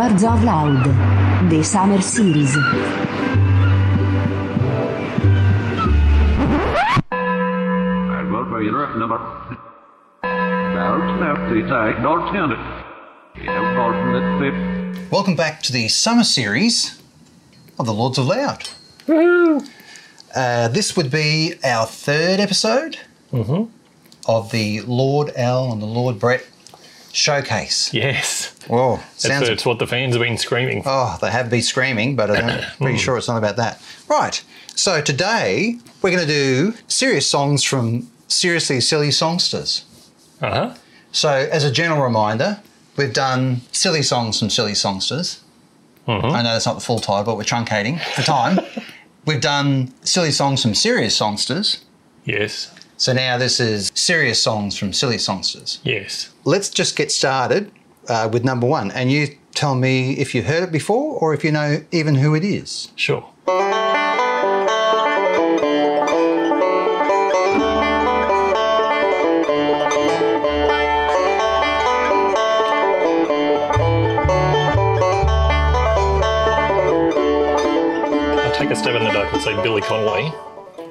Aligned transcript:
Lords 0.00 0.24
of 0.24 0.42
Loud, 0.44 1.50
The 1.50 1.62
Summer 1.62 2.00
Series. 2.00 2.56
And 7.10 8.32
what 8.32 8.48
were 8.48 8.62
you 8.62 8.72
looking 8.72 9.02
about? 9.02 9.58
Now, 10.22 11.18
snap 11.18 11.50
the 11.52 11.60
tag, 11.68 12.02
don't 12.02 12.32
turn 12.32 12.50
it. 12.50 12.58
You 13.40 13.44
know, 13.44 13.74
Gordon, 13.74 14.12
that's 14.14 14.42
it. 14.42 15.12
Welcome 15.12 15.36
back 15.36 15.60
to 15.64 15.72
the 15.72 15.88
summer 15.88 16.24
series 16.24 16.98
of 17.78 17.84
the 17.84 17.92
Lords 17.92 18.16
of 18.16 18.24
Loud. 18.26 18.70
Uh, 20.34 20.68
this 20.68 20.96
would 20.96 21.10
be 21.10 21.56
our 21.62 21.84
third 21.84 22.40
episode 22.40 22.96
of 24.26 24.50
the 24.50 24.80
Lord 24.80 25.28
Al 25.36 25.70
and 25.70 25.82
the 25.82 25.86
Lord 25.86 26.18
Brett 26.18 26.46
showcase. 27.12 27.92
Yes. 27.92 28.54
That's 28.98 29.26
sounds. 29.26 29.48
it's 29.48 29.66
what 29.66 29.78
the 29.78 29.86
fans 29.86 30.14
have 30.14 30.22
been 30.22 30.38
screaming. 30.38 30.82
Oh, 30.86 31.18
they 31.20 31.30
have 31.30 31.50
been 31.50 31.62
screaming, 31.62 32.16
but 32.16 32.30
I'm 32.30 32.64
pretty 32.78 32.98
sure 32.98 33.16
it's 33.16 33.28
not 33.28 33.38
about 33.38 33.56
that. 33.56 33.82
Right. 34.08 34.42
So 34.76 35.00
today 35.00 35.78
we're 36.02 36.10
going 36.10 36.26
to 36.26 36.32
do 36.32 36.74
serious 36.88 37.28
songs 37.28 37.64
from 37.64 38.10
seriously 38.28 38.80
silly 38.80 39.10
songsters. 39.10 39.84
Uh 40.40 40.50
huh. 40.50 40.74
So, 41.12 41.28
as 41.28 41.64
a 41.64 41.72
general 41.72 42.02
reminder, 42.02 42.60
we've 42.96 43.12
done 43.12 43.62
silly 43.72 44.02
songs 44.02 44.38
from 44.38 44.48
silly 44.48 44.74
songsters. 44.74 45.42
I 46.06 46.42
know 46.42 46.52
that's 46.52 46.66
not 46.66 46.74
the 46.74 46.80
full 46.80 46.98
title, 46.98 47.22
but 47.24 47.36
we're 47.36 47.44
truncating 47.44 48.00
for 48.14 48.22
time. 48.22 48.58
we've 49.26 49.40
done 49.40 49.94
silly 50.02 50.32
songs 50.32 50.62
from 50.62 50.74
serious 50.74 51.16
songsters. 51.16 51.84
Yes. 52.24 52.74
So 52.96 53.12
now 53.12 53.38
this 53.38 53.60
is 53.60 53.92
serious 53.94 54.42
songs 54.42 54.76
from 54.76 54.92
silly 54.92 55.18
songsters. 55.18 55.78
Yes. 55.84 56.29
Let's 56.44 56.70
just 56.70 56.96
get 56.96 57.12
started 57.12 57.70
uh, 58.08 58.28
with 58.32 58.44
number 58.44 58.66
one, 58.66 58.90
and 58.92 59.12
you 59.12 59.36
tell 59.54 59.74
me 59.74 60.12
if 60.12 60.34
you've 60.34 60.46
heard 60.46 60.62
it 60.62 60.72
before 60.72 61.18
or 61.18 61.34
if 61.34 61.44
you 61.44 61.52
know 61.52 61.84
even 61.92 62.14
who 62.14 62.34
it 62.34 62.44
is. 62.44 62.90
Sure. 62.96 63.28
Take 78.54 78.70
a 78.70 78.76
stab 78.76 78.94
in 78.94 79.04
the 79.04 79.10
dark 79.12 79.32
and 79.32 79.42
say 79.42 79.54
Billy 79.62 79.80
Connolly 79.82 80.32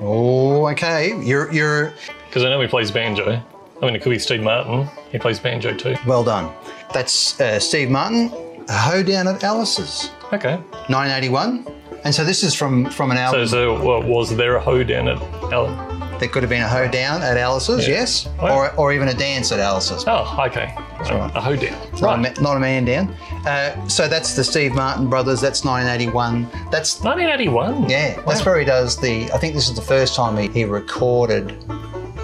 Oh, 0.02 0.68
okay. 0.70 1.20
You're 1.22 1.52
you're 1.52 1.94
because 2.28 2.44
I 2.44 2.50
know 2.50 2.62
he 2.62 2.68
plays 2.68 2.92
banjo. 2.92 3.44
I 3.82 3.86
mean, 3.86 3.96
it 3.96 4.02
could 4.02 4.10
be 4.10 4.20
Steve 4.20 4.42
Martin. 4.44 4.88
He 5.12 5.18
plays 5.18 5.40
banjo 5.40 5.74
too. 5.74 5.96
well 6.06 6.24
done. 6.24 6.52
That's 6.94 7.40
uh, 7.40 7.60
Steve 7.60 7.90
Martin, 7.90 8.32
a 8.68 8.74
Hoedown 8.74 9.28
at 9.28 9.44
Alice's, 9.44 10.12
Okay. 10.34 10.56
1981. 10.90 11.66
And 12.04 12.16
so 12.16 12.24
this 12.24 12.44
is 12.44 12.54
from 12.56 12.90
from 12.90 13.12
an 13.12 13.18
album. 13.18 13.46
so 13.48 13.82
what, 13.84 14.06
was 14.06 14.36
there 14.36 14.56
a 14.56 14.62
hoe 14.62 14.84
down 14.84 15.08
at 15.10 15.18
Alice's? 15.52 16.20
There 16.20 16.28
could 16.28 16.44
have 16.44 16.50
been 16.50 16.62
a 16.64 16.68
hoedown 16.68 17.22
at 17.22 17.38
Alice's, 17.38 17.88
Yeah. 17.88 17.94
yes, 17.96 18.28
Wow. 18.42 18.54
or, 18.54 18.76
or 18.76 18.94
even 18.94 19.08
a 19.08 19.14
dance 19.14 19.54
at 19.54 19.60
Alice's. 19.62 20.04
Oh, 20.06 20.38
okay. 20.48 20.74
right. 21.00 21.32
A 21.34 21.40
hoe 21.40 21.56
down. 21.56 21.78
Not, 21.94 22.02
a, 22.02 22.22
Right. 22.22 22.42
not 22.42 22.58
a 22.58 22.60
man 22.60 22.84
down. 22.84 23.16
Uh, 23.48 23.88
so 23.88 24.10
that's 24.10 24.34
the 24.34 24.44
Steve 24.44 24.74
Martin 24.74 25.10
brothers. 25.10 25.40
That's 25.40 25.64
1981. 25.64 26.44
That's 26.72 27.02
1981. 27.02 27.90
yeah. 27.90 28.20
That's 28.28 28.46
where 28.46 28.60
he 28.60 28.66
does 28.66 28.98
the. 28.98 29.32
I 29.32 29.38
think 29.38 29.54
this 29.54 29.70
is 29.70 29.76
the 29.76 29.82
first 29.82 30.14
time 30.16 30.36
he, 30.38 30.48
he 30.50 30.66
recorded 30.66 31.56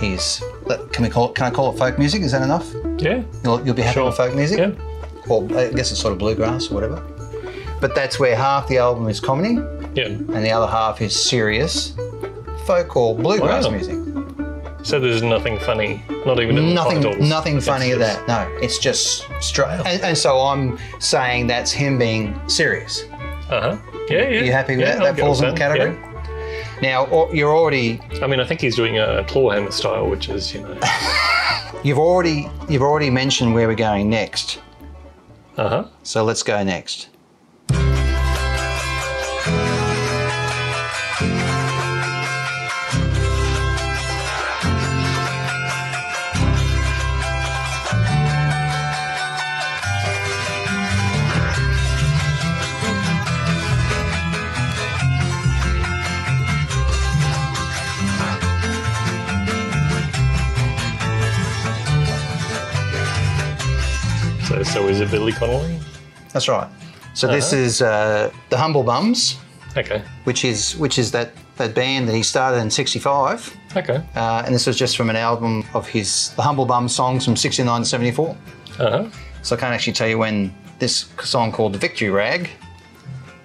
let- 0.02 0.92
Can 0.94 1.04
we 1.04 1.10
call 1.10 1.30
it? 1.30 1.36
Can 1.36 1.46
I 1.46 1.52
call 1.52 1.74
it 1.74 1.78
folk 1.78 1.98
music? 1.98 2.22
Is 2.22 2.32
that 2.32 2.42
enough? 2.42 2.72
Yeah. 2.98 3.24
You'll, 3.44 3.64
you'll 3.66 3.76
be 3.76 3.82
happy 3.82 3.94
Sure. 3.96 4.06
with 4.06 4.18
folk 4.18 4.36
music. 4.36 4.60
Yeah. 4.60 4.72
Or 5.30 5.44
I 5.58 5.72
guess 5.72 5.92
it's 5.92 6.00
sort 6.00 6.14
of 6.14 6.20
bluegrass 6.20 6.70
or 6.72 6.76
whatever. 6.76 7.02
But 7.82 7.96
that's 7.96 8.20
where 8.20 8.36
half 8.36 8.68
the 8.68 8.78
album 8.78 9.08
is 9.10 9.20
comedy 9.20 9.56
Yeah. 9.94 10.06
and 10.08 10.44
the 10.44 10.52
other 10.52 10.68
half 10.68 11.02
is 11.02 11.14
serious 11.30 11.94
folk 12.66 12.96
or 12.96 13.16
bluegrass 13.16 13.66
Wow. 13.66 13.72
music. 13.72 13.98
So 14.84 15.00
there's 15.00 15.24
nothing 15.24 15.58
funny, 15.60 16.04
not 16.28 16.40
even 16.40 16.74
Nothing, 16.76 17.28
nothing 17.28 17.58
It's 17.58 17.66
funny 17.66 17.92
of 17.92 18.00
just- 18.00 18.26
that. 18.28 18.48
No, 18.50 18.58
it's 18.62 18.78
just 18.78 19.26
straight. 19.42 19.82
And, 19.86 20.02
and 20.04 20.18
so 20.18 20.40
I'm 20.40 20.78
saying 21.00 21.48
that's 21.48 21.72
him 21.72 21.98
being 21.98 22.40
serious. 22.48 23.04
Uh-huh. 23.50 23.78
Yeah, 24.10 24.18
yeah. 24.18 24.26
Are 24.42 24.44
you 24.46 24.52
happy 24.52 24.76
with 24.78 24.86
yeah, 24.86 24.94
that? 24.98 25.02
I'll 25.02 25.14
That 25.14 25.20
falls 25.22 25.42
in 25.42 25.50
the 25.50 25.56
category. 25.58 25.98
Now 26.82 27.06
or, 27.08 27.34
you're 27.36 27.56
already. 27.56 28.00
I 28.22 28.28
mean, 28.28 28.40
I 28.40 28.46
think 28.46 28.62
he's 28.62 28.76
doing 28.76 28.98
a 28.98 29.24
clawhammer 29.26 29.72
style, 29.72 30.10
which 30.10 30.30
is, 30.30 30.54
you 30.54 30.62
know, 30.62 30.78
you've 31.84 32.00
already 32.00 32.50
you've 32.70 32.82
already 32.82 33.10
mentioned 33.10 33.54
where 33.54 33.68
we're 33.68 33.76
going 33.76 34.10
next. 34.10 34.60
uh-huh. 35.58 35.88
So 36.04 36.24
let's 36.24 36.44
go 36.44 36.62
next. 36.64 37.10
So, 64.76 64.88
is 64.90 65.00
it 65.00 65.10
Billy 65.10 65.32
Connolly? 65.32 65.80
That's 66.34 66.50
right. 66.50 66.68
So 67.14 67.28
this 67.28 67.54
Uh-huh. 67.54 67.62
is 67.62 67.82
uh, 67.82 68.30
the 68.50 68.58
Humble 68.58 68.84
Bums, 68.84 69.38
Okay. 69.78 70.02
which 70.26 70.44
is 70.44 70.76
which 70.76 71.00
is 71.00 71.12
that 71.12 71.32
that 71.56 71.74
band 71.74 72.10
that 72.10 72.14
he 72.16 72.22
started 72.24 72.58
in 72.60 72.70
'65. 72.70 73.56
Okay. 73.78 74.02
Uh, 74.18 74.44
and 74.46 74.54
this 74.54 74.68
was 74.68 74.78
just 74.78 74.98
from 74.98 75.10
an 75.10 75.16
album 75.16 75.64
of 75.74 75.88
his 75.88 76.32
The 76.36 76.42
Humble 76.42 76.66
Bum 76.66 76.90
songs 76.90 77.24
from 77.24 77.38
69 77.38 77.82
to 77.84 77.86
74. 77.88 78.36
Uh-huh. 78.80 79.06
So 79.44 79.56
I 79.56 79.60
can't 79.60 79.74
actually 79.74 79.94
tell 79.94 80.10
you 80.10 80.18
when 80.18 80.54
this 80.80 81.06
song 81.24 81.54
called 81.54 81.72
The 81.74 81.80
Victory 81.80 82.10
Rag 82.10 82.50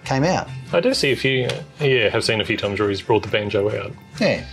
came 0.04 0.24
out. 0.24 0.48
I 0.72 0.80
do 0.80 0.92
see 0.94 1.12
a 1.12 1.16
few, 1.16 1.48
yeah, 1.78 2.08
have 2.08 2.24
seen 2.24 2.40
a 2.40 2.44
few 2.44 2.56
times 2.56 2.80
where 2.80 2.88
he's 2.88 3.02
brought 3.02 3.22
the 3.22 3.28
banjo 3.28 3.70
out. 3.70 3.92
Yeah. 4.20 4.44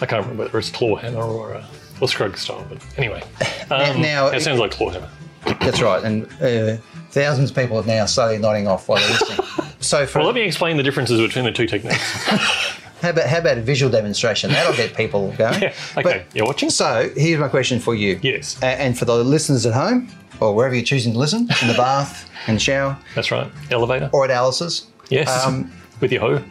I 0.00 0.06
can't 0.06 0.22
remember 0.22 0.42
whether 0.46 0.58
it's 0.58 0.70
clawhammer 0.70 1.22
or, 1.22 1.54
uh, 1.54 1.64
or 2.00 2.08
Scruggs 2.08 2.40
style, 2.40 2.66
but 2.68 2.78
anyway. 2.98 3.22
Um, 3.70 4.00
now- 4.00 4.26
it 4.28 4.42
sounds 4.42 4.58
like 4.60 4.70
clawhammer. 4.72 5.08
That's 5.60 5.80
right. 5.80 6.02
And 6.04 6.26
uh, 6.42 6.76
thousands 7.10 7.50
of 7.50 7.56
people 7.56 7.78
are 7.78 7.84
now 7.86 8.06
slowly 8.06 8.38
nodding 8.38 8.66
off 8.68 8.88
while 8.88 8.98
they're 9.00 9.10
listening. 9.10 9.46
so 9.80 10.06
for, 10.06 10.18
Well, 10.18 10.26
let 10.26 10.34
me 10.34 10.42
explain 10.42 10.76
the 10.76 10.82
differences 10.82 11.20
between 11.20 11.44
the 11.44 11.52
two 11.52 11.66
techniques. 11.66 11.96
how, 13.00 13.10
about, 13.10 13.26
how 13.28 13.38
about 13.38 13.58
a 13.58 13.62
visual 13.62 13.90
demonstration? 13.90 14.50
That'll 14.50 14.76
get 14.76 14.94
people 14.96 15.32
going. 15.38 15.62
yeah. 15.62 15.74
Okay. 15.96 16.02
But- 16.02 16.26
You're 16.34 16.46
watching? 16.46 16.70
So 16.70 17.10
here's 17.16 17.40
my 17.40 17.48
question 17.48 17.78
for 17.80 17.94
you. 17.94 18.18
Yes. 18.22 18.60
And 18.62 18.98
for 18.98 19.04
the 19.04 19.16
listeners 19.22 19.66
at 19.66 19.74
home, 19.74 20.08
or 20.40 20.54
wherever 20.54 20.74
you're 20.74 20.84
choosing 20.84 21.12
to 21.14 21.18
listen, 21.18 21.48
in 21.62 21.68
the 21.68 21.74
bath, 21.76 22.28
in 22.46 22.54
the 22.54 22.60
shower, 22.60 22.98
That's 23.14 23.30
right. 23.30 23.50
Elevator. 23.70 24.10
or 24.12 24.24
at 24.24 24.30
Alice's, 24.30 24.86
Yes. 25.08 25.28
Um, 25.46 25.72
With 26.00 26.12
your 26.12 26.20
hoe. 26.20 26.44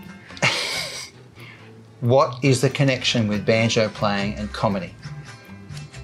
what 2.01 2.43
is 2.43 2.61
the 2.61 2.69
connection 2.69 3.27
with 3.27 3.45
banjo 3.45 3.89
playing 3.89 4.35
and 4.35 4.51
comedy? 4.53 4.93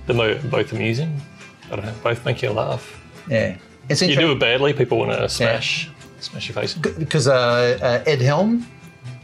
They're 0.06 0.16
mo- 0.16 0.40
both 0.50 0.74
amusing. 0.74 1.22
I 1.72 1.76
don't 1.76 1.86
know. 1.86 1.94
Both 2.04 2.26
make 2.26 2.42
you 2.42 2.52
laugh. 2.52 3.00
Yeah. 3.30 3.58
It's 3.90 4.02
You 4.02 4.16
do 4.16 4.32
it 4.34 4.40
badly, 4.40 4.74
people 4.74 4.98
want 5.00 5.12
to 5.12 5.28
smash, 5.30 5.90
smash 6.20 6.48
your 6.48 6.56
face. 6.56 6.74
because 6.74 7.28
uh, 7.28 7.78
uh, 7.82 8.04
Ed 8.10 8.22
Helm, 8.22 8.66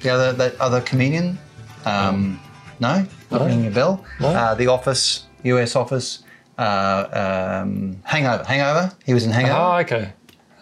the 0.01 0.09
other 0.09 0.33
that 0.33 0.59
other 0.59 0.81
comedian, 0.81 1.37
um, 1.85 2.39
no, 2.79 3.05
not 3.31 3.41
ringing 3.45 3.67
a 3.67 3.71
bell. 3.71 4.03
No. 4.19 4.27
Uh, 4.29 4.55
the 4.55 4.67
Office, 4.67 5.25
US 5.43 5.75
Office, 5.75 6.23
uh, 6.57 7.61
um, 7.63 7.97
Hangover, 8.03 8.43
Hangover. 8.43 8.91
He 9.05 9.13
was 9.13 9.25
in 9.25 9.31
Hangover. 9.31 9.55
Oh, 9.59 9.77
okay. 9.77 10.13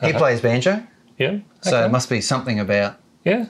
He 0.03 0.13
plays 0.13 0.41
banjo, 0.41 0.83
Yeah. 1.17 1.39
so 1.61 1.85
it 1.85 1.89
must 1.91 2.09
be 2.09 2.21
something 2.21 2.59
about 2.59 2.97
yeah. 3.23 3.45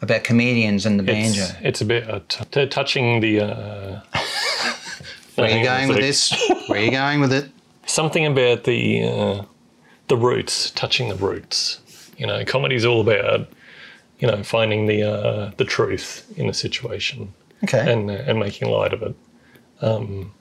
about 0.00 0.24
comedians 0.24 0.86
and 0.86 0.98
the 0.98 1.02
banjo. 1.02 1.42
It's, 1.42 1.52
it's 1.62 1.80
a 1.80 1.84
bit 1.84 2.08
uh, 2.08 2.20
t- 2.28 2.44
t- 2.50 2.66
touching 2.68 3.20
the. 3.20 4.02
Where 5.38 5.46
are 5.46 5.50
you 5.58 5.66
hang 5.66 5.68
on 5.68 5.74
a 5.74 5.78
going 5.78 5.88
with 5.88 5.98
this? 5.98 6.50
Where 6.68 6.80
are 6.80 6.84
you 6.84 6.90
going 6.90 7.20
with 7.20 7.32
it? 7.32 7.50
Something 7.86 8.26
about 8.26 8.64
the 8.64 9.02
uh, 9.04 9.42
the 10.08 10.16
roots, 10.16 10.70
touching 10.72 11.08
the 11.08 11.14
roots. 11.16 11.80
You 12.16 12.26
know, 12.26 12.44
comedy's 12.44 12.84
all 12.84 13.00
about 13.00 13.48
you 14.18 14.26
know 14.28 14.42
finding 14.42 14.86
the 14.86 15.02
uh, 15.02 15.50
the 15.56 15.64
truth 15.64 16.30
in 16.36 16.48
a 16.48 16.54
situation 16.54 17.32
Okay. 17.64 17.90
and 17.92 18.10
uh, 18.10 18.14
and 18.26 18.38
making 18.38 18.68
light 18.70 18.92
of 18.92 19.02
it. 19.02 19.14
Um, 19.80 20.32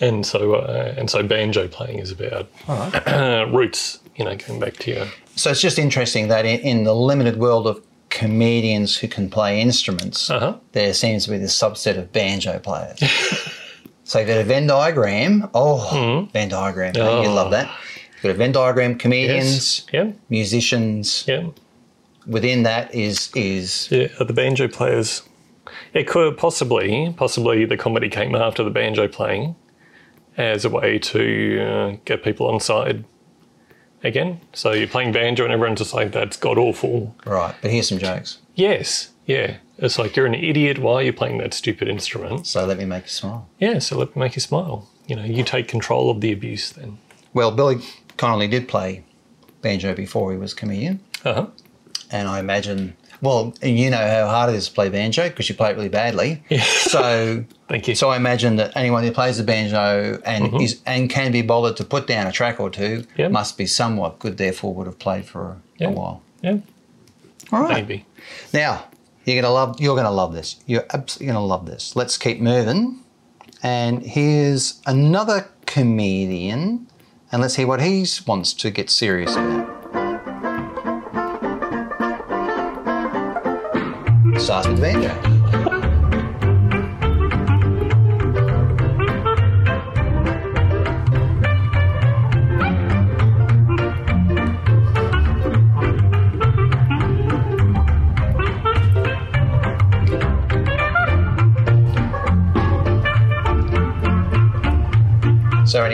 and 0.00 0.24
so 0.24 0.54
uh, 0.54 0.94
and 0.96 1.10
so 1.10 1.22
banjo 1.22 1.68
playing 1.68 1.98
is 1.98 2.10
about 2.12 2.48
roots. 3.52 3.98
You 4.16 4.24
know, 4.24 4.36
going 4.36 4.60
back 4.60 4.74
to 4.78 4.90
your 4.94 5.06
so 5.36 5.50
it's 5.50 5.60
just 5.60 5.78
interesting 5.78 6.28
that 6.28 6.44
in, 6.46 6.60
in 6.60 6.84
the 6.84 6.94
limited 6.94 7.36
world 7.36 7.66
of 7.66 7.82
comedians 8.10 8.96
who 8.96 9.08
can 9.08 9.30
play 9.30 9.60
instruments, 9.60 10.28
Uh-huh. 10.30 10.56
there 10.72 10.92
seems 10.92 11.24
to 11.24 11.30
be 11.30 11.38
this 11.38 11.56
subset 11.58 11.96
of 11.98 12.12
banjo 12.12 12.58
players. 12.58 13.00
so 14.10 14.18
you've 14.18 14.28
got 14.28 14.38
a 14.38 14.44
Venn 14.44 14.66
diagram. 14.66 15.48
Oh, 15.54 16.28
Venn 16.32 16.48
diagram. 16.48 16.92
You 16.96 17.02
Oh. 17.02 17.34
love 17.34 17.50
that. 17.52 17.70
You've 18.14 18.22
got 18.24 18.30
a 18.30 18.34
Venn 18.34 18.52
diagram, 18.52 18.96
comedians, 18.98 19.52
Yes. 19.54 19.86
Yeah. 19.92 20.12
musicians. 20.28 21.24
Yeah. 21.28 21.44
Within 22.26 22.64
that 22.64 22.94
is 22.94 23.30
is 23.34 23.88
Yeah. 23.90 24.08
The 24.18 24.32
banjo 24.32 24.66
players? 24.68 25.22
It 25.94 26.06
could 26.06 26.36
possibly, 26.36 27.14
possibly 27.16 27.64
the 27.64 27.76
comedy 27.76 28.08
came 28.08 28.34
after 28.34 28.62
the 28.64 28.70
banjo 28.70 29.06
playing 29.08 29.54
as 30.36 30.64
a 30.64 30.70
way 30.70 30.98
to 30.98 31.60
uh, 31.70 31.96
get 32.04 32.22
people 32.22 32.46
on 32.48 32.60
side 32.60 33.04
again. 34.04 34.40
So 34.52 34.72
you're 34.72 34.86
playing 34.88 35.12
banjo 35.12 35.44
and 35.44 35.52
everyone's 35.52 35.80
just 35.80 35.94
like, 35.94 36.12
that's 36.12 36.36
god 36.36 36.58
awful. 36.58 37.14
right. 37.26 37.54
But 37.62 37.70
here's 37.70 37.88
some 37.88 37.98
jokes. 37.98 38.38
Yes. 38.54 39.10
Yeah. 39.26 39.56
It's 39.82 39.98
like, 39.98 40.14
you're 40.14 40.26
an 40.26 40.34
idiot. 40.34 40.78
Why 40.78 40.94
are 40.94 41.02
you 41.02 41.12
playing 41.12 41.38
that 41.38 41.54
stupid 41.54 41.88
instrument? 41.88 42.46
So 42.46 42.66
let 42.66 42.78
me 42.78 42.84
make 42.84 43.04
you 43.04 43.08
smile. 43.10 43.48
Yeah. 43.58 43.78
So 43.78 43.96
let 43.98 44.14
me 44.14 44.20
make 44.20 44.36
you 44.36 44.40
smile. 44.40 44.88
You 45.06 45.16
know, 45.16 45.24
you 45.24 45.42
take 45.42 45.68
control 45.68 46.10
of 46.10 46.20
the 46.20 46.32
abuse 46.32 46.70
then. 46.70 46.98
Well, 47.32 47.50
Billy 47.50 47.78
Connolly 48.16 48.46
did 48.48 48.68
play 48.68 49.04
banjo 49.62 49.94
before 49.94 50.32
he 50.32 50.38
was 50.38 50.54
comedian, 50.54 51.00
Uh 51.24 51.34
huh. 51.34 51.46
and 52.10 52.28
I 52.28 52.38
imagine. 52.40 52.96
Well, 53.22 53.52
you 53.62 53.90
know 53.90 53.98
how 53.98 54.26
hard 54.28 54.50
it 54.50 54.56
is 54.56 54.68
to 54.68 54.74
play 54.74 54.88
banjo 54.88 55.28
because 55.28 55.46
you 55.50 55.54
play 55.54 55.70
it 55.70 55.76
really 55.76 55.90
badly. 55.90 56.42
Yeah. 56.48 56.62
So, 56.62 57.44
Thank 57.68 57.86
you. 57.88 57.94
so 57.94 58.08
I 58.08 58.16
imagine 58.16 58.56
that 58.56 58.74
anyone 58.76 59.04
who 59.04 59.12
plays 59.12 59.36
the 59.36 59.44
banjo 59.44 60.20
and 60.24 60.60
is 60.62 60.80
and 60.86 61.10
can 61.10 61.30
be 61.30 61.42
bothered 61.42 61.76
to 61.78 61.84
put 61.84 62.06
down 62.06 62.26
a 62.26 62.32
track 62.32 62.58
or 62.60 62.70
two 62.70 63.04
Yeah. 63.16 63.28
must 63.28 63.58
be 63.58 63.66
somewhat 63.66 64.18
good. 64.20 64.38
Therefore, 64.38 64.72
would 64.74 64.86
have 64.86 64.98
played 64.98 65.26
for 65.26 65.42
a, 65.50 65.56
Yeah. 65.78 65.88
a 65.88 65.90
while. 65.90 66.22
Yeah. 66.42 66.58
All 67.52 67.60
right. 67.62 67.74
Maybe. 67.86 68.06
Now 68.54 68.84
you're 69.32 69.42
gonna 69.42 69.54
love. 69.54 69.80
You're 69.80 69.96
gonna 69.96 70.10
love 70.10 70.34
this. 70.34 70.56
You're 70.66 70.86
absolutely 70.92 71.32
gonna 71.32 71.46
love 71.46 71.66
this. 71.66 71.94
Let's 71.96 72.18
keep 72.18 72.40
moving. 72.40 73.00
And 73.62 74.02
here's 74.02 74.80
another 74.86 75.48
comedian, 75.66 76.88
and 77.30 77.42
let's 77.42 77.56
hear 77.56 77.66
what 77.66 77.80
he 77.80 78.06
wants 78.26 78.52
to 78.54 78.70
get 78.70 78.90
serious 78.90 79.32
about. 79.32 79.78
Starts 84.40 84.68
with 84.68 85.39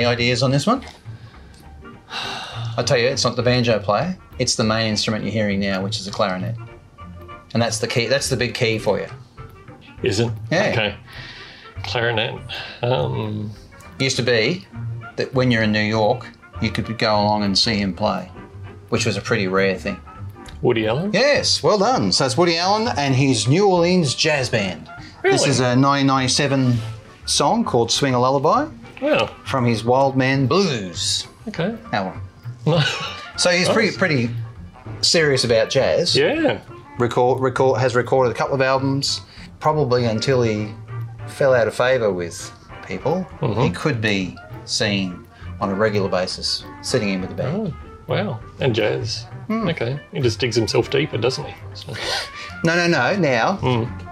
ideas 0.06 0.42
on 0.42 0.50
this 0.50 0.66
one? 0.66 0.84
I'll 2.76 2.84
tell 2.84 2.98
you, 2.98 3.06
it's 3.06 3.24
not 3.24 3.36
the 3.36 3.42
banjo 3.42 3.78
player. 3.78 4.16
It's 4.38 4.54
the 4.54 4.64
main 4.64 4.88
instrument 4.88 5.24
you're 5.24 5.32
hearing 5.32 5.60
now, 5.60 5.82
which 5.82 5.98
is 5.98 6.06
a 6.06 6.10
clarinet. 6.10 6.56
And 7.54 7.62
that's 7.62 7.78
the 7.78 7.86
key. 7.86 8.06
That's 8.06 8.28
the 8.28 8.36
big 8.36 8.54
key 8.54 8.78
for 8.78 8.98
you. 8.98 9.06
Is 10.02 10.20
it? 10.20 10.30
Yeah. 10.50 10.70
Okay. 10.72 10.96
Clarinet. 11.84 12.38
Um, 12.82 13.50
Used 13.98 14.16
to 14.16 14.22
be 14.22 14.66
that 15.16 15.32
when 15.32 15.50
you're 15.50 15.62
in 15.62 15.72
New 15.72 15.80
York, 15.80 16.26
you 16.60 16.70
could 16.70 16.98
go 16.98 17.14
along 17.14 17.44
and 17.44 17.56
see 17.56 17.76
him 17.76 17.94
play, 17.94 18.30
which 18.90 19.06
was 19.06 19.16
a 19.16 19.22
pretty 19.22 19.48
rare 19.48 19.76
thing. 19.76 19.98
Woody 20.60 20.86
Allen. 20.86 21.12
Yes, 21.12 21.62
well 21.62 21.78
done. 21.78 22.12
So 22.12 22.26
it's 22.26 22.36
Woody 22.36 22.58
Allen 22.58 22.88
and 22.96 23.14
his 23.14 23.48
New 23.48 23.68
Orleans 23.68 24.14
Jazz 24.14 24.48
Band. 24.50 24.88
Really? 25.22 25.36
This 25.36 25.46
is 25.46 25.60
a 25.60 25.76
1997 25.76 26.76
song 27.24 27.64
called 27.64 27.90
Swing 27.90 28.14
a 28.14 28.20
Lullaby 28.20 28.68
Wow. 29.00 29.26
from 29.44 29.64
his 29.64 29.84
Wild 29.84 30.16
Man 30.16 30.46
Blues 30.46 31.26
Okay. 31.48 31.76
album. 31.92 32.20
So 33.36 33.50
he's 33.50 33.68
pretty 33.68 33.94
pretty 33.96 34.30
serious 35.02 35.44
about 35.44 35.68
jazz. 35.68 36.16
yeah. 36.16 36.60
Record, 36.98 37.38
record 37.40 37.78
has 37.78 37.94
recorded 37.94 38.30
a 38.30 38.34
couple 38.34 38.54
of 38.54 38.62
albums, 38.62 39.20
probably 39.60 40.06
until 40.06 40.40
he 40.40 40.70
fell 41.28 41.52
out 41.52 41.68
of 41.68 41.74
favour 41.74 42.10
with 42.10 42.50
people. 42.86 43.24
He 43.60 43.68
could 43.70 44.00
be 44.00 44.34
seen 44.64 45.26
on 45.60 45.68
a 45.68 45.74
regular 45.74 46.08
basis 46.08 46.64
sitting 46.80 47.10
in 47.10 47.20
with 47.20 47.28
the 47.28 47.36
band. 47.36 47.74
Oh, 47.74 47.74
wow. 48.06 48.40
And 48.60 48.74
jazz. 48.74 49.24
Hmm. 49.48 49.68
Okay. 49.68 50.00
He 50.12 50.20
just 50.20 50.38
digs 50.40 50.56
himself 50.56 50.88
deeper, 50.88 51.18
doesn't 51.18 51.44
he? 51.44 51.54
So, 51.74 51.92
No, 52.64 52.74
no, 52.74 52.86
no. 52.88 53.14
Now, 53.16 53.58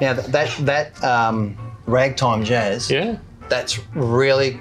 now 0.03 0.13
that 0.13 0.27
that, 0.33 0.51
that 0.67 1.03
um, 1.03 1.57
ragtime 1.87 2.45
jazz, 2.45 2.91
yeah. 2.91 3.17
that's 3.49 3.79
really. 3.95 4.61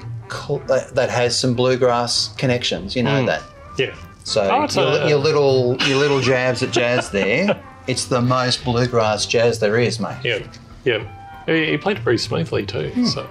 That, 0.67 0.91
that 0.95 1.09
has 1.09 1.37
some 1.37 1.53
bluegrass 1.53 2.33
connections. 2.37 2.95
You 2.95 3.03
know 3.03 3.25
that. 3.25 3.41
Yeah. 3.77 3.95
So 4.23 4.41
Oh, 4.41 4.67
your, 4.81 5.01
a- 5.03 5.09
your 5.09 5.17
little 5.19 5.77
your 5.83 5.97
little 5.97 6.19
jabs 6.21 6.63
at 6.63 6.71
jazz 6.71 7.09
there. 7.11 7.61
it's 7.87 8.05
the 8.05 8.21
most 8.21 8.63
bluegrass 8.63 9.25
jazz 9.25 9.59
there 9.59 9.77
is, 9.79 9.99
mate. 9.99 10.17
Yeah. 10.23 10.39
Yeah. 10.85 11.45
He, 11.45 11.71
he 11.71 11.77
played 11.77 11.97
it 11.97 12.03
very 12.03 12.17
smoothly 12.17 12.65
too. 12.65 12.89
Hmm. 12.89 13.05
So 13.05 13.21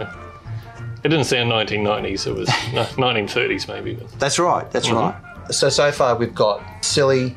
it 1.04 1.08
didn't 1.08 1.24
sound 1.24 1.50
1990s. 1.50 2.26
It 2.26 2.34
was 2.34 2.48
1930s 2.96 3.68
maybe. 3.68 3.94
That's 4.18 4.38
right. 4.38 4.70
That's 4.70 4.88
Mm-hmm. 4.88 4.96
right. 5.42 5.54
So 5.54 5.68
so 5.68 5.90
far 5.92 6.16
we've 6.16 6.34
got 6.34 6.62
silly 6.84 7.36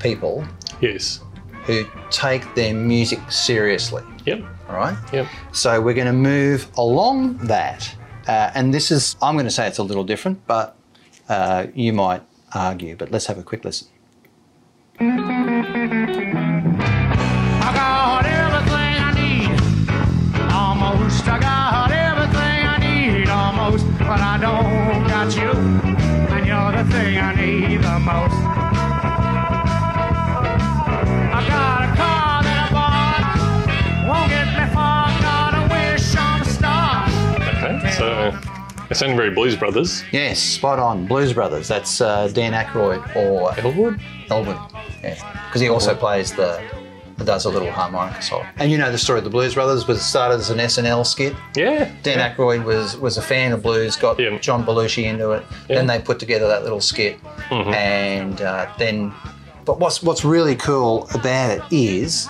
people 0.00 0.44
yes. 0.80 1.20
who 1.64 1.84
take 2.10 2.54
their 2.54 2.74
music 2.74 3.20
seriously. 3.30 4.02
Yep. 4.26 4.42
All 4.68 4.76
right. 4.76 4.96
Yep. 5.12 5.26
So 5.52 5.80
we're 5.80 5.94
going 5.94 6.06
to 6.06 6.12
move 6.12 6.66
along 6.76 7.38
that, 7.38 7.94
uh, 8.30 8.52
and 8.54 8.72
this 8.72 8.92
is 8.92 9.16
I'm 9.20 9.34
going 9.34 9.46
to 9.46 9.50
say 9.50 9.66
it's 9.66 9.78
a 9.78 9.82
little 9.82 10.04
different, 10.04 10.46
but 10.46 10.76
uh, 11.28 11.66
you 11.74 11.92
might 11.92 12.22
argue. 12.54 12.94
But 12.94 13.10
let's 13.10 13.26
have 13.26 13.38
a 13.38 13.42
quick 13.42 13.64
listen. 13.64 13.88
They 38.90 38.94
sound 38.94 39.16
very 39.16 39.30
Blues 39.30 39.56
Brothers. 39.56 40.04
Yes, 40.12 40.38
spot 40.38 40.78
on. 40.78 41.06
Blues 41.06 41.32
Brothers. 41.32 41.66
That's 41.68 42.02
uh, 42.02 42.28
Dan 42.28 42.52
Aykroyd 42.52 43.16
or 43.16 43.58
Elwood. 43.58 43.98
Elwood. 44.28 44.58
Yeah, 45.02 45.46
because 45.46 45.62
he 45.62 45.68
also 45.70 45.94
plays 45.94 46.34
the. 46.34 46.60
Does 47.24 47.44
a 47.44 47.50
little 47.50 47.70
harmonica 47.70 48.22
solo. 48.22 48.46
And 48.56 48.70
you 48.72 48.78
know 48.78 48.90
the 48.90 48.96
story 48.96 49.18
of 49.18 49.24
the 49.24 49.30
Blues 49.30 49.52
Brothers 49.52 49.86
was 49.86 50.00
started 50.00 50.36
as 50.36 50.48
an 50.48 50.56
SNL 50.56 51.04
skit. 51.06 51.34
Yeah. 51.54 51.92
Dan 52.02 52.16
yeah. 52.18 52.34
Aykroyd 52.34 52.64
was 52.64 52.96
was 52.96 53.18
a 53.18 53.22
fan 53.22 53.52
of 53.52 53.62
blues, 53.62 53.94
got 53.94 54.18
Yeah. 54.18 54.38
John 54.38 54.64
Belushi 54.64 55.04
into 55.04 55.32
it. 55.32 55.44
Yeah. 55.68 55.76
Then 55.76 55.86
they 55.86 55.98
put 56.00 56.18
together 56.18 56.48
that 56.48 56.62
little 56.62 56.80
skit, 56.80 57.22
Mm-hmm. 57.50 57.74
and 57.74 58.40
uh, 58.40 58.72
then. 58.78 59.12
But 59.66 59.78
what's 59.78 60.02
what's 60.02 60.24
really 60.24 60.56
cool 60.56 61.08
about 61.14 61.50
it 61.58 61.62
is 61.70 62.26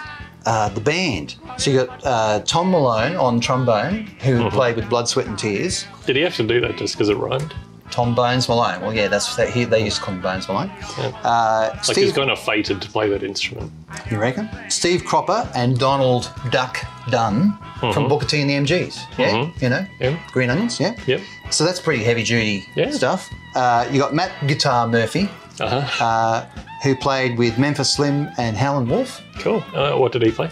uh, 0.46 0.68
the 0.70 0.80
band. 0.80 1.36
So 1.58 1.70
you 1.70 1.84
got 1.84 2.04
uh, 2.06 2.40
Tom 2.40 2.70
Malone 2.70 3.16
on 3.16 3.40
trombone, 3.40 4.06
who 4.20 4.38
Mm-hmm. 4.40 4.48
played 4.56 4.76
with 4.76 4.88
Blood, 4.88 5.08
Sweat 5.08 5.26
and 5.26 5.38
Tears. 5.38 5.84
Did 6.06 6.16
he 6.16 6.22
have 6.22 6.34
to 6.36 6.42
do 6.46 6.60
that 6.62 6.76
just 6.76 6.94
because 6.94 7.08
it 7.08 7.16
rhymed? 7.16 7.54
Tom 7.90 8.14
Bones 8.14 8.48
Malone. 8.48 8.80
Well, 8.82 8.94
yeah, 8.94 9.08
that's 9.08 9.34
that. 9.34 9.50
He, 9.50 9.64
they 9.64 9.82
used 9.84 9.96
to 9.96 10.02
call 10.04 10.14
him 10.14 10.20
Bones 10.22 10.46
Malone. 10.46 10.70
Yeah. 10.96 11.06
Uh, 11.24 11.70
Like 11.74 11.84
Steve, 11.84 12.04
he's 12.04 12.12
kind 12.12 12.30
of 12.30 12.38
fated 12.38 12.80
to 12.80 12.88
play 12.88 13.08
that 13.10 13.24
instrument. 13.24 13.72
you 14.08 14.18
reckon? 14.18 14.48
Steve 14.68 15.04
Cropper 15.04 15.50
and 15.56 15.76
Donald 15.76 16.30
Duck 16.50 16.78
Dunn 17.10 17.58
from 17.80 18.08
Booker 18.08 18.26
T 18.26 18.40
and 18.40 18.48
the 18.48 18.54
MGs. 18.54 19.00
Yeah, 19.18 19.30
Mhm. 19.32 19.62
you 19.62 19.68
know, 19.70 19.84
Yeah. 19.98 20.16
Green 20.30 20.50
Onions. 20.50 20.78
Yeah. 20.78 20.94
Yep. 21.06 21.20
So 21.50 21.64
that's 21.64 21.80
pretty 21.80 22.04
heavy 22.04 22.22
duty 22.22 22.64
Yeah. 22.76 22.92
stuff. 22.92 23.28
Uh, 23.56 23.84
you 23.90 23.98
got 23.98 24.14
Matt 24.14 24.30
Guitar 24.46 24.86
Murphy, 24.86 25.28
Uh 25.58 25.80
huh. 25.82 26.04
uh, 26.04 26.46
who 26.82 26.94
played 26.96 27.38
with 27.38 27.58
Memphis 27.58 27.90
Slim 27.92 28.28
and 28.38 28.56
Howlin' 28.56 28.88
Wolf. 28.88 29.22
Cool. 29.38 29.62
Uh, 29.74 29.96
what 29.96 30.12
did 30.12 30.22
he 30.22 30.30
play? 30.30 30.50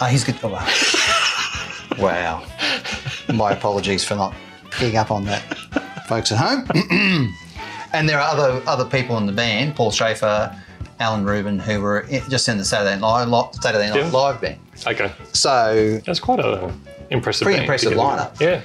Uh, 0.00 0.06
he's 0.06 0.24
good. 0.24 0.36
Oh, 0.42 0.48
wow. 1.98 1.98
wow. 1.98 2.44
My 3.34 3.52
apologies 3.52 4.04
for 4.04 4.14
not 4.14 4.34
picking 4.70 4.96
up 4.96 5.10
on 5.10 5.24
that, 5.24 5.42
folks 6.06 6.32
at 6.32 6.38
home. 6.38 6.66
and 7.92 8.08
there 8.08 8.18
are 8.18 8.28
other 8.30 8.62
other 8.66 8.84
people 8.84 9.16
in 9.18 9.26
the 9.26 9.32
band, 9.32 9.76
Paul 9.76 9.90
Shaffer, 9.90 10.54
Alan 10.98 11.24
Rubin, 11.24 11.58
who 11.58 11.80
were 11.80 12.06
just 12.28 12.48
in 12.48 12.58
the 12.58 12.64
Saturday 12.64 12.98
Night 13.00 13.24
Live, 13.24 13.54
Saturday 13.54 13.88
Night 13.90 13.96
Yeah. 13.98 14.10
Live 14.10 14.40
band. 14.40 14.58
Okay. 14.86 15.12
So 15.32 16.00
That's 16.04 16.20
quite 16.20 16.40
a 16.40 16.72
impressive. 17.10 17.44
Pretty 17.46 17.60
impressive 17.60 17.92
lineup. 17.92 18.38
Yeah. 18.40 18.62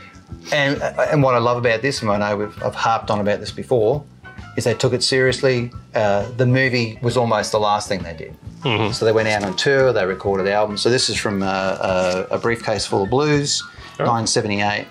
And 0.51 0.81
and 0.81 1.23
what 1.23 1.35
I 1.35 1.37
love 1.39 1.57
about 1.57 1.81
this, 1.81 2.01
and 2.01 2.11
I 2.11 2.17
know 2.17 2.37
we've, 2.37 2.63
I've 2.63 2.75
harped 2.75 3.11
on 3.11 3.19
about 3.19 3.39
this 3.39 3.51
before, 3.51 4.03
is 4.57 4.65
they 4.65 4.73
took 4.73 4.91
it 4.91 5.03
seriously. 5.03 5.71
Uh, 5.95 6.29
the 6.31 6.45
movie 6.45 6.99
was 7.01 7.15
almost 7.15 7.53
the 7.53 7.59
last 7.59 7.87
thing 7.87 8.03
they 8.03 8.15
did. 8.15 8.35
So 8.93 9.05
they 9.05 9.13
went 9.13 9.29
out 9.29 9.45
on 9.45 9.55
tour, 9.55 9.93
they 9.93 10.05
recorded 10.05 10.45
albums. 10.45 10.81
So 10.81 10.89
this 10.89 11.09
is 11.09 11.15
from 11.15 11.41
uh, 11.41 11.45
uh, 11.45 12.27
a 12.31 12.37
briefcase 12.37 12.85
full 12.85 13.03
of 13.03 13.09
blues, 13.09 13.61
1978. 13.95 14.85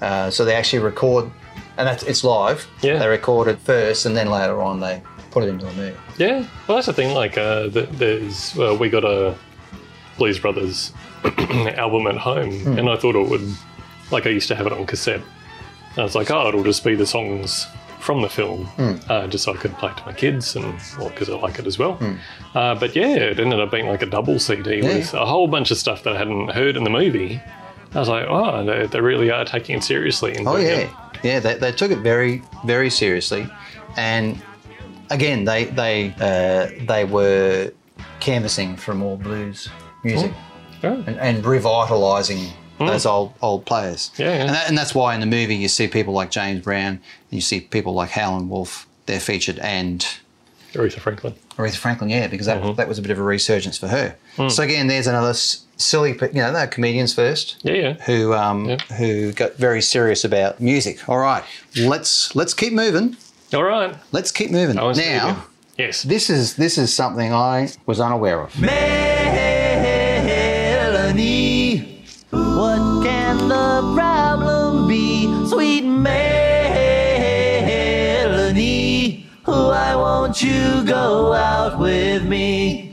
Uh, 0.00 0.30
so 0.30 0.44
they 0.44 0.54
actually 0.54 0.78
record 0.78 1.28
and 1.76 1.86
that's 1.86 2.02
it's 2.04 2.24
live. 2.24 2.66
Yeah. 2.82 2.98
They 2.98 3.08
record 3.08 3.48
it 3.48 3.58
first, 3.58 4.06
and 4.06 4.16
then 4.16 4.30
later 4.30 4.62
on 4.62 4.80
they 4.80 5.02
put 5.30 5.44
it 5.44 5.48
into 5.48 5.66
a 5.66 5.72
movie. 5.74 5.96
Yeah, 6.18 6.46
well, 6.66 6.76
that's 6.76 6.86
the 6.86 6.92
thing. 6.92 7.14
Like, 7.14 7.36
uh, 7.36 7.68
there's 7.68 8.54
we 8.54 8.88
got 8.88 9.04
a 9.04 9.34
Blues 10.16 10.38
Brothers 10.38 10.92
album 11.24 12.06
at 12.06 12.16
home, 12.16 12.78
and 12.78 12.88
I 12.88 12.96
thought 12.96 13.14
it 13.14 13.28
would, 13.28 13.46
like, 14.10 14.26
I 14.26 14.30
used 14.30 14.48
to 14.48 14.54
have 14.54 14.66
it 14.66 14.72
on 14.72 14.86
cassette. 14.86 15.20
And 15.90 15.98
I 15.98 16.02
was 16.02 16.14
like, 16.14 16.30
oh, 16.30 16.48
it'll 16.48 16.64
just 16.64 16.84
be 16.84 16.94
the 16.94 17.06
songs 17.06 17.66
from 18.06 18.22
the 18.22 18.28
film, 18.28 18.68
uh, 19.08 19.26
just 19.26 19.42
so 19.44 19.52
I 19.52 19.56
could 19.56 19.74
play 19.78 19.90
it 19.90 19.96
to 19.98 20.06
my 20.06 20.12
kids, 20.12 20.54
and 20.56 20.78
well, 20.98 21.08
because 21.10 21.28
I 21.28 21.34
like 21.46 21.58
it 21.58 21.66
as 21.66 21.76
well. 21.78 21.98
Uh, 22.54 22.74
but 22.76 22.94
yeah, 22.94 23.08
it 23.32 23.40
ended 23.40 23.58
up 23.60 23.70
being 23.72 23.86
like 23.88 24.02
a 24.02 24.06
double 24.06 24.38
CD 24.38 24.80
with 24.80 25.12
a 25.12 25.26
whole 25.26 25.48
bunch 25.48 25.70
of 25.72 25.76
stuff 25.76 26.04
that 26.04 26.14
I 26.14 26.18
hadn't 26.18 26.50
heard 26.52 26.76
in 26.76 26.84
the 26.84 26.90
movie. 26.90 27.40
I 27.94 27.98
was 27.98 28.08
like, 28.08 28.26
oh, 28.28 28.64
they, 28.64 28.86
they 28.86 29.00
really 29.00 29.30
are 29.30 29.44
taking 29.44 29.78
it 29.78 29.82
seriously. 29.84 30.36
Oh 30.46 30.56
yeah, 30.56 30.68
it. 30.86 30.90
yeah. 31.24 31.40
They, 31.40 31.54
they 31.54 31.72
took 31.72 31.90
it 31.90 31.98
very 31.98 32.42
very 32.64 32.90
seriously, 32.90 33.48
and 33.96 34.40
again 35.10 35.44
they 35.44 35.64
they 35.64 36.14
uh, 36.20 36.84
they 36.86 37.04
were 37.04 37.72
canvassing 38.20 38.76
for 38.76 38.94
more 38.94 39.18
blues 39.18 39.68
music 40.04 40.32
Oh. 40.84 41.02
and, 41.06 41.16
and 41.18 41.42
revitalising 41.44 42.50
those 42.78 43.06
old 43.06 43.32
old 43.42 43.64
players. 43.66 44.10
Yeah, 44.18 44.26
yeah. 44.26 44.32
And, 44.44 44.50
that, 44.50 44.68
and 44.68 44.76
that's 44.78 44.94
why 44.94 45.14
in 45.14 45.20
the 45.20 45.26
movie 45.26 45.56
you 45.56 45.68
see 45.68 45.88
people 45.88 46.12
like 46.14 46.30
James 46.30 46.62
Brown, 46.62 46.92
and 46.94 47.00
you 47.30 47.40
see 47.40 47.60
people 47.60 47.92
like 47.94 48.10
Howlin' 48.10 48.48
Wolf. 48.48 48.86
They're 49.06 49.20
featured 49.20 49.58
and 49.60 50.04
Aretha 50.72 50.98
Franklin. 51.00 51.34
Aretha 51.56 51.76
Franklin, 51.76 52.10
yeah, 52.10 52.26
because 52.26 52.46
that, 52.46 52.60
Mm-hmm. 52.60 52.74
that 52.74 52.88
was 52.88 52.98
a 52.98 53.02
bit 53.02 53.10
of 53.12 53.18
a 53.18 53.22
resurgence 53.22 53.78
for 53.78 53.88
her. 53.88 54.16
Mm. 54.36 54.50
So 54.50 54.62
again, 54.62 54.88
there's 54.88 55.06
another 55.06 55.30
s- 55.30 55.64
silly, 55.76 56.10
you 56.12 56.28
know, 56.34 56.52
they're 56.52 56.66
comedians 56.66 57.14
first 57.14 57.56
Yeah, 57.62 57.72
yeah. 57.72 57.92
who 58.04 58.34
um, 58.34 58.68
Yeah. 58.68 58.76
who 58.98 59.32
got 59.32 59.54
very 59.54 59.80
serious 59.80 60.24
about 60.24 60.60
music. 60.60 61.08
All 61.08 61.18
right, 61.18 61.44
let's 61.78 62.34
let's 62.36 62.52
keep 62.52 62.72
moving. 62.72 63.16
All 63.54 63.62
right. 63.62 63.94
Let's 64.12 64.32
keep 64.32 64.50
moving. 64.50 64.76
I 64.76 64.82
want 64.82 64.96
to 64.96 65.02
see 65.02 65.08
it 65.08 65.12
again. 65.16 65.34
Now, 65.34 65.44
Yes. 65.78 66.02
this 66.02 66.28
is 66.30 66.56
this 66.56 66.76
is 66.78 66.92
something 66.92 67.32
I 67.32 67.68
was 67.86 68.00
unaware 68.00 68.40
of. 68.42 68.60
Melanie, 68.60 69.05
I 80.38 80.44
want 80.44 80.54
you 80.84 80.84
go 80.92 81.32
out 81.32 81.78
with 81.78 82.24
me. 82.26 82.92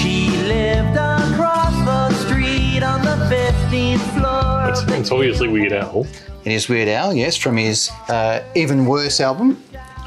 She 0.00 0.30
lived 0.46 0.96
across 0.96 1.74
the 1.84 2.10
street 2.24 2.82
on 2.82 3.02
the 3.02 3.16
15th 3.34 3.98
floor. 4.18 4.70
It's, 4.70 4.82
it's 4.90 5.10
obviously 5.10 5.48
Weird 5.48 5.74
Al. 5.74 6.06
It 6.44 6.52
is 6.52 6.70
Weird 6.70 6.88
Al, 6.88 7.12
yes, 7.12 7.36
from 7.36 7.58
his 7.58 7.90
uh, 8.08 8.42
Even 8.54 8.86
Worse 8.86 9.20
album, 9.20 9.62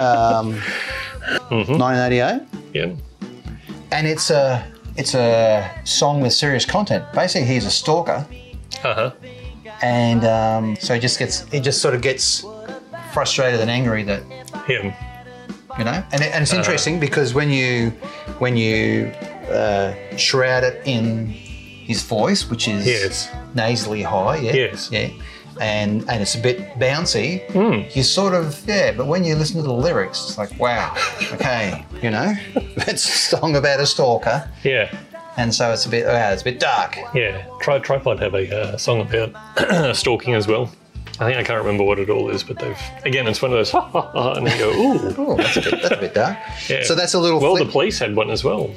um, 0.00 0.54
1988, 1.50 2.42
Yeah. 2.74 2.94
and 3.92 4.06
it's 4.08 4.30
a 4.30 4.66
it's 4.96 5.14
a 5.14 5.70
song 5.84 6.20
with 6.20 6.32
serious 6.32 6.64
content. 6.66 7.04
Basically, 7.14 7.46
he's 7.46 7.64
a 7.64 7.70
stalker. 7.70 8.26
Uh 8.82 8.94
huh. 8.94 9.10
and 9.82 10.24
um, 10.24 10.76
so 10.80 10.94
he 10.94 11.00
just 11.00 11.20
gets 11.20 11.48
he 11.52 11.60
just 11.60 11.80
sort 11.80 11.94
of 11.94 12.00
gets 12.02 12.44
frustrated 13.12 13.60
and 13.60 13.70
angry 13.70 14.02
that 14.02 14.22
Him. 14.66 14.92
You 15.78 15.84
know 15.84 16.02
and, 16.12 16.22
it, 16.22 16.32
and 16.34 16.42
it's 16.42 16.52
interesting 16.52 17.00
because 17.00 17.34
when 17.34 17.50
you 17.50 17.90
when 18.38 18.56
you 18.56 19.06
uh, 19.50 19.92
shroud 20.16 20.64
it 20.64 20.82
in 20.86 21.26
his 21.28 22.02
voice 22.02 22.48
which 22.50 22.68
is 22.68 22.86
Yes. 22.86 23.28
nasally 23.54 24.02
high 24.02 24.36
yeah 24.36 24.52
Yes. 24.52 24.88
yeah 24.92 25.08
and 25.60 26.00
and 26.08 26.22
it's 26.22 26.34
a 26.34 26.38
bit 26.40 26.58
bouncy 26.78 27.40
Hmm. 27.52 27.88
you 27.96 28.02
sort 28.02 28.34
of 28.34 28.60
yeah 28.66 28.92
but 28.92 29.06
when 29.06 29.24
you 29.24 29.34
listen 29.36 29.56
to 29.56 29.62
the 29.62 29.72
lyrics 29.72 30.18
it's 30.28 30.38
like 30.38 30.58
wow 30.58 30.94
okay 31.34 31.84
you 32.02 32.10
know 32.10 32.34
it's 32.88 33.04
a 33.04 33.36
song 33.36 33.56
about 33.56 33.80
a 33.80 33.86
stalker 33.86 34.48
Yeah. 34.64 34.90
and 35.36 35.54
so 35.54 35.72
it's 35.72 35.86
a 35.86 35.88
bit 35.90 36.06
wow, 36.06 36.32
it's 36.32 36.42
a 36.42 36.44
bit 36.44 36.60
dark 36.60 36.96
Yeah. 37.14 37.44
Tri- 37.60 37.78
Tripod 37.80 38.18
have 38.20 38.34
a 38.34 38.44
uh, 38.60 38.76
song 38.76 39.00
about 39.02 39.30
stalking 39.96 40.34
as 40.34 40.46
well. 40.48 40.70
I 41.20 41.26
think 41.26 41.36
I 41.38 41.42
can't 41.44 41.58
remember 41.58 41.84
what 41.84 41.98
it 41.98 42.08
all 42.10 42.30
is, 42.30 42.42
but 42.42 42.58
they've 42.58 42.78
again 43.04 43.26
it's 43.26 43.40
one 43.42 43.52
of 43.52 43.58
those 43.58 43.70
ha 43.70 43.80
ha 43.82 44.00
ha 44.12 44.32
and 44.34 44.46
they 44.46 44.58
go 44.58 44.70
ooh. 44.72 45.14
oh 45.18 45.36
that's 45.36 45.56
a 45.56 45.60
bit 45.62 45.82
that's 45.82 45.94
a 45.94 45.96
bit 45.98 46.14
dark 46.14 46.38
Yeah. 46.68 46.82
so 46.84 46.94
that's 46.94 47.14
a 47.14 47.20
little 47.20 47.38
Well, 47.40 47.56
flip. 47.56 47.66
the 47.66 47.72
police 47.72 47.98
had 47.98 48.16
one 48.16 48.30
as 48.30 48.42
well. 48.44 48.70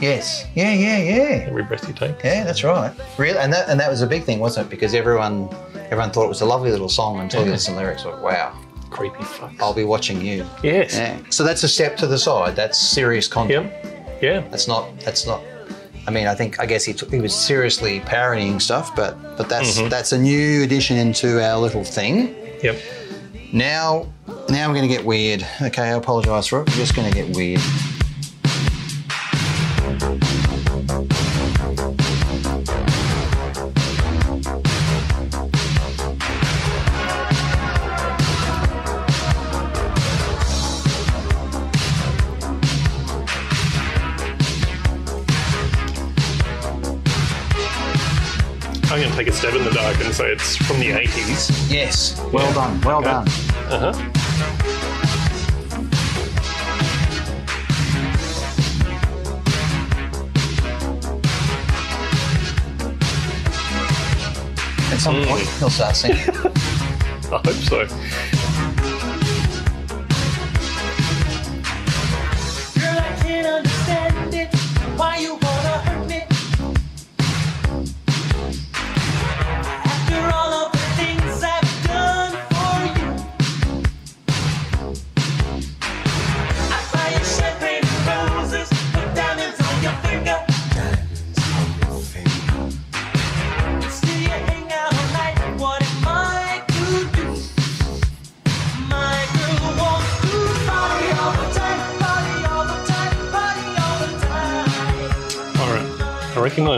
yes 0.00 0.46
yeah 0.54 0.72
yeah 0.72 0.98
yeah 0.98 1.46
Every 1.48 1.62
breath 1.62 1.86
you 1.88 1.94
take. 1.94 2.22
Yeah, 2.22 2.44
that's 2.44 2.64
right. 2.64 2.92
Really, 3.18 3.38
and 3.38 3.52
that 3.52 3.68
and 3.68 3.78
that 3.80 3.90
was 3.90 4.02
a 4.02 4.06
big 4.06 4.24
thing, 4.24 4.38
wasn't 4.38 4.66
it? 4.66 4.70
Because 4.70 4.94
everyone 4.94 5.48
everyone 5.90 6.10
thought 6.10 6.24
it 6.24 6.28
was 6.28 6.40
a 6.40 6.46
lovely 6.46 6.70
little 6.70 6.88
song 6.88 7.20
until 7.20 7.44
you 7.44 7.50
listen 7.50 7.74
to 7.74 7.78
the 7.80 7.84
lyrics. 7.84 8.04
Like, 8.04 8.22
wow, 8.22 8.56
Creepy 8.90 9.22
fucks. 9.24 9.60
I'll 9.60 9.74
be 9.74 9.84
watching 9.84 10.20
you. 10.20 10.46
yes. 10.62 10.96
Yeah. 10.96 11.18
So 11.30 11.42
that's 11.44 11.62
a 11.64 11.68
step 11.68 11.96
to 11.98 12.06
the 12.06 12.18
side. 12.18 12.54
That's 12.56 12.78
serious 12.78 13.28
content. 13.28 13.72
Yep. 13.84 14.18
Yeah. 14.22 14.40
That's 14.50 14.66
not. 14.68 14.98
That's 15.00 15.26
not. 15.26 15.42
I 16.06 16.10
mean, 16.10 16.26
I 16.26 16.34
think 16.34 16.60
I 16.60 16.66
guess 16.66 16.84
he, 16.84 16.92
took, 16.92 17.10
he 17.10 17.20
was 17.20 17.34
seriously 17.34 18.00
parodying 18.00 18.60
stuff, 18.60 18.94
but 18.94 19.16
but 19.36 19.48
that's 19.48 19.78
mm-hmm. 19.78 19.88
that's 19.88 20.12
a 20.12 20.18
new 20.18 20.62
addition 20.62 20.96
into 20.96 21.42
our 21.42 21.58
little 21.58 21.84
thing. 21.84 22.34
Yep. 22.62 22.78
Now, 23.52 24.12
now 24.48 24.68
we're 24.68 24.74
going 24.74 24.88
to 24.88 24.94
get 24.94 25.04
weird. 25.04 25.46
Okay, 25.62 25.82
I 25.82 25.94
apologise 25.94 26.48
for 26.48 26.62
it. 26.62 26.68
We're 26.68 26.76
just 26.76 26.94
going 26.96 27.10
to 27.10 27.14
get 27.14 27.34
weird. 27.36 27.60
Take 49.24 49.32
a 49.32 49.36
stab 49.36 49.54
in 49.54 49.64
the 49.64 49.70
dark 49.70 49.98
and 50.04 50.14
say 50.14 50.30
it's 50.32 50.56
from 50.56 50.78
the 50.80 50.90
80s. 50.90 51.70
Yes. 51.72 52.20
Well 52.32 52.52
done. 52.52 52.78
Well 52.82 52.98
Okay. 52.98 53.10
done. 53.10 53.26
Uh 53.70 53.92
huh. 53.92 55.14
At 64.92 65.00
some 65.00 65.16
Mm. 65.16 65.26
point, 65.26 65.48
he'll 65.58 65.70
start 65.70 65.96
singing. 65.96 66.18
I 67.32 67.40
hope 67.42 67.48
so. 67.64 67.86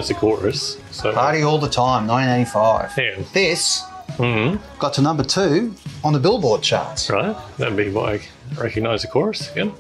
Recognise 0.07 0.09
the 0.09 0.15
chorus. 0.15 0.79
So 0.91 1.13
Party 1.13 1.43
all 1.43 1.59
the 1.59 1.69
time, 1.69 2.07
1985. 2.07 2.93
Yeah. 2.99 3.25
This 3.33 3.83
Mhm. 4.19 4.59
got 4.79 4.93
to 4.95 5.03
number 5.03 5.25
two 5.25 5.75
on 6.05 6.13
the 6.13 6.19
Billboard 6.19 6.63
charts. 6.63 7.11
Right. 7.11 7.35
That'd 7.59 7.77
be 7.77 7.91
why 7.91 8.13
I 8.13 8.21
recognise 8.63 9.03
the 9.03 9.09
chorus 9.09 9.51
again. 9.51 9.73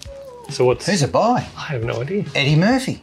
So 0.50 0.64
what's? 0.64 0.86
Who's 0.86 1.02
it 1.02 1.12
by? 1.12 1.46
I 1.56 1.72
have 1.72 1.84
no 1.84 2.00
idea. 2.02 2.24
Eddie 2.34 2.56
Murphy. 2.56 3.02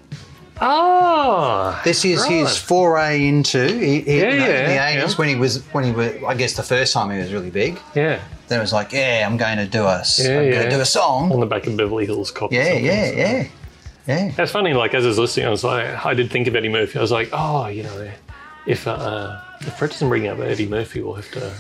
Ah. 0.62 1.82
This 1.84 2.06
is 2.06 2.20
right. 2.22 2.32
his 2.32 2.58
foray 2.58 3.28
into 3.28 3.68
he, 3.68 4.02
he, 4.02 4.20
Yeah, 4.20 4.30
you 4.34 4.40
know, 4.40 4.46
yeah, 4.46 4.60
in 4.60 4.66
the 4.68 4.74
yeah. 4.76 4.90
eighties 4.90 5.18
when 5.18 5.28
he 5.28 5.36
was 5.36 5.62
when 5.74 5.84
he 5.84 5.92
was 5.92 6.12
I 6.28 6.36
guess 6.36 6.54
the 6.54 6.64
first 6.64 6.94
time 6.94 7.10
he 7.12 7.18
was 7.18 7.34
really 7.34 7.50
big. 7.50 7.80
Yeah. 7.96 8.20
Then 8.48 8.60
it 8.60 8.62
was 8.62 8.74
like, 8.74 8.92
yeah, 8.94 9.26
I'm 9.26 9.38
going 9.38 9.58
to 9.58 9.66
do 9.66 9.84
a 9.84 10.04
Yeah, 10.20 10.40
I'm 10.40 10.52
going 10.52 10.64
to 10.64 10.70
do 10.70 10.80
a 10.82 10.86
song 10.86 11.32
On 11.32 11.40
the 11.40 11.46
back 11.46 11.66
of 11.66 11.76
Beverly 11.76 12.06
Hills 12.06 12.30
Cop. 12.32 12.52
Yeah, 12.54 12.74
yeah, 12.74 13.08
so- 13.10 13.14
yeah, 13.16 13.44
yeah. 14.08 14.32
It's 14.38 14.52
funny, 14.52 14.74
like 14.74 14.94
as 14.94 15.06
I 15.06 15.08
was 15.10 15.20
listening, 15.20 15.46
I 15.48 15.50
was 15.50 15.64
like, 15.64 16.06
I 16.06 16.14
did 16.14 16.30
think 16.32 16.48
of 16.48 16.56
Eddie 16.56 16.70
Murphy. 16.70 16.98
I 16.98 17.02
was 17.02 17.12
like, 17.12 17.30
oh, 17.34 17.68
you 17.68 17.84
know, 17.84 18.12
if 18.66 18.88
uh, 18.88 19.40
if 19.62 19.78
Fred 19.78 19.92
doesn't 19.92 20.10
bring 20.10 20.28
up 20.28 20.40
Eddie 20.40 20.68
Murphy, 20.68 21.02
we'll 21.02 21.14
have 21.16 21.32
to 21.32 21.54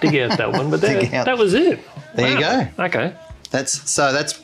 dig 0.00 0.16
out 0.16 0.36
that 0.38 0.52
one. 0.52 0.70
But 0.70 0.80
Dig 0.82 1.10
that, 1.10 1.14
out. 1.14 1.26
that 1.26 1.38
was 1.38 1.54
it. 1.54 1.80
There 2.14 2.30
you 2.30 2.38
go. 2.40 2.68
Okay. 2.84 3.14
That's 3.50 3.88
so 3.90 4.12
that's 4.12 4.42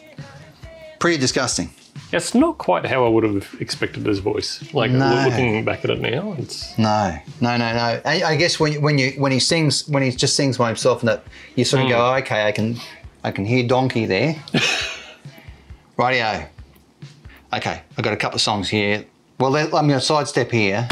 pretty 0.98 1.18
disgusting. 1.18 1.70
It's 2.10 2.34
not 2.34 2.58
quite 2.58 2.84
how 2.86 3.06
I 3.06 3.08
would 3.08 3.24
have 3.24 3.54
expected 3.60 4.04
his 4.06 4.18
voice. 4.18 4.62
Like 4.74 4.90
No. 4.90 5.24
looking 5.26 5.64
back 5.64 5.82
at 5.84 5.90
it 5.90 6.00
now, 6.00 6.34
it's 6.38 6.76
No, 6.78 7.18
no, 7.40 7.56
no, 7.56 7.72
no. 7.74 8.00
I, 8.04 8.22
I 8.24 8.36
guess 8.36 8.60
when 8.60 8.80
when 8.82 8.98
you 8.98 9.12
when 9.12 9.32
he 9.32 9.38
sings 9.40 9.88
when 9.88 10.02
he 10.02 10.10
just 10.10 10.36
sings 10.36 10.58
by 10.58 10.68
himself 10.68 11.00
and 11.00 11.08
that 11.08 11.24
you 11.56 11.64
sort 11.64 11.82
of 11.84 11.88
go, 11.88 11.98
oh, 11.98 12.14
okay, 12.16 12.46
I 12.46 12.52
can 12.52 12.76
I 13.24 13.30
can 13.30 13.44
hear 13.46 13.66
Donkey 13.66 14.04
there. 14.06 14.36
Rightio. 15.98 16.48
Okay, 17.54 17.82
I've 17.96 18.04
got 18.04 18.12
a 18.12 18.16
couple 18.16 18.36
of 18.36 18.40
songs 18.40 18.68
here. 18.68 19.04
Well, 19.38 19.50
let- 19.50 19.66
I'm 19.74 19.86
going 19.88 20.00
to 20.00 20.00
sidestep 20.00 20.50
here. 20.50 20.88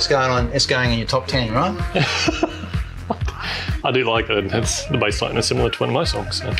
It's 0.00 0.08
going 0.08 0.30
on. 0.30 0.50
It's 0.54 0.64
going 0.64 0.92
in 0.92 0.98
your 0.98 1.06
top 1.06 1.26
ten, 1.26 1.52
right? 1.52 1.76
I 3.84 3.90
do 3.92 4.02
like 4.04 4.30
it. 4.30 4.46
It's 4.50 4.86
the 4.86 4.96
bass 4.96 5.20
line 5.20 5.36
is 5.36 5.44
similar 5.44 5.68
to 5.68 5.78
one 5.78 5.90
of 5.90 5.94
my 5.94 6.04
songs. 6.04 6.38
So. 6.38 6.54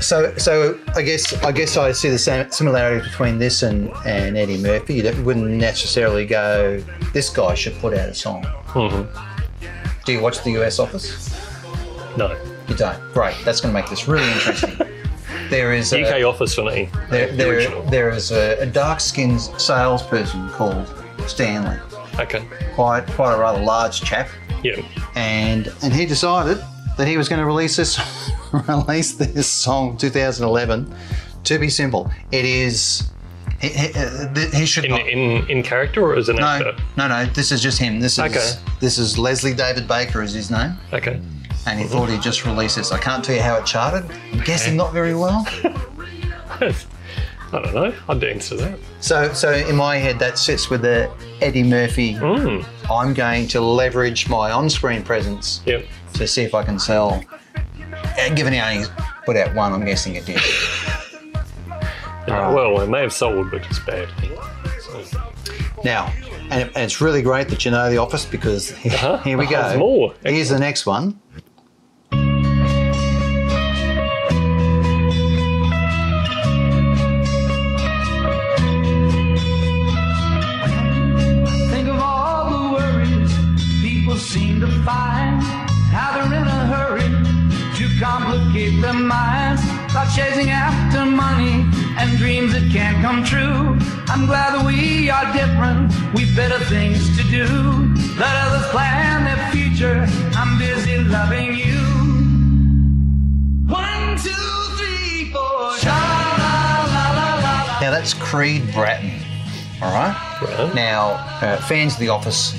So, 0.00 0.36
so 0.36 0.78
I 0.94 1.02
guess 1.02 1.42
I 1.42 1.50
guess 1.50 1.76
I 1.76 1.90
see 1.90 2.08
the 2.08 2.20
same 2.20 2.48
similarities 2.52 3.08
between 3.10 3.40
this 3.40 3.64
and, 3.64 3.90
and 4.06 4.36
Eddie 4.36 4.58
Murphy. 4.58 5.00
That 5.00 5.18
wouldn't 5.24 5.50
necessarily 5.50 6.24
go, 6.24 6.84
this 7.12 7.30
guy 7.30 7.54
should 7.54 7.74
put 7.80 7.94
out 7.94 8.10
a 8.10 8.14
song. 8.14 8.44
Mm-hmm. 8.44 10.04
Do 10.04 10.12
you 10.12 10.20
watch 10.20 10.44
The 10.44 10.52
US 10.62 10.78
Office? 10.78 11.36
No, 12.16 12.38
You 12.68 12.76
don't. 12.76 13.12
Great. 13.12 13.34
That's 13.44 13.60
going 13.60 13.74
to 13.74 13.80
make 13.80 13.90
this 13.90 14.06
really 14.06 14.30
interesting. 14.34 14.86
There 15.50 15.74
is 15.74 15.92
a, 15.92 16.02
UK 16.02 16.24
Office 16.24 16.54
for 16.54 16.64
me. 16.64 16.88
there, 17.10 17.30
the 17.30 17.36
there, 17.36 17.82
there 17.90 18.10
is 18.10 18.32
a, 18.32 18.56
a 18.60 18.66
dark-skinned 18.66 19.40
salesperson 19.60 20.48
called 20.50 20.88
Stanley. 21.26 21.76
Okay. 22.18 22.44
Quite 22.74 23.06
quite 23.08 23.34
a 23.34 23.38
rather 23.38 23.60
large 23.62 24.00
chap, 24.02 24.28
Yeah. 24.62 24.76
and 25.16 25.72
and 25.82 25.92
he 25.92 26.06
decided 26.06 26.58
that 26.96 27.08
he 27.08 27.16
was 27.16 27.28
going 27.28 27.40
to 27.40 27.46
release 27.46 27.76
this 27.76 27.98
release 28.68 29.14
this 29.14 29.46
song 29.48 29.96
2011. 29.96 30.94
To 31.44 31.58
be 31.58 31.68
simple, 31.68 32.10
it 32.32 32.44
is. 32.44 33.10
He, 33.60 33.68
he, 33.68 33.92
uh, 33.94 34.34
he 34.52 34.66
should 34.66 34.84
In, 34.84 34.90
not. 34.92 35.06
in 35.06 35.48
in 35.50 35.62
character 35.62 36.02
or 36.02 36.16
as 36.16 36.28
an 36.28 36.36
no, 36.36 36.46
actor? 36.46 36.72
no, 36.96 37.08
no. 37.08 37.26
This 37.26 37.50
is 37.52 37.60
just 37.62 37.78
him. 37.78 38.00
This 38.00 38.14
is 38.14 38.18
Okay. 38.20 38.52
this 38.80 38.98
is 38.98 39.18
Leslie 39.18 39.54
David 39.54 39.86
Baker 39.88 40.22
is 40.22 40.32
his 40.32 40.50
name, 40.50 40.74
Okay. 40.92 41.20
and 41.66 41.78
he 41.80 41.86
thought 41.86 42.08
he'd 42.08 42.22
just 42.22 42.44
release 42.46 42.74
this. 42.76 42.92
I 42.92 42.98
can't 42.98 43.24
tell 43.24 43.34
you 43.36 43.42
how 43.42 43.56
it 43.56 43.66
charted. 43.66 44.10
I'm 44.32 44.40
guessing 44.40 44.76
not 44.76 44.92
very 44.92 45.14
well. 45.14 45.46
I 47.52 47.60
don't 47.62 47.74
know. 47.74 47.94
I'd 48.08 48.20
to 48.40 48.54
that. 48.56 48.78
So, 49.00 49.32
so 49.32 49.52
in 49.52 49.76
my 49.76 49.96
head, 49.96 50.18
that 50.18 50.38
sits 50.38 50.70
with 50.70 50.82
the 50.82 51.10
Eddie 51.40 51.62
Murphy. 51.62 52.14
Mm. 52.14 52.64
I'm 52.90 53.14
going 53.14 53.46
to 53.48 53.60
leverage 53.60 54.28
my 54.28 54.50
on-screen 54.50 55.02
presence 55.04 55.60
Yep. 55.66 55.84
to 56.14 56.26
see 56.26 56.42
if 56.42 56.54
I 56.54 56.64
can 56.64 56.78
sell. 56.78 57.22
And 58.18 58.36
given 58.36 58.52
he 58.52 58.60
only 58.60 58.86
put 59.24 59.36
out 59.36 59.54
one, 59.54 59.72
I'm 59.72 59.84
guessing 59.84 60.16
it 60.16 60.26
did. 60.26 60.40
Uh, 62.26 62.50
well, 62.54 62.80
it 62.80 62.88
may 62.88 63.02
have 63.02 63.12
sold, 63.12 63.50
but 63.50 63.64
it's 63.66 63.78
bad. 63.80 64.08
So, 64.80 65.22
Now, 65.84 66.12
and, 66.50 66.62
it, 66.62 66.66
and 66.74 66.84
it's 66.84 67.00
really 67.00 67.22
great 67.22 67.48
that 67.48 67.64
you 67.64 67.70
know 67.70 67.90
The 67.90 67.98
Office 67.98 68.24
because 68.24 68.72
Uh-huh. 68.72 69.18
here 69.24 69.36
we 69.38 69.46
go. 69.48 69.62
There's 69.62 69.78
more. 69.78 70.14
Here's 70.24 70.48
the 70.48 70.58
next 70.58 70.86
one. 70.86 71.20
Their 88.84 88.92
minds 88.92 89.62
by 89.94 90.04
chasing 90.14 90.50
after 90.50 91.06
money 91.06 91.64
and 91.96 92.18
dreams 92.18 92.52
that 92.52 92.70
can't 92.70 93.00
come 93.00 93.24
true. 93.24 93.78
I'm 94.12 94.26
glad 94.26 94.52
that 94.54 94.66
we 94.66 95.08
are 95.08 95.24
different. 95.32 95.88
We've 96.12 96.36
better 96.36 96.62
things 96.66 97.16
to 97.16 97.22
do. 97.30 97.46
Let 98.20 98.34
others 98.44 98.66
plan 98.68 99.24
their 99.24 99.40
future. 99.52 100.04
I'm 100.36 100.58
busy 100.58 100.98
loving 100.98 101.54
you. 101.54 101.80
One, 103.72 104.18
two, 104.18 104.44
three, 104.76 105.32
four. 105.32 105.80
La 105.88 106.00
la 106.42 106.84
la 106.94 107.06
la 107.16 107.28
la. 107.40 107.80
Now 107.80 107.90
that's 107.90 108.12
Creed 108.12 108.70
Bratton. 108.74 109.12
All 109.80 109.94
right. 109.94 110.14
Right. 110.42 110.74
Now, 110.74 111.12
uh, 111.40 111.56
fans 111.56 111.94
of 111.94 112.00
The 112.00 112.10
Office 112.10 112.54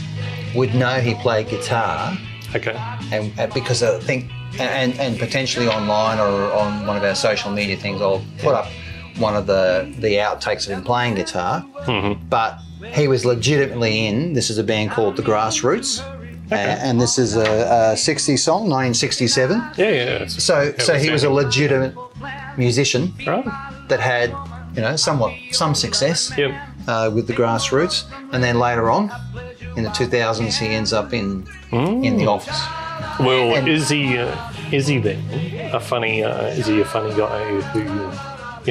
would 0.56 0.74
know 0.74 1.00
he 1.00 1.14
played 1.16 1.50
guitar, 1.50 2.18
okay. 2.56 2.76
and 3.12 3.32
uh, 3.40 3.46
because 3.54 3.84
I 3.84 4.00
think, 4.00 4.32
and 4.60 4.98
and 5.00 5.18
potentially 5.20 5.68
online 5.68 6.20
or 6.20 6.52
on 6.54 6.86
one 6.88 6.98
of 6.98 7.04
our 7.04 7.16
social 7.16 7.52
media 7.52 7.78
things, 7.78 8.02
I'll 8.02 8.24
put 8.40 8.54
up 8.56 8.68
one 9.18 9.36
of 9.36 9.48
the 9.48 9.94
the 10.00 10.16
outtakes 10.18 10.66
of 10.68 10.74
him 10.74 10.84
playing 10.84 11.16
guitar. 11.16 11.66
But 12.30 12.60
he 12.94 13.08
was 13.08 13.26
legitimately 13.26 14.06
in. 14.08 14.34
This 14.34 14.50
is 14.50 14.58
a 14.58 14.64
band 14.64 14.92
called 14.92 15.16
The 15.16 15.24
Grassroots, 15.24 16.02
uh, 16.52 16.56
and 16.56 17.00
this 17.02 17.18
is 17.18 17.36
a, 17.36 17.42
a 17.42 17.96
'60s 17.96 18.40
song, 18.40 18.70
1967. 18.70 19.62
Yeah, 19.78 19.90
yeah. 19.90 20.28
So, 20.28 20.74
so 20.78 20.96
he 20.96 21.10
was 21.10 21.24
a 21.24 21.30
legitimate 21.30 21.96
musician 22.58 23.14
Right. 23.26 23.46
that 23.90 24.00
had, 24.00 24.30
you 24.76 24.82
know, 24.82 24.96
somewhat 24.96 25.34
some 25.52 25.74
success 25.76 26.32
Yep. 26.38 26.52
uh, 26.88 27.12
with 27.14 27.28
the 27.28 27.34
grassroots, 27.34 28.06
and 28.32 28.44
then 28.44 28.60
later 28.60 28.90
on, 28.90 29.12
in 29.78 29.84
the 29.84 29.90
2000s, 29.90 30.58
he 30.60 30.68
ends 30.68 30.94
up 30.94 31.14
in 31.14 31.48
in 31.72 32.18
the 32.18 32.28
office. 32.28 32.60
Well, 33.20 33.56
And- 33.56 33.68
is 33.68 33.90
he 33.90 34.18
uh, 34.18 34.36
is 34.72 34.88
he 34.88 34.98
then 35.00 35.22
a 35.74 35.80
funny? 35.80 36.24
Uh, 36.24 36.48
is 36.48 36.66
he 36.68 36.82
a 36.82 36.86
funny 36.86 37.16
guy 37.16 37.44
who 37.72 37.82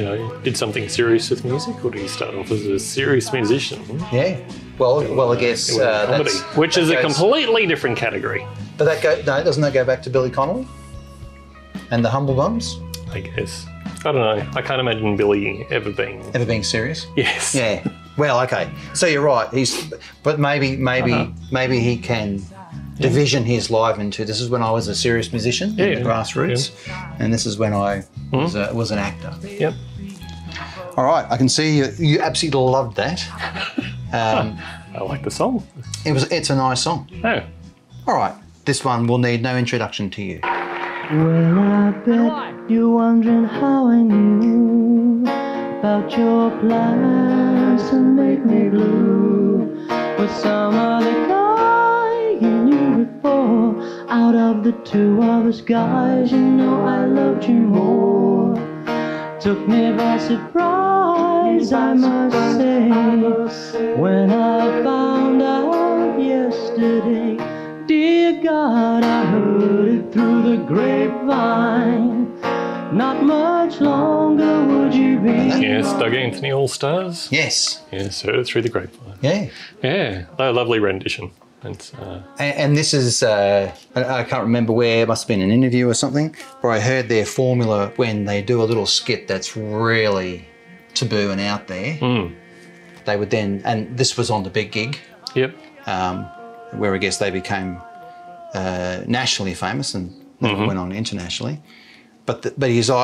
you 0.01 0.05
know 0.07 0.37
did 0.43 0.57
something 0.57 0.89
serious 0.89 1.31
with 1.31 1.45
music, 1.45 1.83
or 1.85 1.91
did 1.91 2.03
he 2.03 2.09
start 2.09 2.35
off 2.35 2.51
as 2.51 2.67
a 2.67 2.79
serious 2.79 3.33
musician? 3.33 3.81
Yeah. 4.13 4.37
Well, 4.79 4.97
well, 5.15 5.33
I 5.33 5.39
guess 5.39 5.79
uh, 5.79 6.07
comedy, 6.07 6.31
that's, 6.33 6.57
which 6.57 6.77
is 6.77 6.91
a 6.91 7.01
completely 7.01 7.65
different 7.67 7.97
category, 7.97 8.45
But 8.77 8.87
that 8.87 9.03
go 9.03 9.15
no, 9.25 9.45
doesn't 9.45 9.63
that 9.63 9.73
go 9.73 9.85
back 9.85 10.03
to 10.03 10.11
Billy 10.11 10.31
Connolly 10.31 10.67
and 11.93 12.05
the 12.05 12.11
Humble 12.11 12.35
Bums 12.35 12.81
I 13.13 13.21
guess. 13.21 13.67
I 14.05 14.11
don't 14.13 14.17
know. 14.17 14.51
I 14.55 14.61
can't 14.63 14.81
imagine 14.81 15.17
Billy 15.17 15.65
ever 15.71 15.91
being. 15.93 16.23
ever 16.35 16.45
being 16.45 16.65
serious? 16.65 17.07
Yes. 17.17 17.55
Yeah. 17.55 17.87
Well, 18.19 18.41
okay. 18.43 18.69
So 18.93 19.07
you're 19.07 19.23
right. 19.23 19.49
He's, 19.55 19.93
but 20.25 20.39
maybe, 20.41 20.77
maybe, 20.77 21.13
Uh-huh. 21.13 21.31
maybe 21.53 21.79
he 21.81 21.97
can 21.97 22.43
division 23.00 23.44
his 23.44 23.70
life 23.70 23.98
into. 23.98 24.24
This 24.24 24.40
is 24.40 24.48
when 24.50 24.62
I 24.62 24.70
was 24.70 24.88
a 24.88 24.94
serious 24.94 25.33
musician 25.33 25.74
Yeah, 25.76 25.87
in 25.87 25.94
the 25.94 26.00
yeah, 26.00 26.07
grassroots, 26.07 26.72
and 27.18 27.33
this 27.33 27.46
is 27.46 27.59
when 27.59 27.72
I 27.72 28.04
was, 28.33 28.54
a, 28.54 28.72
was 28.74 28.90
an 28.90 28.98
actor. 28.98 29.35
Yep. 29.42 29.74
All 30.96 31.04
right. 31.04 31.26
I 31.28 31.37
can 31.37 31.48
see 31.48 31.78
you. 31.78 31.88
You 31.98 32.20
absolutely 32.20 32.61
loved 32.70 32.96
that. 32.96 33.22
Um, 34.14 34.57
I 34.94 35.02
like 35.02 35.24
the 35.24 35.30
song. 35.33 35.66
it 36.07 36.12
was. 36.12 36.30
It's 36.30 36.48
a 36.48 36.54
nice 36.54 36.80
song. 36.80 37.11
Oh. 37.24 37.42
All 38.07 38.14
right. 38.14 38.33
This 38.64 38.85
one 38.85 39.09
will 39.09 39.18
need 39.18 39.42
no 39.42 39.57
introduction 39.57 40.09
to 40.11 40.22
you. 40.22 40.38
Well, 40.44 41.59
I 41.59 41.90
bet 42.07 42.70
you're 42.70 42.90
wondering 42.90 43.42
how 43.46 43.88
I 43.88 43.96
knew 43.96 45.22
about 45.80 46.16
your 46.16 46.48
plans 46.61 47.90
to 47.90 47.96
make 47.96 48.44
me 48.46 48.68
blue. 48.68 49.85
With 50.16 50.30
some 50.30 50.74
other 50.76 51.12
guy 51.26 51.43
you 52.40 52.64
knew 52.64 53.05
before. 53.05 53.81
Out 54.09 54.35
of 54.35 54.64
the 54.64 54.73
two 54.85 55.23
of 55.23 55.47
us 55.47 55.61
guys, 55.61 56.31
you 56.33 56.38
know 56.38 56.85
I 56.85 57.07
loved 57.07 57.44
you 57.44 57.55
more. 57.55 58.55
Took 59.40 59.68
me 59.68 59.92
by 59.92 60.18
surprise, 60.18 61.73
I 61.73 61.94
must 61.94 62.57
say, 62.57 62.88
when 63.97 64.31
I 64.31 64.83
found 64.83 65.42
out 65.42 66.18
yesterday. 66.18 67.37
Dear 67.87 68.42
God, 68.42 69.05
I 69.05 69.25
heard 69.27 69.88
it 69.88 70.12
through 70.12 70.42
the 70.42 70.57
grapevine. 70.64 72.40
Not 72.97 73.23
much 73.25 73.81
longer 73.81 74.64
would 74.64 74.94
you 74.94 75.18
be. 75.18 75.31
Yes, 75.31 75.92
Doug 75.99 76.14
Anthony 76.14 76.53
All 76.53 76.68
Stars. 76.68 77.29
Yes. 77.31 77.83
Yes, 77.92 78.23
heard 78.23 78.37
it 78.37 78.47
through 78.47 78.62
the 78.62 78.68
grapevine. 78.68 79.18
Yeah. 79.20 79.49
Yeah, 79.83 80.27
a 80.38 80.53
lovely 80.53 80.79
rendition. 80.79 81.33
It's, 81.64 81.94
uh, 81.94 82.22
And, 82.38 82.57
and 82.59 82.77
this 82.77 82.92
is, 82.94 83.22
uh, 83.22 83.72
I, 83.94 84.05
I 84.20 84.24
can't 84.24 84.42
remember 84.44 84.72
where, 84.72 85.03
it 85.03 85.09
must 85.09 85.22
have 85.24 85.29
been 85.29 85.40
an 85.40 85.50
interview 85.50 85.88
or 85.88 85.94
something, 85.94 86.35
where 86.61 86.72
I 86.72 86.81
heard 86.81 87.09
their 87.09 87.24
formula 87.27 87.92
when 87.96 88.24
they 88.24 88.42
do 88.42 88.62
a 88.62 88.64
little 88.64 88.87
skit 88.87 89.27
that's 89.29 89.57
really 89.57 90.46
taboo 90.94 91.31
and 91.31 91.40
out 91.40 91.66
there. 91.66 91.98
they 93.07 93.16
would 93.16 93.31
then, 93.31 93.62
and 93.64 93.96
this 93.98 94.16
was 94.16 94.31
on 94.31 94.42
the 94.44 94.50
big 94.50 94.72
gig, 94.72 94.98
Yep. 95.35 95.55
um, 95.87 96.24
where 96.72 96.94
I 96.94 96.98
guess 96.98 97.18
they 97.18 97.31
became 97.31 97.81
uh, 98.55 99.00
nationally 99.07 99.55
famous 99.55 99.94
and 99.94 100.12
never 100.40 100.66
went 100.66 100.79
on 100.79 100.92
internationally. 100.92 101.61
But 102.27 102.40
the, 102.42 102.55
but 102.57 102.70
his 102.70 102.88
uh, 102.88 102.96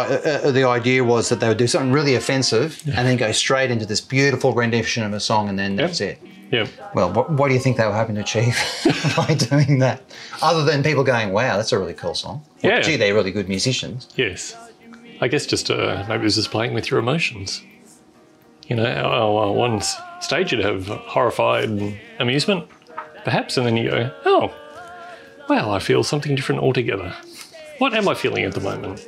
uh, 0.45 0.51
the 0.51 0.65
idea 0.65 1.05
was 1.05 1.29
that 1.29 1.41
they 1.41 1.49
would 1.49 1.59
do 1.59 1.67
something 1.67 1.93
really 1.93 2.15
offensive 2.15 2.83
and 2.87 3.07
then 3.07 3.17
go 3.19 3.33
straight 3.33 3.71
into 3.71 3.85
this 3.85 4.01
beautiful 4.01 4.55
rendition 4.55 5.05
of 5.05 5.13
a 5.13 5.21
song, 5.21 5.49
and 5.51 5.59
then 5.59 5.77
that's 5.77 6.01
it. 6.01 6.19
Yep. 6.51 6.69
Well, 6.95 7.13
what, 7.13 7.31
what 7.31 7.49
do 7.49 7.55
you 7.55 7.61
think 7.61 7.77
they 7.77 7.87
were 7.87 7.93
hoping 7.95 8.17
to 8.17 8.21
achieve 8.23 8.57
by 9.17 9.35
doing 9.35 9.79
that? 9.79 10.03
Other 10.43 10.65
than 10.65 10.83
people 10.83 11.05
going, 11.05 11.33
"Wow, 11.33 11.57
that's 11.57 11.73
a 11.73 11.79
really 11.79 11.95
cool 11.95 12.15
song." 12.15 12.43
Well, 12.63 12.73
Yeah. 12.73 12.81
Gee, 12.81 12.97
they're 12.97 13.15
really 13.15 13.31
good 13.31 13.49
musicians. 13.49 14.09
Yes. 14.17 14.57
I 15.21 15.29
guess 15.29 15.47
just 15.47 15.71
uh, 15.71 16.05
maybe 16.09 16.23
it 16.23 16.25
was 16.25 16.35
just 16.37 16.51
playing 16.51 16.75
with 16.75 16.91
your 16.91 16.99
emotions. 16.99 17.63
You 18.67 18.77
know, 18.77 18.85
on 18.85 19.51
on 19.51 19.57
one 19.57 19.81
stage 20.21 20.53
you'd 20.53 20.65
have 20.65 20.87
horrified 20.87 21.99
amusement, 22.19 22.67
perhaps, 23.25 23.57
and 23.57 23.67
then 23.67 23.77
you 23.77 23.91
go, 23.91 24.11
oh, 24.25 24.53
well, 25.49 25.71
I 25.73 25.79
feel 25.79 26.03
something 26.05 26.35
different 26.35 26.61
altogether. 26.63 27.15
What 27.79 27.95
am 27.95 28.09
I 28.09 28.15
feeling 28.15 28.45
at 28.45 28.55
the 28.55 28.61
moment? 28.61 29.07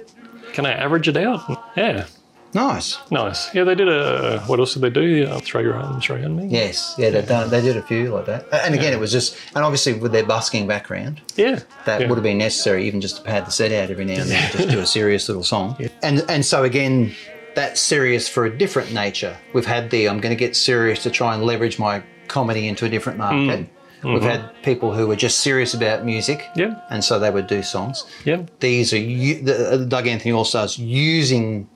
Can 0.52 0.66
I 0.66 0.72
average 0.72 1.08
it 1.08 1.16
out? 1.16 1.40
Yeah, 1.76 2.06
Nice. 2.54 2.98
nice. 3.10 3.54
Yeah, 3.54 3.64
they 3.64 3.74
did 3.74 3.88
a. 3.88 4.40
What 4.46 4.58
else 4.58 4.74
did 4.74 4.82
they 4.82 4.90
do? 4.90 5.26
Uh, 5.26 5.40
throw 5.40 5.60
your 5.62 5.74
arms 5.74 6.08
around 6.10 6.36
me. 6.36 6.46
Yes, 6.48 6.94
yeah, 6.98 7.10
they've 7.10 7.26
done. 7.26 7.48
They 7.50 7.62
did 7.62 7.76
a 7.76 7.82
few 7.82 8.10
like 8.10 8.26
that. 8.26 8.46
And 8.52 8.74
again, 8.74 8.92
it 8.92 9.00
was 9.00 9.10
just, 9.10 9.36
and 9.54 9.64
obviously 9.64 9.94
with 9.94 10.12
their 10.12 10.24
busking 10.24 10.66
background, 10.66 11.20
Yeah. 11.36 11.60
that 11.86 12.00
yeah. 12.02 12.08
would 12.08 12.16
have 12.16 12.22
been 12.22 12.38
necessary 12.38 12.86
even 12.86 13.00
just 13.00 13.16
to 13.16 13.22
pad 13.22 13.46
the 13.46 13.50
set 13.50 13.72
out 13.72 13.90
every 13.90 14.04
now 14.04 14.20
and 14.20 14.30
then, 14.30 14.52
just 14.52 14.68
do 14.68 14.80
a 14.80 14.86
serious 14.86 15.28
little 15.28 15.44
song. 15.44 15.76
And 16.02 16.24
and 16.28 16.44
so 16.44 16.64
again, 16.64 17.14
that's 17.54 17.80
serious 17.80 18.28
for 18.28 18.44
a 18.44 18.50
different 18.56 18.92
nature. 18.92 19.36
We've 19.54 19.66
had 19.66 19.90
the 19.90 20.08
I'm 20.08 20.20
going 20.20 20.34
to 20.36 20.38
get 20.38 20.54
serious 20.54 21.02
to 21.04 21.10
try 21.10 21.34
and 21.34 21.42
leverage 21.44 21.78
my 21.78 22.02
comedy 22.28 22.68
into 22.68 22.84
a 22.84 22.88
different 22.88 23.18
market. 23.18 23.66
We've 24.04 24.20
had 24.22 24.50
people 24.64 24.92
who 24.92 25.06
were 25.06 25.14
just 25.14 25.38
serious 25.40 25.74
about 25.74 26.04
music, 26.04 26.44
Yeah. 26.56 26.74
and 26.90 27.04
so 27.04 27.20
they 27.20 27.30
would 27.30 27.46
do 27.46 27.62
songs. 27.62 28.04
Yeah. 28.24 28.42
These 28.58 28.92
are 28.92 28.96
the, 28.98 29.68
uh, 29.72 29.76
Doug 29.84 30.08
Anthony 30.08 30.32
All 30.32 30.44
Stars 30.44 30.76
using 30.76 31.68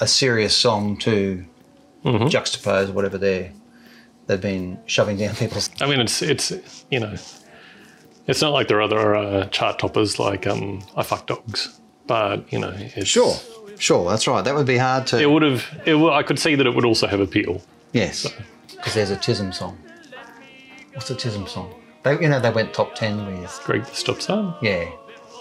a 0.00 0.06
serious 0.06 0.56
song 0.56 0.96
to 0.98 1.44
juxtapose 2.04 2.92
whatever 2.92 3.18
they 3.18 3.52
they've 4.26 4.40
been 4.40 4.78
shoving 4.86 5.16
down 5.16 5.34
people's. 5.34 5.70
I 5.80 5.86
mean, 5.86 6.00
it's 6.00 6.22
it's 6.22 6.52
you 6.90 7.00
know, 7.00 7.14
it's 8.26 8.40
not 8.40 8.52
like 8.52 8.68
there 8.68 8.78
are 8.78 8.82
other 8.82 9.14
uh, 9.16 9.46
chart 9.46 9.78
toppers 9.78 10.18
like 10.18 10.46
um, 10.46 10.82
I 10.96 11.02
fuck 11.02 11.26
dogs, 11.26 11.80
but 12.06 12.50
you 12.52 12.58
know, 12.58 12.72
it's, 12.76 13.08
Sure, 13.08 13.34
sure, 13.78 14.08
that's 14.10 14.26
right. 14.26 14.44
That 14.44 14.54
would 14.54 14.66
be 14.66 14.78
hard 14.78 15.06
to. 15.08 15.20
It 15.20 15.30
would 15.30 15.42
have. 15.42 15.64
It 15.86 15.94
would, 15.96 16.12
I 16.12 16.22
could 16.22 16.38
see 16.38 16.54
that 16.54 16.66
it 16.66 16.74
would 16.74 16.84
also 16.84 17.06
have 17.06 17.20
appeal. 17.20 17.62
Yes, 17.92 18.26
because 18.76 18.94
there's 18.94 19.10
a 19.10 19.16
Tism 19.16 19.52
song. 19.54 19.78
What's 20.94 21.10
a 21.10 21.14
Tism 21.14 21.48
song? 21.48 21.74
They, 22.04 22.20
you 22.20 22.28
know, 22.28 22.40
they 22.40 22.50
went 22.50 22.72
top 22.74 22.94
ten 22.94 23.40
with 23.40 23.60
Greg 23.64 23.84
the 23.84 23.94
Stop 23.94 24.20
Sign. 24.22 24.54
yeah, 24.62 24.88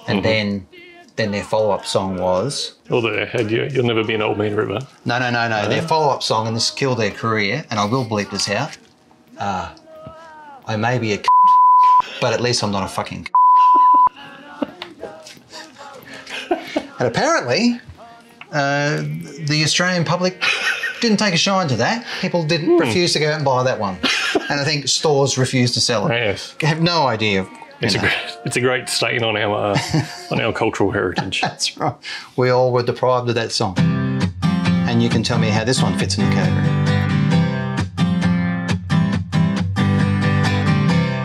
and 0.08 0.24
then 0.26 0.68
then 1.18 1.32
their 1.32 1.44
follow 1.44 1.72
up 1.72 1.86
song 1.86 2.18
was 2.20 2.76
Or 2.90 3.02
the 3.02 3.26
had 3.26 3.52
you, 3.52 3.68
you'll 3.72 3.86
never 3.86 4.04
be 4.04 4.14
an 4.14 4.22
old 4.22 4.38
man 4.38 4.56
river. 4.56 4.80
no, 5.06 5.20
no, 5.20 5.30
no, 5.32 5.50
no. 5.50 5.68
Their 5.68 5.82
follow 5.82 6.14
up 6.14 6.24
song, 6.24 6.48
and 6.48 6.56
this 6.56 6.72
killed 6.72 7.00
their 7.00 7.12
career. 7.12 7.66
And 7.70 7.80
I 7.80 7.86
will 7.86 8.06
bleep 8.06 8.30
this 8.32 8.50
out. 8.50 8.78
Uh, 9.38 9.74
I 10.66 10.76
may 10.78 10.98
be 11.00 11.14
a, 11.14 11.20
but 12.22 12.34
at 12.34 12.42
least 12.42 12.64
I'm 12.64 12.72
not 12.72 12.84
a 12.84 12.88
fucking. 12.88 13.28
and 16.50 17.08
apparently, 17.08 17.80
uh, 18.52 18.98
the 19.48 19.62
Australian 19.64 20.04
public 20.04 20.42
didn't 21.02 21.18
take 21.18 21.34
a 21.34 21.38
shine 21.38 21.68
to 21.68 21.76
that. 21.78 22.06
People 22.22 22.44
didn't 22.44 22.78
refuse 22.78 23.14
to 23.14 23.20
go 23.20 23.30
out 23.30 23.36
and 23.36 23.46
buy 23.46 23.64
that 23.64 23.80
one, 23.80 23.98
and 24.50 24.60
I 24.60 24.64
think 24.64 24.88
stores 24.88 25.38
refused 25.38 25.74
to 25.76 25.82
sell 25.82 26.08
it. 26.08 26.14
Yes, 26.16 26.56
Have 26.62 26.82
no 26.82 27.08
idea. 27.08 27.48
You 27.80 27.86
it's 27.86 27.96
a 27.96 28.00
great, 28.00 28.38
it's 28.46 28.56
a 28.56 28.62
great 28.62 28.90
stain 28.90 29.24
on 29.24 29.38
our 29.38 29.74
uh, 29.74 30.06
on 30.32 30.42
our 30.42 30.52
cultural 30.52 30.90
heritage. 30.90 31.42
That's 31.44 31.78
right. 31.78 31.96
We 32.36 32.50
all 32.50 32.72
were 32.72 32.82
deprived 32.84 33.30
of 33.30 33.36
that 33.36 33.52
song. 33.52 33.76
And 34.88 35.04
you 35.04 35.10
can 35.10 35.22
tell 35.22 35.38
me 35.38 35.50
how 35.50 35.64
this 35.64 35.84
one 35.84 35.98
fits 36.00 36.18
in 36.18 36.28
the 36.28 36.32
category. 36.34 36.88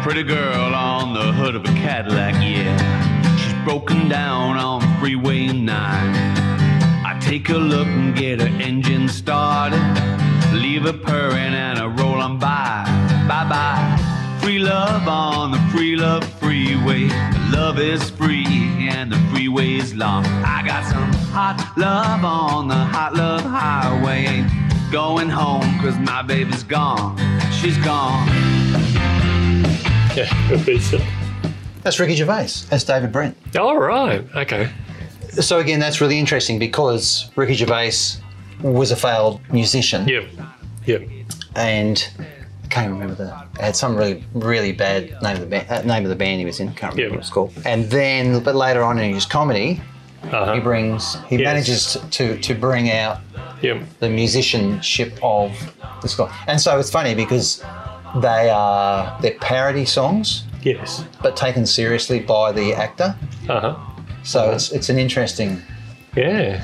Pretty 0.03 0.25
girl 0.25 0.75
on 0.75 1.15
the 1.15 1.33
hood 1.33 1.55
of 1.55 1.65
a 1.65 1.69
Cadillac, 1.69 2.35
yeah. 2.35 3.37
She's 3.37 3.55
broken 3.65 4.09
down 4.09 4.57
on 4.57 4.81
Freeway 4.99 5.47
9. 5.47 5.71
I 5.71 7.19
take 7.21 7.49
a 7.49 7.57
look 7.57 7.87
and 7.87 8.15
get 8.15 8.41
her 8.41 8.49
engine 8.61 9.09
started. 9.09 9.81
Leave 10.53 10.83
her 10.83 10.93
purring 10.93 11.55
and 11.55 11.79
a 11.79 11.89
roll 11.89 12.21
on 12.21 12.39
by. 12.39 12.85
Bye 13.27 13.49
bye. 13.49 14.39
Free 14.43 14.59
love 14.59 15.07
on 15.07 15.53
the 15.53 15.59
free 15.71 15.95
love 15.95 16.25
freeway. 16.93 17.09
Love 17.51 17.79
is 17.79 18.11
free 18.11 18.45
and 18.89 19.11
the 19.13 19.17
freeway 19.33 19.75
is 19.75 19.95
long. 19.95 20.25
I 20.27 20.63
got 20.67 20.85
some 20.91 21.13
hot 21.33 21.73
love 21.77 22.25
on 22.25 22.69
the 22.69 22.75
hot 22.75 23.15
love 23.15 23.43
highway. 23.43 24.27
Ain't 24.27 24.93
going 24.93 25.29
home 25.29 25.79
cause 25.81 25.99
my 25.99 26.23
baby's 26.23 26.63
gone. 26.63 27.17
She's 27.53 27.79
gone. 27.79 28.27
yeah, 30.15 30.49
good 30.49 30.67
bit. 30.67 30.83
so- 30.83 31.01
That's 31.83 31.99
Ricky 31.99 32.15
Gervais. 32.15 32.49
That's 32.69 32.85
David 32.85 33.11
Brent. 33.13 33.37
All 33.59 33.79
right. 33.79 34.25
Okay. 34.37 34.71
So 35.41 35.59
again, 35.61 35.81
that's 35.81 36.01
really 36.01 36.19
interesting 36.19 36.59
because 36.59 37.31
Ricky 37.37 37.55
Gervais 37.55 37.93
was 38.61 38.91
a 38.91 38.97
failed 38.97 39.41
musician, 39.51 40.07
Yep. 40.07 40.25
Yep. 40.87 41.03
and 41.57 42.09
I 42.19 42.42
can't 42.75 42.91
remember 42.93 43.15
the. 43.15 43.29
It 43.59 43.61
had 43.61 43.77
some 43.77 43.97
really, 43.97 44.25
really 44.35 44.73
bad 44.73 45.03
name 45.23 45.37
of 45.37 45.41
the 45.41 45.47
band. 45.47 45.67
Uh, 45.71 45.83
name 45.83 46.05
of 46.05 46.09
the 46.11 46.17
band 46.17 46.39
he 46.41 46.47
was 46.47 46.59
in. 46.61 46.69
I 46.69 46.73
can't 46.73 46.95
remember 46.95 47.03
Yeah. 47.03 47.17
what 47.17 47.21
it's 47.21 47.31
called. 47.31 47.53
And 47.67 47.91
then, 47.91 48.41
but 48.43 48.55
later 48.55 48.83
on 48.83 48.99
in 48.99 49.13
his 49.15 49.27
comedy, 49.27 49.81
Uh-huh. 50.25 50.55
he 50.55 50.61
brings 50.61 51.17
he 51.29 51.37
Yes. 51.37 51.45
manages 51.45 51.99
to 52.17 52.25
to 52.47 52.55
bring 52.55 52.91
out 52.91 53.19
Yep. 53.63 53.79
the 54.01 54.09
musicianship 54.09 55.19
of 55.23 55.51
this 56.03 56.15
guy. 56.15 56.29
And 56.47 56.61
so 56.61 56.79
it's 56.81 56.91
funny 56.91 57.15
because 57.15 57.63
they 58.21 58.49
are 58.51 59.17
they're 59.21 59.39
parody 59.41 59.85
songs, 59.85 60.45
Yes. 60.63 61.05
but 61.23 61.37
taken 61.37 61.67
seriously 61.67 62.21
by 62.21 62.53
the 62.53 62.75
actor. 62.75 63.15
Uh 63.49 63.61
huh. 63.61 63.75
So 64.23 64.51
it's 64.55 64.71
it's 64.73 64.89
an 64.89 64.99
interesting. 64.99 65.61
Yeah. 66.17 66.63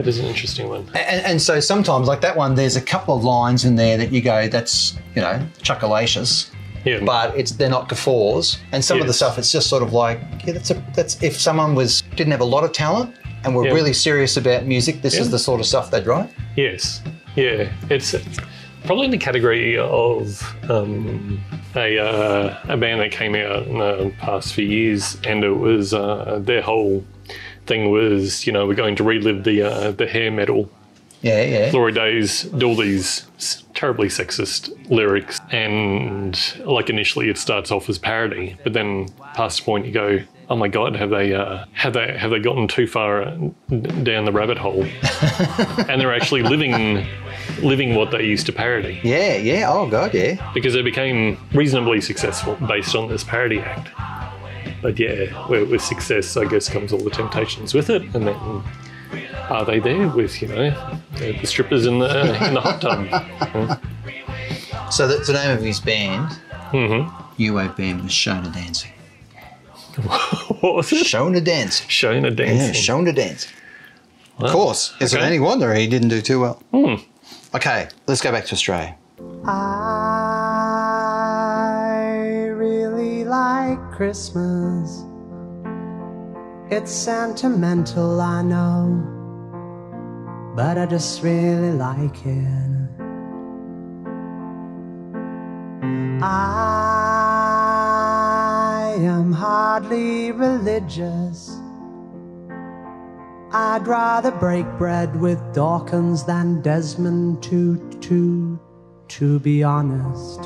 That 0.00 0.08
is 0.08 0.18
an 0.18 0.24
interesting 0.24 0.70
one. 0.70 0.86
And, 0.94 1.22
and 1.26 1.42
so 1.42 1.60
sometimes, 1.60 2.08
like 2.08 2.22
that 2.22 2.34
one, 2.34 2.54
there's 2.54 2.74
a 2.76 2.80
couple 2.80 3.14
of 3.14 3.22
lines 3.22 3.66
in 3.66 3.76
there 3.76 3.98
that 3.98 4.10
you 4.12 4.22
go, 4.22 4.48
that's 4.48 4.94
you 5.14 5.20
know, 5.20 5.46
chuckalacious, 5.60 6.50
Yeah. 6.86 7.00
but 7.04 7.36
it's 7.36 7.50
they're 7.50 7.68
not 7.68 7.90
guffaws. 7.90 8.58
And 8.72 8.82
some 8.82 8.98
of 9.02 9.06
the 9.06 9.12
stuff, 9.12 9.36
it's 9.38 9.52
just 9.52 9.68
sort 9.68 9.82
of 9.82 9.92
like, 9.92 10.18
yeah, 10.46 10.54
that's 10.54 10.70
a 10.70 10.82
that's 10.94 11.22
if 11.22 11.38
someone 11.38 11.74
was 11.74 12.00
didn't 12.16 12.30
have 12.30 12.40
a 12.40 12.46
lot 12.46 12.64
of 12.64 12.72
talent 12.72 13.14
and 13.44 13.54
were 13.54 13.66
Yeah. 13.66 13.74
really 13.74 13.92
serious 13.92 14.38
about 14.38 14.64
music, 14.64 15.02
this 15.02 15.18
is 15.18 15.30
the 15.30 15.38
sort 15.38 15.60
of 15.60 15.66
stuff 15.66 15.90
they'd 15.90 16.06
write. 16.06 16.30
Yes. 16.56 17.02
Yeah. 17.36 17.70
It's 17.90 18.14
probably 18.86 19.04
in 19.04 19.10
the 19.10 19.18
category 19.18 19.76
of 19.76 20.42
um, 20.70 21.38
a, 21.76 21.98
uh, 21.98 22.58
a 22.68 22.76
band 22.78 23.00
that 23.02 23.10
came 23.12 23.34
out 23.34 23.66
in 23.66 23.76
the 23.78 24.12
past 24.18 24.54
few 24.54 24.64
years, 24.66 25.18
and 25.26 25.44
it 25.44 25.50
was 25.50 25.92
uh, 25.92 26.38
their 26.42 26.62
whole 26.62 27.04
thing 27.70 27.90
was, 27.90 28.46
you 28.46 28.52
know, 28.52 28.66
we're 28.66 28.74
going 28.84 28.96
to 28.96 29.04
relive 29.04 29.44
the 29.44 29.62
uh, 29.62 29.90
the 29.92 30.06
hair 30.06 30.30
metal 30.30 30.68
Yeah, 31.22 31.42
yeah. 31.54 31.70
glory 31.70 31.92
days, 31.92 32.42
do 32.60 32.66
all 32.68 32.76
these 32.76 33.06
terribly 33.74 34.08
sexist 34.08 34.60
lyrics, 34.90 35.40
and 35.52 36.34
like 36.64 36.90
initially 36.90 37.28
it 37.30 37.38
starts 37.38 37.70
off 37.70 37.88
as 37.88 37.98
parody, 37.98 38.56
but 38.64 38.72
then 38.72 39.08
past 39.34 39.60
a 39.60 39.62
point 39.62 39.86
you 39.86 39.92
go, 39.92 40.08
oh 40.48 40.56
my 40.56 40.68
god, 40.68 40.96
have 40.96 41.10
they 41.10 41.32
uh, 41.32 41.64
have 41.72 41.92
they 41.92 42.08
have 42.22 42.30
they 42.32 42.40
gotten 42.40 42.66
too 42.66 42.86
far 42.86 43.22
uh, 43.22 43.36
down 44.08 44.24
the 44.24 44.32
rabbit 44.32 44.58
hole, 44.58 44.84
and 45.88 46.00
they're 46.00 46.14
actually 46.20 46.42
living 46.42 47.06
living 47.62 47.94
what 47.94 48.10
they 48.10 48.24
used 48.24 48.46
to 48.46 48.52
parody 48.52 49.00
Yeah, 49.04 49.36
yeah. 49.36 49.70
Oh 49.70 49.86
god, 49.88 50.12
yeah. 50.14 50.34
because 50.54 50.72
they 50.74 50.82
became 50.82 51.38
reasonably 51.54 52.00
successful 52.00 52.56
based 52.66 52.94
on 52.96 53.08
this 53.08 53.22
parody 53.22 53.60
act. 53.60 53.88
But 54.82 54.98
yeah, 54.98 55.46
with, 55.48 55.70
with 55.70 55.82
success, 55.82 56.36
I 56.36 56.44
guess 56.46 56.68
comes 56.68 56.92
all 56.92 57.00
the 57.00 57.10
temptations 57.10 57.74
with 57.74 57.90
it, 57.90 58.02
and 58.14 58.26
then 58.26 58.62
are 59.50 59.64
they 59.64 59.78
there 59.78 60.08
with 60.08 60.40
you 60.40 60.48
know 60.48 60.70
the, 61.16 61.32
the 61.40 61.46
strippers 61.46 61.86
in 61.86 61.98
the 61.98 62.06
uh, 62.08 62.46
in 62.46 62.54
the 62.54 62.60
hot 62.60 62.80
tub? 62.80 63.80
So 64.90 65.06
the, 65.06 65.18
the 65.24 65.32
name 65.34 65.56
of 65.56 65.62
his 65.62 65.78
band, 65.78 66.32
hmm 66.72 67.08
New 67.38 67.54
Wave 67.54 67.76
Band, 67.76 68.02
was 68.02 68.10
Seona 68.10 68.52
Dancing. 68.52 68.90
What 70.60 70.74
was 70.74 70.92
it? 70.92 71.06
Seona 71.06 71.42
Dancing. 71.44 71.88
Showing 71.88 72.24
a 72.24 72.30
Yeah, 72.30 72.34
dancing. 72.34 72.74
Seona 72.74 73.14
Dancing. 73.14 73.52
Of 74.38 74.50
course. 74.50 74.94
Is 75.00 75.14
it 75.14 75.20
any 75.20 75.38
wonder 75.38 75.72
he 75.74 75.86
didn't 75.86 76.08
do 76.08 76.20
too 76.20 76.40
well? 76.40 76.62
Hmm. 76.72 76.94
Okay, 77.54 77.88
let's 78.08 78.20
go 78.20 78.32
back 78.32 78.46
to 78.46 78.54
Australia. 78.54 78.96
I 79.44 79.89
Christmas. 84.00 85.04
It's 86.70 86.90
sentimental, 86.90 88.18
I 88.18 88.40
know, 88.40 88.96
but 90.56 90.78
I 90.78 90.86
just 90.86 91.22
really 91.22 91.72
like 91.72 92.24
it. 92.24 92.88
I 96.22 96.96
am 99.00 99.32
hardly 99.32 100.32
religious. 100.32 101.54
I'd 103.52 103.86
rather 103.86 104.30
break 104.30 104.64
bread 104.78 105.14
with 105.20 105.38
Dawkins 105.52 106.24
than 106.24 106.62
Desmond 106.62 107.42
Tutu, 107.42 108.56
to 109.08 109.38
be 109.40 109.62
honest. 109.62 110.40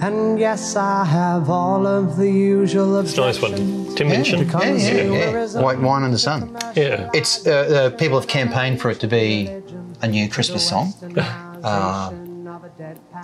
And 0.00 0.38
yes, 0.38 0.76
I 0.76 1.04
have 1.04 1.50
all 1.50 1.86
of 1.86 2.16
the 2.16 2.30
usual 2.30 2.98
It's 3.00 3.16
a 3.16 3.20
nice 3.20 3.36
objections. 3.38 3.86
one. 3.88 3.96
Tim 3.96 4.08
Minchin. 4.08 4.38
Yeah, 4.38 4.44
yeah, 4.44 4.62
yeah. 4.64 5.32
Consumerism. 5.32 5.62
White 5.62 5.80
wine 5.80 6.04
in 6.04 6.12
the 6.12 6.18
sun. 6.18 6.56
Yeah. 6.76 7.10
It's 7.14 7.46
uh, 7.46 7.50
uh, 7.92 7.96
people 7.96 8.18
have 8.20 8.28
campaigned 8.28 8.80
for 8.80 8.90
it 8.90 9.00
to 9.00 9.08
be 9.08 9.50
a 10.02 10.08
new 10.08 10.28
Christmas 10.28 10.66
song, 10.68 10.94
uh, 11.64 12.12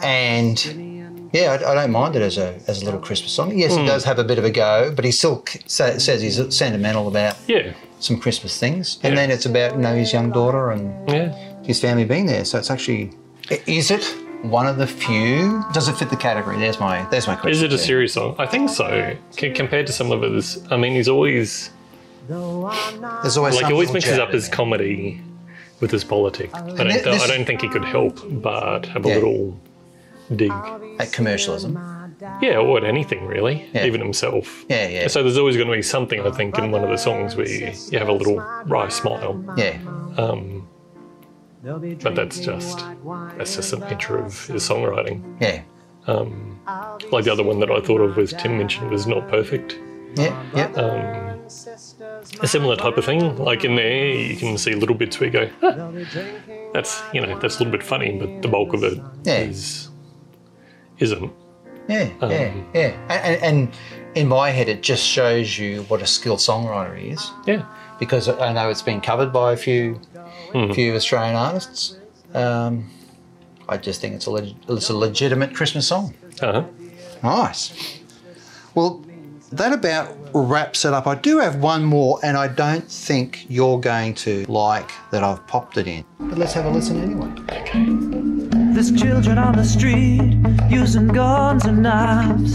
and 0.02 1.30
yeah, 1.32 1.52
I, 1.52 1.70
I 1.70 1.74
don't 1.74 1.92
mind 1.92 2.16
it 2.16 2.22
as 2.22 2.36
a 2.38 2.58
as 2.66 2.82
a 2.82 2.84
little 2.84 3.00
Christmas 3.00 3.32
song. 3.32 3.56
Yes, 3.56 3.76
it 3.76 3.86
does 3.86 4.02
have 4.04 4.18
a 4.18 4.24
bit 4.24 4.38
of 4.38 4.44
a 4.44 4.50
go, 4.50 4.92
but 4.94 5.04
he 5.04 5.12
still 5.12 5.44
sa- 5.66 5.98
says 5.98 6.20
he's 6.22 6.40
sentimental 6.56 7.06
about 7.06 7.36
Yeah. 7.46 7.72
some 8.00 8.18
Christmas 8.18 8.58
things, 8.58 8.98
and 9.04 9.14
Yeah. 9.14 9.20
then 9.20 9.30
it's 9.30 9.46
about 9.46 9.72
you 9.76 9.82
know 9.82 9.94
his 9.94 10.12
young 10.12 10.30
daughter 10.32 10.70
and 10.72 11.08
Yeah. 11.08 11.32
his 11.62 11.80
family 11.80 12.04
being 12.04 12.26
there. 12.26 12.44
So 12.44 12.58
it's 12.58 12.70
actually 12.70 13.12
is 13.66 13.90
it 13.92 14.04
one 14.50 14.66
of 14.66 14.76
the 14.76 14.86
few? 14.86 15.64
Does 15.72 15.88
it 15.88 15.96
fit 15.96 16.10
the 16.10 16.16
category? 16.16 16.58
There's 16.58 16.78
my 16.80 17.04
there's 17.10 17.26
my 17.26 17.34
question. 17.34 17.50
Is 17.52 17.62
it 17.62 17.72
a 17.72 17.78
serious 17.78 18.12
song? 18.14 18.34
I 18.38 18.46
think 18.46 18.68
so. 18.70 19.16
C- 19.30 19.50
compared 19.52 19.86
to 19.86 19.92
some 19.92 20.12
of 20.12 20.22
his, 20.22 20.62
I 20.70 20.76
mean, 20.76 20.92
he's 20.92 21.08
always 21.08 21.70
There's 22.28 23.36
always 23.36 23.54
like 23.56 23.66
he 23.66 23.72
always 23.72 23.92
mixes 23.92 24.12
jab 24.16 24.20
up 24.20 24.28
in 24.30 24.34
his 24.34 24.46
there. 24.48 24.56
comedy 24.56 25.20
with 25.80 25.90
his 25.90 26.04
politics. 26.04 26.52
I 26.54 26.60
don't, 26.66 26.76
thi- 26.76 27.00
this- 27.00 27.22
I 27.22 27.26
don't 27.26 27.44
think 27.44 27.60
he 27.62 27.68
could 27.68 27.84
help 27.84 28.20
but 28.42 28.86
have 28.86 29.04
a 29.04 29.08
Yeah. 29.08 29.14
little 29.16 29.60
dig. 30.34 30.52
at 30.98 31.12
commercialism. 31.12 31.78
Yeah, 32.40 32.56
or 32.58 32.78
at 32.78 32.84
anything 32.84 33.26
really, 33.26 33.66
Yeah. 33.74 33.84
even 33.84 34.00
himself. 34.00 34.64
Yeah, 34.68 34.88
yeah. 34.88 35.08
So 35.08 35.22
there's 35.22 35.36
always 35.36 35.56
going 35.56 35.68
to 35.68 35.74
be 35.74 35.82
something 35.82 36.24
I 36.26 36.30
think 36.30 36.56
in 36.58 36.70
one 36.70 36.82
of 36.84 36.88
the 36.88 36.96
songs 36.96 37.36
where 37.36 37.46
you, 37.48 37.72
you 37.90 37.98
have 37.98 38.08
a 38.08 38.12
little 38.12 38.36
wry 38.66 38.88
smile. 38.88 39.42
Yeah, 39.58 39.76
Um, 40.16 40.66
but 41.64 42.14
that's 42.14 42.38
just 42.40 42.78
that's 43.38 43.56
just 43.56 43.70
the 43.70 43.78
nature 43.78 44.18
of 44.18 44.46
his 44.46 44.68
songwriting. 44.68 45.22
yeah, 45.40 45.62
Um, 46.06 46.60
like 47.10 47.24
the 47.24 47.32
other 47.32 47.42
one 47.42 47.60
that 47.60 47.70
I 47.70 47.80
thought 47.80 48.00
of 48.00 48.16
was 48.16 48.32
Tim 48.34 48.58
Minchin 48.58 48.90
was 48.90 49.06
not 49.06 49.28
perfect. 49.28 49.78
yeah, 50.16 50.42
yeah. 50.54 50.66
Um, 50.72 51.40
a 52.40 52.46
similar 52.48 52.76
type 52.76 52.96
of 52.96 53.04
thing. 53.04 53.36
Like 53.38 53.64
in 53.64 53.76
there, 53.76 54.06
you 54.14 54.36
can 54.36 54.56
see 54.58 54.74
little 54.74 54.94
bits 54.94 55.18
where 55.20 55.26
you 55.28 55.32
go, 55.32 55.50
"Huh, 55.60 55.90
that's 56.72 57.02
you 57.12 57.20
know 57.20 57.38
that's 57.38 57.56
a 57.56 57.58
little 57.60 57.72
bit 57.72 57.82
funny, 57.82 58.18
but 58.18 58.42
the 58.42 58.48
bulk 58.48 58.72
of 58.74 58.82
it 58.84 58.98
is 59.26 59.88
Yeah. 60.98 61.04
isn't. 61.04 61.32
Yeah, 61.88 62.08
yeah, 62.20 62.26
Um, 62.26 62.66
yeah. 62.74 62.96
And, 63.10 63.10
and, 63.10 63.42
and 63.44 63.68
in 64.14 64.26
my 64.28 64.50
head, 64.50 64.68
it 64.70 64.82
just 64.82 65.04
shows 65.04 65.58
you 65.58 65.82
what 65.88 66.00
a 66.00 66.06
skilled 66.06 66.38
songwriter 66.38 67.12
is. 67.12 67.30
Yeah, 67.46 67.66
Because 67.98 68.26
I 68.28 68.52
know 68.54 68.70
it's 68.70 68.80
been 68.80 69.02
covered 69.02 69.32
by 69.34 69.52
a 69.52 69.56
few, 69.56 70.00
Hmm. 70.54 70.72
few 70.72 70.94
Australian 70.94 71.34
artists. 71.36 71.96
Um, 72.32 72.88
I 73.68 73.76
just 73.76 74.00
think 74.00 74.14
it's 74.14 74.26
a, 74.26 74.30
leg- 74.30 74.54
it's 74.68 74.88
a 74.88 74.96
legitimate 74.96 75.54
Christmas 75.54 75.86
song. 75.86 76.14
uh-huh. 76.40 76.64
Nice. 77.22 78.00
Well, 78.74 79.04
that 79.52 79.72
about 79.72 80.16
wraps 80.34 80.84
it 80.84 80.92
up. 80.92 81.06
I 81.06 81.14
do 81.14 81.38
have 81.38 81.56
one 81.56 81.84
more, 81.84 82.18
and 82.22 82.36
I 82.36 82.48
don't 82.48 82.88
think 82.90 83.46
you're 83.48 83.80
going 83.80 84.14
to 84.16 84.44
like 84.46 84.90
that 85.10 85.22
I've 85.24 85.46
popped 85.46 85.76
it 85.78 85.86
in. 85.86 86.04
But 86.20 86.38
let's 86.38 86.52
have 86.52 86.66
a 86.66 86.70
listen 86.70 87.00
anyway. 87.02 87.30
Okay. 87.60 87.86
There's 88.74 88.92
children 88.92 89.38
on 89.38 89.54
the 89.56 89.64
street 89.64 90.36
using 90.68 91.08
guns 91.08 91.64
and 91.64 91.82
knives. 91.82 92.54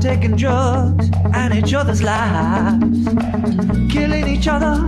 Taking 0.00 0.36
drugs 0.36 1.10
and 1.34 1.54
each 1.54 1.74
other's 1.74 2.02
lives. 2.02 3.08
Killing 3.90 4.28
each 4.28 4.46
other 4.46 4.84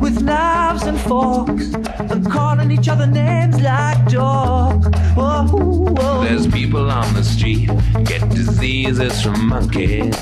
with 0.00 0.22
knives 0.22 0.84
and 0.84 0.98
forks. 1.00 1.72
And 2.10 2.30
calling 2.30 2.70
each 2.70 2.88
other 2.88 3.06
names 3.06 3.60
like 3.60 4.04
dogs. 4.06 4.88
Whoa, 5.14 5.46
whoa. 5.46 6.24
There's 6.24 6.46
people 6.46 6.90
on 6.90 7.12
the 7.14 7.22
street 7.22 7.70
get 8.04 8.28
diseases 8.30 9.22
from 9.22 9.48
monkeys. 9.48 10.16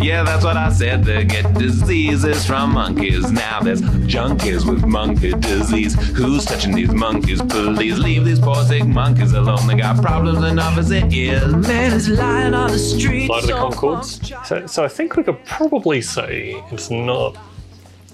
Yeah, 0.00 0.22
that's 0.22 0.44
what 0.44 0.56
I 0.56 0.70
said. 0.70 1.04
They 1.04 1.24
get 1.24 1.52
diseases 1.54 2.46
from 2.46 2.72
monkeys. 2.74 3.32
Now 3.32 3.60
there's 3.60 3.82
junkies 3.82 4.64
with 4.68 4.84
monkey 4.84 5.32
disease. 5.32 5.94
Who's 6.16 6.44
touching 6.44 6.74
these 6.74 6.92
monkeys? 6.92 7.42
Please 7.42 7.98
leave 7.98 8.24
these 8.24 8.38
poor 8.38 8.62
sick 8.64 8.86
monkeys 8.86 9.32
alone. 9.32 9.66
They 9.66 9.74
got 9.74 10.00
problems 10.00 10.44
enough 10.44 10.78
as 10.78 10.90
it 10.92 11.12
is. 11.12 11.52
Man 11.66 11.92
is 11.92 12.08
lying 12.08 12.54
on 12.54 12.70
the 12.70 12.78
street. 12.78 13.28
Flight 13.48 13.62
of 13.62 13.70
the 13.70 13.76
Conchords. 13.76 14.46
So, 14.46 14.66
so 14.66 14.84
I 14.84 14.88
think 14.88 15.16
we 15.16 15.22
could 15.22 15.44
probably 15.44 16.00
say 16.02 16.62
it's 16.70 16.90
not 16.90 17.36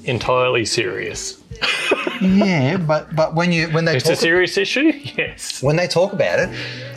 entirely 0.05 0.64
serious. 0.64 1.40
Yeah, 2.20 2.77
but 2.77 3.14
but 3.14 3.35
when 3.35 3.53
you 3.53 3.68
when 3.68 3.85
they 3.85 3.97
It's 3.97 4.07
a 4.07 4.11
talk 4.11 4.18
serious 4.20 4.57
issue. 4.57 4.92
Yes. 5.16 5.62
when 5.62 5.77
they 5.77 5.87
talk 5.87 6.12
about 6.12 6.38
it, 6.38 6.49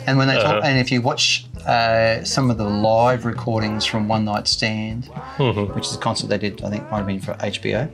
and 0.06 0.16
when 0.18 0.28
they 0.28 0.34
talk, 0.34 0.44
Uh-huh. 0.44 0.60
and 0.64 0.78
if 0.78 0.90
you 0.92 1.00
watch 1.02 1.46
uh, 1.66 2.22
some 2.24 2.50
of 2.50 2.56
the 2.58 2.64
live 2.64 3.24
recordings 3.24 3.84
from 3.84 4.08
One 4.08 4.24
Night 4.24 4.46
Stand, 4.48 5.04
Mm-hmm. 5.36 5.74
which 5.74 5.86
is 5.86 5.94
a 5.94 5.98
concert 5.98 6.28
they 6.28 6.38
did, 6.38 6.62
I 6.62 6.70
think 6.70 6.90
might 6.90 6.98
have 6.98 7.06
been 7.06 7.20
for 7.20 7.34
HBO, 7.34 7.88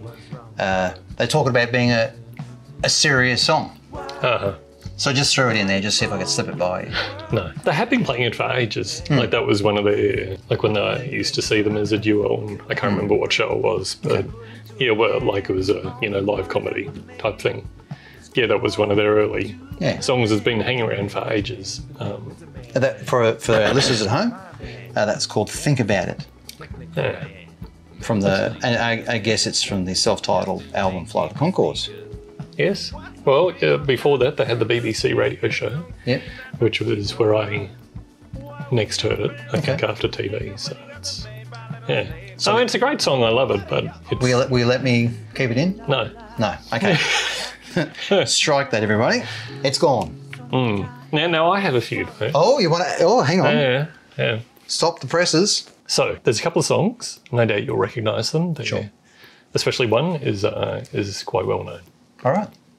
uh, 0.59 0.95
they 1.17 1.27
talk 1.27 1.49
about 1.49 1.73
being 1.73 1.91
a 1.91 2.13
a 2.83 2.89
serious 2.89 3.43
song. 3.43 3.79
Uh-huh. 3.95 4.55
So 4.97 5.11
I 5.11 5.13
just 5.13 5.35
threw 5.35 5.51
it 5.51 5.57
in 5.57 5.67
there, 5.67 5.81
just 5.81 5.99
see 5.99 6.05
if 6.07 6.13
I 6.13 6.19
could 6.19 6.29
slip 6.29 6.49
it 6.49 6.57
by. 6.57 6.89
No, 7.33 7.51
they 7.65 7.73
have 7.73 7.91
been 7.91 8.05
playing 8.05 8.23
it 8.23 8.35
for 8.37 8.45
ages. 8.51 9.03
Hmm. 9.09 9.17
Like 9.17 9.31
that 9.33 9.45
was 9.45 9.63
one 9.63 9.77
of 9.77 9.85
the 9.85 10.39
like 10.51 10.63
when 10.63 10.77
I 10.77 11.03
used 11.05 11.35
to 11.35 11.43
see 11.43 11.63
them 11.63 11.77
as 11.77 11.91
a 11.93 11.99
duo, 11.99 12.47
and 12.47 12.61
I 12.71 12.75
can't 12.75 12.93
remember 12.93 13.15
what 13.17 13.33
show 13.33 13.51
it 13.53 13.59
was, 13.59 13.97
but 13.97 14.25
yeah, 14.79 14.93
well, 14.93 15.21
like 15.21 15.51
it 15.51 15.55
was 15.55 15.69
a 15.69 15.97
you 16.01 16.09
know 16.11 16.21
live 16.21 16.49
comedy 16.49 16.91
type 17.19 17.41
thing. 17.41 17.69
Yeah, 18.35 18.47
that 18.47 18.63
was 18.63 18.79
one 18.79 18.91
of 18.91 18.97
their 18.97 19.15
early 19.15 19.57
Yeah. 19.81 20.01
songs. 20.01 20.31
That's 20.31 20.43
been 20.43 20.61
hanging 20.61 20.83
around 20.83 21.11
for 21.13 21.29
ages. 21.33 21.81
Um, 21.99 22.37
That, 22.75 23.05
for 23.07 23.33
for 23.35 23.55
our 23.55 23.75
listeners 23.75 24.03
at 24.03 24.09
home, 24.09 24.33
uh, 24.97 25.05
that's 25.07 25.27
called 25.27 25.51
"Think 25.51 25.81
About 25.81 26.09
It" 26.09 26.27
yeah. 26.97 27.25
from 28.01 28.21
the, 28.21 28.57
and 28.63 28.77
I, 28.77 29.15
I 29.15 29.19
guess 29.19 29.47
it's 29.47 29.63
from 29.63 29.85
the 29.87 29.95
self-titled 29.95 30.63
album 30.75 31.07
"Flight 31.07 31.31
of 31.33 31.39
the 31.39 31.45
Conchords." 31.45 31.89
Yes. 32.57 32.93
Well, 33.25 33.53
yeah, 33.61 33.77
before 33.77 34.19
that, 34.19 34.37
they 34.37 34.45
had 34.45 34.59
the 34.59 34.67
BBC 34.67 35.15
radio 35.17 35.49
show, 35.49 35.85
Yep. 36.05 36.23
which 36.59 36.81
was 36.81 37.19
where 37.19 37.35
I 37.35 37.71
next 38.71 39.01
heard 39.03 39.21
it. 39.21 39.33
I 39.53 39.61
think 39.61 39.83
after 39.83 40.09
TV. 40.09 40.59
So 40.59 40.77
it's 40.97 41.27
yeah. 41.89 42.13
So 42.37 42.53
I 42.53 42.57
mean, 42.57 42.65
it's 42.65 42.75
a 42.75 42.79
great 42.79 43.01
song. 43.01 43.23
I 43.23 43.29
love 43.31 43.51
it, 43.51 43.63
but 43.69 43.85
it's 44.11 44.21
Will 44.21 44.29
you, 44.29 44.37
let- 44.37 44.51
will 44.51 44.59
you 44.59 44.67
let 44.67 44.83
me 44.83 45.11
keep 45.35 45.51
it 45.51 45.57
in? 45.57 45.83
no. 45.89 46.11
No. 46.39 46.57
Okay. 46.73 46.97
Strike 48.27 48.71
that, 48.73 48.83
everybody. 48.83 49.23
It's 49.63 49.79
gone. 49.79 50.21
Now, 51.13 51.27
now 51.29 51.51
I 51.51 51.61
have 51.61 51.75
a 51.77 51.81
few. 51.81 52.07
Though. 52.19 52.31
Oh, 52.35 52.59
you 52.59 52.71
want 52.71 52.85
to? 52.85 53.05
Oh, 53.05 53.21
hang 53.23 53.41
on. 53.41 53.55
Yeah, 53.57 53.87
yeah. 54.19 54.41
Stop 54.67 55.01
the 55.01 55.07
presses. 55.07 55.71
So 55.87 56.17
there's 56.25 56.41
a 56.41 56.43
couple 56.43 56.59
of 56.61 56.67
songs. 56.67 57.21
No 57.33 57.45
doubt 57.47 57.65
you'll 57.65 57.77
recognise 57.77 58.33
them. 58.33 58.55
Sure. 58.63 58.91
Especially 59.55 59.87
one 59.87 60.17
is 60.17 60.45
uh, 60.45 60.85
is 60.93 61.23
quite 61.23 61.47
well 61.47 61.63
known. 61.63 61.81
All 62.25 62.33
right. 62.33 62.49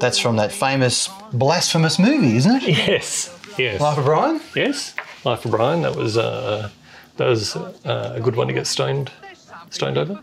that's 0.00 0.18
from 0.18 0.36
that 0.36 0.52
famous 0.52 1.08
blasphemous 1.32 1.98
movie, 1.98 2.36
isn't 2.36 2.62
it? 2.62 2.68
Yes, 2.88 3.36
yes, 3.58 3.80
Life 3.80 3.98
of 3.98 4.04
Brian. 4.04 4.40
yes. 4.54 4.94
Life 5.24 5.44
of 5.44 5.50
Brian. 5.50 5.82
That 5.82 5.96
was 5.96 6.16
uh, 6.16 6.70
that 7.16 7.26
was 7.26 7.56
uh, 7.56 8.12
a 8.16 8.20
good 8.20 8.36
one 8.36 8.46
to 8.48 8.52
get 8.52 8.66
stoned 8.66 9.10
stoned 9.70 9.98
over. 9.98 10.20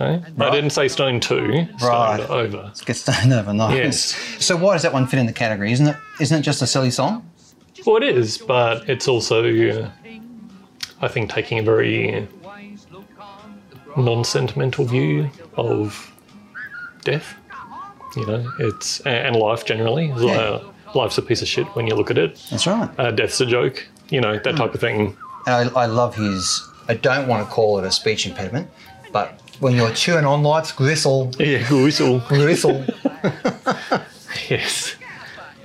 Right? 0.00 0.22
I 0.40 0.50
didn't 0.50 0.70
say 0.70 0.88
stoned 0.88 1.22
to. 1.24 1.36
Stoned 1.78 1.82
Right. 1.82 2.20
over. 2.28 2.72
Get 2.84 2.96
stoned 2.96 3.32
overnight. 3.32 3.76
Yes. 3.76 4.16
So 4.44 4.56
why 4.56 4.72
does 4.72 4.82
that 4.82 4.92
one 4.92 5.06
fit 5.06 5.20
in 5.20 5.26
the 5.26 5.32
category? 5.32 5.70
Isn't 5.72 5.86
it? 5.86 5.96
Isn't 6.20 6.38
it 6.38 6.42
just 6.42 6.62
a 6.62 6.66
silly 6.66 6.90
song? 6.90 7.30
Well, 7.86 7.96
it 7.96 8.02
is, 8.02 8.38
but 8.38 8.88
it's 8.88 9.06
also, 9.06 9.44
uh, 9.44 9.90
I 11.00 11.06
think, 11.08 11.30
taking 11.30 11.58
a 11.58 11.62
very 11.62 12.26
non-sentimental 13.96 14.84
view 14.86 15.30
of 15.56 16.12
death. 17.04 17.34
You 18.16 18.26
know, 18.26 18.52
it's 18.60 19.00
and 19.00 19.34
life 19.36 19.64
generally. 19.64 20.06
Yeah. 20.16 20.32
uh, 20.32 20.62
life's 20.94 21.18
a 21.18 21.22
piece 21.22 21.42
of 21.42 21.48
shit 21.48 21.66
when 21.74 21.86
you 21.86 21.94
look 21.94 22.10
at 22.10 22.18
it. 22.18 22.40
That's 22.50 22.66
right. 22.66 22.88
Uh, 22.98 23.10
death's 23.10 23.40
a 23.40 23.46
joke 23.46 23.86
you 24.10 24.20
know, 24.20 24.38
that 24.38 24.56
type 24.56 24.74
of 24.74 24.80
thing. 24.80 25.16
And 25.46 25.70
I, 25.70 25.82
I 25.82 25.86
love 25.86 26.14
his. 26.14 26.62
I 26.88 26.94
don't 26.94 27.26
want 27.26 27.46
to 27.46 27.52
call 27.52 27.78
it 27.78 27.84
a 27.84 27.90
speech 27.90 28.26
impediment, 28.26 28.68
but 29.12 29.40
when 29.60 29.74
you're 29.74 29.92
chewing 29.92 30.24
on 30.26 30.42
life's 30.42 30.72
gristle, 30.72 31.32
Yeah, 31.38 31.66
gristle. 31.66 32.20
gristle. 32.28 32.84
yes. 34.48 34.96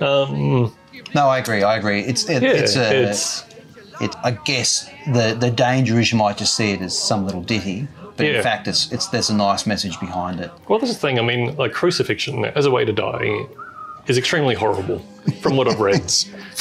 Um, 0.00 0.74
no, 1.14 1.28
I 1.28 1.38
agree. 1.38 1.62
I 1.62 1.76
agree. 1.76 2.00
It's 2.00 2.28
it, 2.28 2.42
Yeah, 2.42 2.50
it's 2.50 2.76
a. 2.76 2.94
it's- 2.94 3.46
it, 4.00 4.16
I 4.24 4.30
guess 4.30 4.88
the 5.12 5.36
the 5.38 5.50
danger 5.50 6.00
is 6.00 6.10
you 6.10 6.16
might 6.16 6.38
just 6.38 6.56
see 6.56 6.72
it 6.72 6.80
as 6.80 6.98
some 6.98 7.26
little 7.26 7.42
ditty, 7.42 7.86
but 8.20 8.30
Yeah. 8.30 8.36
in 8.38 8.42
fact, 8.42 8.68
it's 8.68 8.90
it's 8.92 9.08
there's 9.08 9.30
a 9.30 9.34
nice 9.34 9.66
message 9.66 9.98
behind 10.00 10.40
it. 10.40 10.50
well, 10.68 10.78
that's 10.78 10.92
the 10.92 10.98
thing. 10.98 11.18
I 11.18 11.22
mean, 11.22 11.56
like 11.56 11.72
crucifixion 11.72 12.44
as 12.44 12.66
a 12.66 12.70
way 12.70 12.84
to 12.84 12.92
die 12.92 13.46
is 14.06 14.16
extremely 14.18 14.54
horrible, 14.54 14.98
from 15.42 15.56
what 15.56 15.68
I've 15.68 15.80
read. 15.80 16.12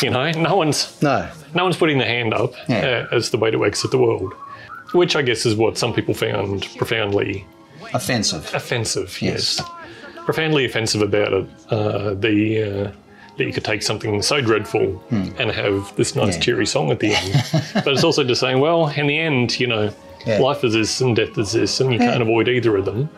you 0.02 0.10
know, 0.10 0.30
no 0.32 0.56
one's 0.56 1.02
No. 1.02 1.28
no 1.54 1.64
one's 1.64 1.78
putting 1.78 1.98
their 1.98 2.08
hand 2.08 2.34
up 2.34 2.54
Yeah. 2.68 3.06
uh, 3.12 3.16
as 3.16 3.30
the 3.32 3.38
way 3.38 3.52
to 3.52 3.66
exit 3.66 3.92
the 3.92 3.98
world, 3.98 4.34
which 4.94 5.16
I 5.16 5.22
guess 5.22 5.46
is 5.46 5.56
what 5.56 5.78
some 5.78 5.94
people 5.94 6.14
found 6.14 6.68
profoundly 6.78 7.46
Offensive. 7.94 8.52
offensive. 8.54 9.18
Yes, 9.22 9.62
profoundly 10.26 10.66
offensive 10.66 11.02
about 11.02 11.34
it. 11.34 11.46
Uh, 11.70 12.14
the 12.14 12.64
uh, 12.64 12.92
that 13.38 13.46
you 13.46 13.54
could 13.54 13.64
take 13.64 13.82
something 13.82 14.22
so 14.22 14.42
dreadful 14.42 15.02
and 15.12 15.50
have 15.52 15.96
this 15.96 16.14
nice 16.14 16.26
Hmm. 16.26 16.32
Yeah. 16.34 16.40
cheery 16.46 16.66
song 16.66 16.92
at 16.92 17.00
the 17.00 17.16
end, 17.16 17.44
but 17.74 17.88
it's 17.88 18.04
also 18.04 18.24
just 18.26 18.42
saying, 18.42 18.60
well, 18.60 18.90
in 18.90 19.08
the 19.08 19.18
end, 19.18 19.58
you 19.62 19.66
know, 19.68 19.94
Yeah. 20.26 20.40
life 20.40 20.64
is 20.64 20.74
this 20.74 21.00
and 21.02 21.16
death 21.16 21.38
is 21.38 21.52
this, 21.54 21.80
and 21.80 21.92
you 21.94 22.00
can't 22.00 22.22
avoid 22.22 22.48
either 22.50 22.76
of 22.78 22.86
them. 22.86 23.10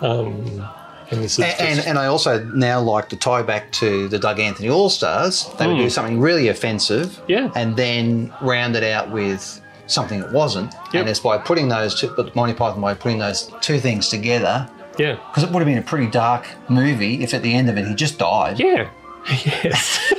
Um, 0.00 0.66
and 1.10 1.22
this 1.22 1.38
is 1.38 1.44
And, 1.44 1.60
and, 1.60 1.80
and 1.88 1.98
I 1.98 2.06
also 2.06 2.42
now 2.44 2.80
like 2.80 3.08
to 3.10 3.16
tie 3.16 3.42
back 3.42 3.70
to 3.72 4.08
the 4.08 4.18
Doug 4.18 4.38
Anthony 4.40 4.68
All 4.68 4.88
Stars. 4.90 5.48
They 5.58 5.66
would 5.66 5.76
Mm. 5.76 5.82
do 5.82 5.90
something 5.90 6.20
really 6.20 6.48
offensive, 6.48 7.20
Yeah. 7.28 7.50
and 7.54 7.76
then 7.76 8.32
round 8.40 8.76
it 8.76 8.84
out 8.84 9.10
with 9.10 9.60
something 9.86 10.20
that 10.20 10.32
wasn't. 10.32 10.72
And 10.94 11.08
it's 11.08 11.20
by 11.20 11.36
putting 11.38 11.68
those 11.68 11.98
two, 12.00 12.12
but 12.16 12.34
Monty 12.36 12.54
Python 12.54 12.80
by 12.80 12.94
putting 12.94 13.18
those 13.18 13.50
two 13.60 13.78
things 13.80 14.08
together. 14.08 14.68
Yeah, 14.98 15.16
because 15.28 15.42
it 15.44 15.50
would 15.50 15.60
have 15.60 15.66
been 15.66 15.78
a 15.78 15.82
pretty 15.82 16.06
dark 16.08 16.46
movie 16.68 17.22
if 17.22 17.32
at 17.34 17.42
the 17.42 17.54
end 17.54 17.68
of 17.70 17.76
it 17.78 17.86
he 17.86 17.94
just 17.94 18.18
died. 18.18 18.58
Yeah, 18.60 18.88
yes. 19.44 20.12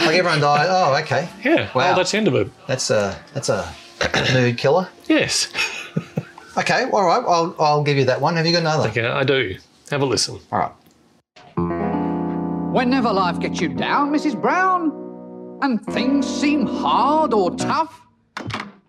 like 0.00 0.16
everyone 0.16 0.40
died. 0.40 0.66
Oh, 0.68 0.94
okay. 1.02 1.28
Yeah. 1.44 1.68
Wow. 1.74 1.92
Oh, 1.92 1.96
that's 1.96 2.10
the 2.12 2.18
end 2.18 2.28
of 2.28 2.34
it. 2.34 2.48
That's 2.66 2.90
a 2.90 3.16
that's 3.32 3.48
a 3.48 3.68
mood 4.32 4.58
killer. 4.58 4.88
Yes. 5.08 5.52
Okay. 6.56 6.88
All 6.92 7.04
right. 7.04 7.24
I'll 7.26 7.54
I'll 7.58 7.82
give 7.82 7.96
you 7.96 8.04
that 8.04 8.20
one. 8.20 8.36
Have 8.36 8.46
you 8.46 8.52
got 8.52 8.60
another? 8.60 8.88
Okay, 8.88 9.06
I 9.06 9.24
do. 9.24 9.56
Have 9.90 10.02
a 10.02 10.06
listen. 10.06 10.38
All 10.52 10.58
right. 10.58 10.72
Whenever 12.74 13.12
life 13.12 13.38
gets 13.38 13.60
you 13.60 13.68
down, 13.68 14.10
Mrs. 14.12 14.40
Brown, 14.40 14.90
and 15.62 15.84
things 15.86 16.26
seem 16.26 16.66
hard 16.66 17.32
or 17.32 17.54
tough, 17.54 18.00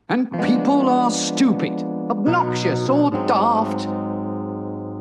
and 0.10 0.32
people 0.42 0.90
are 0.90 1.12
stupid, 1.12 1.84
obnoxious, 2.10 2.90
or 2.90 3.12
daft, 3.28 3.86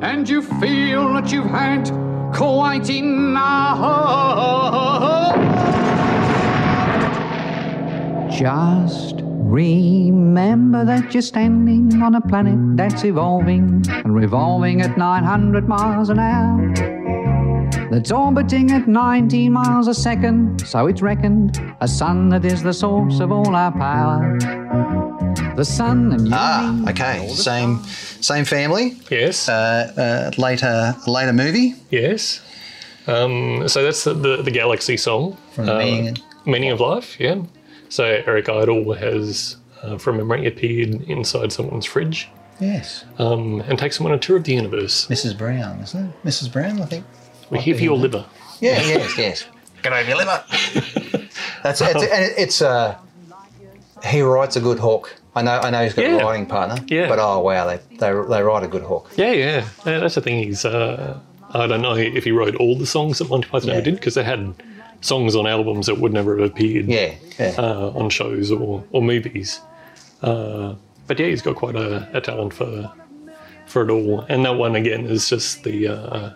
and 0.02 0.28
you 0.28 0.42
feel 0.42 1.14
that 1.14 1.32
you've 1.32 1.46
had 1.46 1.90
quite 2.34 2.90
enough. 2.90 3.80
Just 8.30 9.23
remember 9.44 10.84
that 10.84 11.12
you're 11.12 11.22
standing 11.22 12.02
on 12.02 12.14
a 12.14 12.20
planet 12.20 12.58
that's 12.76 13.04
evolving 13.04 13.84
and 13.88 14.14
revolving 14.14 14.80
at 14.80 14.96
900 14.96 15.68
miles 15.68 16.08
an 16.08 16.18
hour 16.18 16.72
that's 17.90 18.10
orbiting 18.10 18.70
at 18.72 18.88
19 18.88 19.52
miles 19.52 19.86
a 19.86 19.94
second, 19.94 20.66
so 20.66 20.86
it's 20.86 21.02
reckoned 21.02 21.60
a 21.80 21.86
sun 21.86 22.30
that 22.30 22.44
is 22.44 22.62
the 22.62 22.72
source 22.72 23.20
of 23.20 23.30
all 23.30 23.54
our 23.54 23.70
power. 23.72 24.36
The 25.56 25.64
sun 25.64 26.12
and 26.12 26.26
you 26.26 26.32
Ah, 26.34 26.90
okay. 26.90 27.28
Same 27.28 27.84
same 28.20 28.44
family. 28.44 28.96
Yes. 29.10 29.48
Uh, 29.48 29.52
uh, 30.34 30.40
later 30.40 30.96
later 31.06 31.32
movie. 31.32 31.74
Yes. 31.90 32.40
Um, 33.06 33.68
so 33.68 33.82
that's 33.84 34.02
the, 34.04 34.14
the, 34.14 34.42
the 34.42 34.50
Galaxy 34.50 34.96
song. 34.96 35.36
From 35.52 35.68
Uh, 35.68 35.78
Meaning- 35.78 36.16
Meaning 36.46 36.70
of 36.72 36.80
Life, 36.80 37.20
yeah. 37.20 37.36
So 37.94 38.02
Eric 38.04 38.48
Idle 38.48 38.92
has, 38.94 39.56
uh, 39.80 39.98
from 39.98 40.16
memory, 40.16 40.48
appeared 40.48 41.02
inside 41.02 41.52
someone's 41.52 41.86
fridge 41.86 42.28
Yes. 42.58 43.04
um, 43.20 43.60
and 43.68 43.78
takes 43.78 43.98
them 43.98 44.06
on 44.06 44.12
a 44.12 44.18
tour 44.18 44.36
of 44.36 44.42
the 44.42 44.52
universe. 44.52 45.06
Mrs. 45.06 45.38
Brown, 45.38 45.78
isn't 45.78 46.06
it? 46.06 46.24
Mrs. 46.24 46.52
Brown, 46.52 46.82
I 46.82 46.86
think. 46.86 47.04
We're 47.50 47.60
here 47.60 47.76
for 47.76 47.82
your 47.84 47.96
liver. 47.96 48.24
Yeah. 48.58 48.80
yes. 48.82 49.16
Yes. 49.16 49.44
Get 49.84 49.92
over 49.92 50.08
your 50.08 50.16
liver. 50.18 50.42
That's 51.62 51.80
it's, 51.80 52.02
and 52.16 52.34
it's 52.36 52.60
uh, 52.62 52.96
he 54.04 54.22
writes 54.22 54.56
a 54.56 54.60
good 54.60 54.80
hook. 54.80 55.14
I 55.36 55.42
know. 55.42 55.60
I 55.60 55.70
know 55.70 55.84
he's 55.84 55.94
got 55.94 56.02
Yeah. 56.02 56.16
a 56.16 56.24
writing 56.24 56.46
partner. 56.46 56.84
Yeah. 56.88 57.06
But 57.08 57.20
oh 57.20 57.38
wow, 57.40 57.64
they 57.68 57.76
they, 57.98 58.10
they 58.10 58.42
write 58.42 58.64
a 58.64 58.68
good 58.68 58.82
hook. 58.82 59.12
Yeah, 59.16 59.30
yeah. 59.30 59.68
Uh, 59.86 60.00
that's 60.00 60.16
the 60.16 60.20
thing. 60.20 60.42
He's. 60.42 60.64
Uh, 60.64 61.20
I 61.52 61.68
don't 61.68 61.82
know 61.82 61.94
if 61.94 62.24
he 62.24 62.32
wrote 62.32 62.56
all 62.56 62.76
the 62.76 62.86
songs 62.86 63.18
that 63.18 63.30
Monty 63.30 63.46
Python 63.48 63.70
ever 63.70 63.82
did 63.82 63.94
because 63.94 64.14
they 64.14 64.24
had 64.24 64.52
songs 65.04 65.36
on 65.36 65.46
albums 65.46 65.86
that 65.86 65.98
would 65.98 66.12
never 66.12 66.38
have 66.38 66.50
appeared. 66.50 66.86
Yeah, 66.86 67.14
yeah. 67.38 67.54
Uh, 67.58 67.92
on 67.94 68.10
shows 68.10 68.50
or, 68.50 68.82
or 68.90 69.02
movies. 69.02 69.60
Uh, 70.22 70.74
but 71.06 71.18
yeah, 71.20 71.26
he's 71.26 71.42
got 71.42 71.56
quite 71.56 71.76
a, 71.76 72.08
a 72.16 72.20
talent 72.20 72.54
for 72.54 72.90
for 73.66 73.82
it 73.82 73.90
all. 73.90 74.20
And 74.28 74.44
that 74.44 74.52
one 74.56 74.74
again 74.76 75.06
is 75.06 75.28
just 75.28 75.62
the. 75.64 75.88
Uh, 75.88 76.30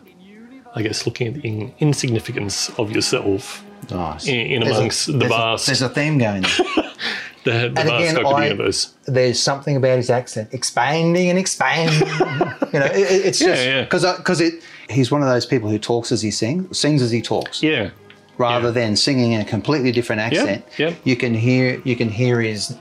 I 0.74 0.82
guess 0.82 1.06
looking 1.06 1.28
at 1.28 1.34
the 1.34 1.40
in- 1.40 1.74
insignificance 1.80 2.68
of 2.78 2.92
yourself 2.92 3.64
Nice. 3.90 4.28
in, 4.28 4.34
in 4.34 4.60
There's 4.60 4.74
a- 4.76 4.78
amongst 4.78 5.06
the 5.18 5.26
vast, 5.26 5.66
there's 5.66 5.80
a 5.82 5.88
theme 5.88 6.18
going. 6.18 6.42
There. 6.42 6.52
the, 7.44 7.50
the 7.50 7.66
and 7.68 7.74
vast 7.74 7.88
again, 7.88 8.16
of 8.18 8.22
the 8.22 8.28
I- 8.28 8.44
universe. 8.44 8.94
There's 9.06 9.40
something 9.40 9.76
about 9.76 9.96
his 9.96 10.10
accent, 10.10 10.52
expanding 10.52 11.30
and 11.30 11.38
expanding. 11.38 12.06
you 12.72 12.78
know, 12.80 12.84
it, 12.86 12.96
it- 12.96 13.26
it's 13.26 13.40
Yeah, 13.40 13.46
just 13.48 13.64
yeah. 13.64 13.82
because 13.84 14.04
because 14.18 14.40
it. 14.42 14.62
He's 14.90 15.10
one 15.10 15.22
of 15.22 15.28
those 15.28 15.46
people 15.46 15.68
who 15.70 15.78
talks 15.78 16.12
as 16.12 16.20
he 16.22 16.30
sings, 16.30 16.78
sings 16.78 17.00
as 17.02 17.10
he 17.10 17.22
talks. 17.22 17.62
Yeah. 17.62 17.90
Rather 18.38 18.70
than 18.70 18.94
singing 18.94 19.32
in 19.32 19.40
a 19.40 19.44
completely 19.44 19.90
different 19.90 20.20
accent, 20.20 20.64
yeah. 20.78 20.94
you 21.04 21.16
can 21.16 21.34
hear 21.34 21.80
you 21.84 21.96
can 21.96 22.08
hear 22.08 22.40
his 22.40 22.76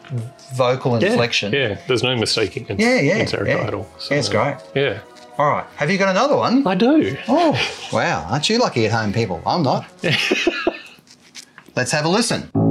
vocal 0.53 0.95
inflection. 0.95 1.51
Yeah, 1.51 1.79
there's 1.87 2.03
no 2.03 2.15
mistaking 2.15 2.67
it. 2.69 2.79
Yeah, 2.79 2.99
yeah, 2.99 3.17
It's 3.17 3.33
Eric 3.33 3.49
yeah. 3.49 3.67
Idle. 3.67 3.89
Yeah, 4.09 4.17
it's 4.17 4.29
great. 4.29 4.57
Yeah. 4.75 4.99
All 5.37 5.49
right. 5.49 5.65
Have 5.75 5.91
you 5.91 5.97
got 5.97 6.09
another 6.09 6.35
one? 6.35 6.65
I 6.65 6.73
do. 6.73 7.15
Oh, 7.27 7.59
wow. 7.93 8.27
Aren't 8.29 8.49
you 8.49 8.57
lucky 8.57 8.85
at 8.87 8.91
home, 8.91 9.13
people? 9.13 9.41
I'm 9.45 9.61
not. 9.61 9.85
Let's 11.75 11.91
have 11.91 12.05
a 12.05 12.09
listen. 12.09 12.66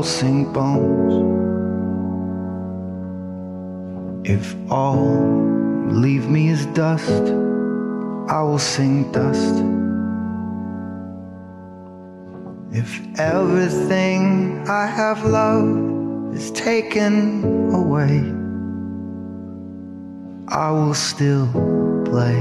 Will 0.00 0.06
sing 0.06 0.50
bones. 0.50 1.12
If 4.26 4.56
all 4.70 5.12
leave 5.90 6.26
me 6.26 6.48
as 6.48 6.64
dust, 6.72 7.24
I 8.30 8.40
will 8.40 8.58
sing 8.58 9.12
dust. 9.12 9.56
If 12.72 12.90
everything 13.18 14.66
I 14.66 14.86
have 14.86 15.22
loved 15.26 16.34
is 16.34 16.50
taken 16.52 17.44
away, 17.74 18.24
I 20.48 20.70
will 20.70 20.94
still 20.94 21.46
play. 22.06 22.40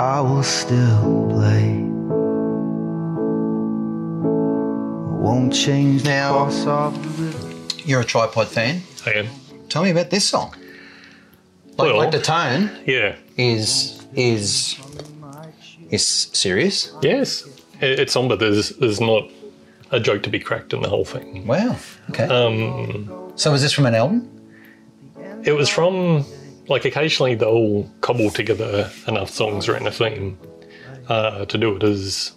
I 0.00 0.18
will 0.22 0.42
still 0.42 1.28
play. 1.28 1.85
Won't 5.22 5.52
change 5.52 6.04
Now- 6.04 6.32
course 6.38 6.66
of 6.66 7.02
the 7.02 7.22
river. 7.24 7.54
You're 7.84 8.00
a 8.00 8.04
tripod 8.04 8.48
fan. 8.48 8.82
I 9.06 9.10
am. 9.12 9.26
Tell 9.68 9.82
me 9.82 9.90
about 9.90 10.10
this 10.10 10.24
song. 10.24 10.54
Like, 11.76 11.88
Well- 11.88 11.96
like 11.98 12.10
the 12.12 12.20
tone 12.20 12.70
Yeah. 12.86 13.16
is 13.36 13.92
is 14.14 14.76
is 15.90 16.28
serious. 16.32 16.90
Yes. 17.02 17.44
It's 17.80 18.16
on, 18.16 18.28
but 18.28 18.38
there's 18.38 18.70
there's 18.70 19.00
not 19.00 19.24
a 19.92 20.00
joke 20.00 20.22
to 20.24 20.30
be 20.30 20.38
cracked 20.40 20.72
in 20.72 20.82
the 20.82 20.88
whole 20.88 21.04
thing. 21.04 21.46
Wow. 21.46 21.76
Okay. 22.10 22.24
Um, 22.24 23.10
so 23.36 23.52
is 23.54 23.62
this 23.62 23.72
from 23.72 23.86
an 23.86 23.94
album? 23.94 24.28
It 25.44 25.52
was 25.52 25.68
from 25.68 26.24
like 26.68 26.84
occasionally 26.84 27.34
they'll 27.36 27.88
cobble 28.00 28.30
together 28.30 28.90
enough 29.06 29.30
songs 29.30 29.68
around 29.68 29.86
a 29.86 29.92
theme 29.92 30.38
uh, 31.08 31.44
to 31.44 31.58
do 31.58 31.76
it 31.76 31.82
as 31.84 32.32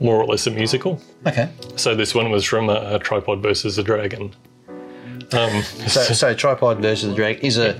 more 0.00 0.16
or 0.16 0.26
less 0.26 0.46
a 0.46 0.50
musical. 0.50 1.00
Okay. 1.26 1.48
So 1.76 1.94
this 1.94 2.14
one 2.14 2.30
was 2.30 2.44
from 2.44 2.68
a 2.68 2.98
Tripod 2.98 3.42
versus 3.42 3.78
a 3.78 3.82
Dragon. 3.82 4.34
Um, 5.32 5.62
So, 5.88 6.00
so 6.02 6.34
tripod 6.34 6.78
versus 6.80 7.08
the 7.10 7.14
Dragon 7.14 7.42
is 7.44 7.58
a 7.58 7.78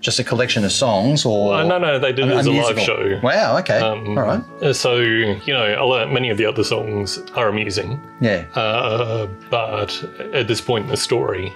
just 0.00 0.18
a 0.18 0.24
collection 0.24 0.64
of 0.64 0.72
songs, 0.72 1.24
or 1.24 1.54
Uh, 1.54 1.64
no, 1.64 1.78
no, 1.78 1.98
they 1.98 2.12
did 2.12 2.26
it 2.28 2.32
a- 2.32 2.36
a 2.36 2.38
as 2.38 2.46
a 2.46 2.50
live 2.50 2.78
show. 2.80 3.18
Wow. 3.22 3.56
Okay. 3.58 3.78
Um, 3.78 4.18
All 4.18 4.24
right. 4.24 4.42
uh, 4.62 4.72
So 4.74 4.96
you 4.98 5.38
know, 5.54 5.76
a 5.82 5.86
lot, 5.86 6.12
many 6.12 6.28
of 6.30 6.36
the 6.36 6.44
other 6.44 6.62
songs 6.64 7.18
are 7.34 7.48
amusing, 7.48 7.98
Yeah. 8.20 8.44
uh, 8.54 9.26
but 9.50 9.90
at 10.34 10.46
this 10.46 10.60
point 10.60 10.84
in 10.86 10.90
the 10.90 10.96
story, 10.98 11.52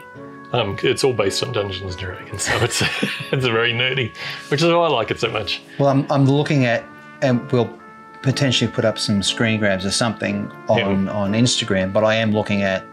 Um, 0.52 0.78
it's 0.82 1.04
all 1.04 1.12
based 1.12 1.42
on 1.42 1.52
Dungeons 1.52 1.92
and 1.94 2.00
Dragons, 2.00 2.42
so 2.44 2.52
it's 2.64 2.80
it's 3.32 3.44
very 3.44 3.74
nerdy, 3.74 4.10
which 4.50 4.62
is 4.62 4.68
why 4.72 4.86
I 4.86 4.88
like 5.00 5.10
it 5.10 5.20
so 5.20 5.28
much. 5.28 5.60
Well, 5.78 5.90
I'm, 5.90 6.06
I'm 6.10 6.24
looking 6.24 6.64
at, 6.64 6.84
and 7.20 7.34
we'll 7.52 7.68
potentially 8.22 8.70
put 8.70 8.84
up 8.84 8.98
some 8.98 9.22
screen 9.22 9.60
grabs 9.60 9.84
or 9.84 9.90
something 9.90 10.50
on, 10.68 11.08
on 11.08 11.32
Instagram, 11.32 11.92
but 11.92 12.04
I 12.04 12.14
am 12.14 12.32
looking 12.32 12.62
at 12.62 12.84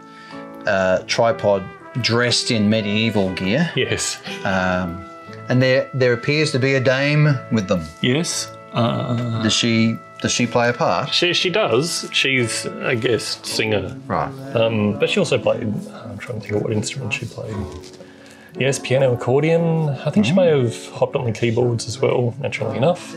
uh, 0.66 1.02
Tripod 1.06 1.64
dressed 2.02 2.50
in 2.50 2.68
medieval 2.68 3.32
gear. 3.34 3.70
Yes. 3.74 4.20
Um, 4.44 5.04
and 5.48 5.62
there 5.62 5.88
there 5.94 6.12
appears 6.12 6.52
to 6.52 6.58
be 6.58 6.74
a 6.74 6.80
dame 6.80 7.38
with 7.52 7.68
them. 7.68 7.82
Yes. 8.02 8.52
Uh, 8.72 9.42
does 9.42 9.52
she 9.52 9.98
does 10.20 10.32
she 10.32 10.46
play 10.46 10.68
a 10.68 10.72
part? 10.72 11.12
She 11.12 11.32
she 11.32 11.50
does. 11.50 12.08
She's 12.12 12.66
a 12.66 12.96
guest 12.96 13.46
singer. 13.46 13.96
Right. 14.06 14.32
Um, 14.54 14.98
but 14.98 15.08
she 15.08 15.20
also 15.20 15.38
played. 15.38 15.62
I'm 15.62 16.18
trying 16.18 16.40
to 16.40 16.46
think 16.46 16.56
of 16.56 16.62
what 16.62 16.72
instrument 16.72 17.12
she 17.12 17.26
played. 17.26 17.54
Yes, 18.58 18.78
piano, 18.78 19.12
accordion. 19.12 19.90
I 19.90 20.10
think 20.10 20.24
she 20.24 20.32
may 20.32 20.46
have 20.46 20.88
hopped 20.88 21.14
on 21.14 21.26
the 21.26 21.32
keyboards 21.32 21.86
as 21.86 22.00
well. 22.00 22.34
Naturally 22.40 22.78
enough. 22.78 23.14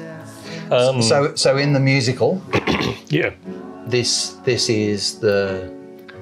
Um, 0.71 1.01
so 1.01 1.35
so 1.35 1.57
in 1.57 1.73
the 1.73 1.79
musical, 1.79 2.41
yeah, 3.07 3.31
this 3.87 4.33
this 4.45 4.69
is 4.69 5.19
the 5.19 5.71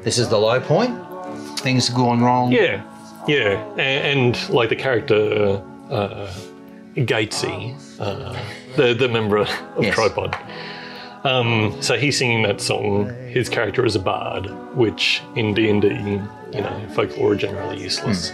this 0.04 0.18
is 0.18 0.30
the 0.30 0.38
low 0.38 0.60
point. 0.60 0.98
Things 1.60 1.88
have 1.88 1.98
gone 1.98 2.22
wrong. 2.22 2.52
Yeah, 2.52 2.82
yeah, 3.28 3.62
and, 3.78 4.36
and 4.38 4.50
like 4.50 4.70
the 4.70 4.76
character 4.76 5.62
uh, 5.90 6.32
Gatesy, 6.96 7.76
uh, 8.00 8.38
the 8.76 8.94
the 8.94 9.08
member 9.08 9.38
of 9.38 9.50
Yes. 9.80 9.94
Tripod. 9.96 10.38
Um, 11.24 11.76
so 11.82 11.98
he's 11.98 12.18
singing 12.18 12.44
that 12.44 12.62
song. 12.62 13.10
His 13.28 13.50
character 13.50 13.86
is 13.86 13.96
a 13.96 14.00
bard, 14.00 14.46
which 14.76 15.22
in 15.36 15.54
D 15.54 15.70
and 15.70 15.82
D, 15.82 15.88
you 15.90 16.62
know, 16.62 16.88
folklore 16.94 17.34
are 17.34 17.36
generally 17.36 17.82
useless. 17.82 18.32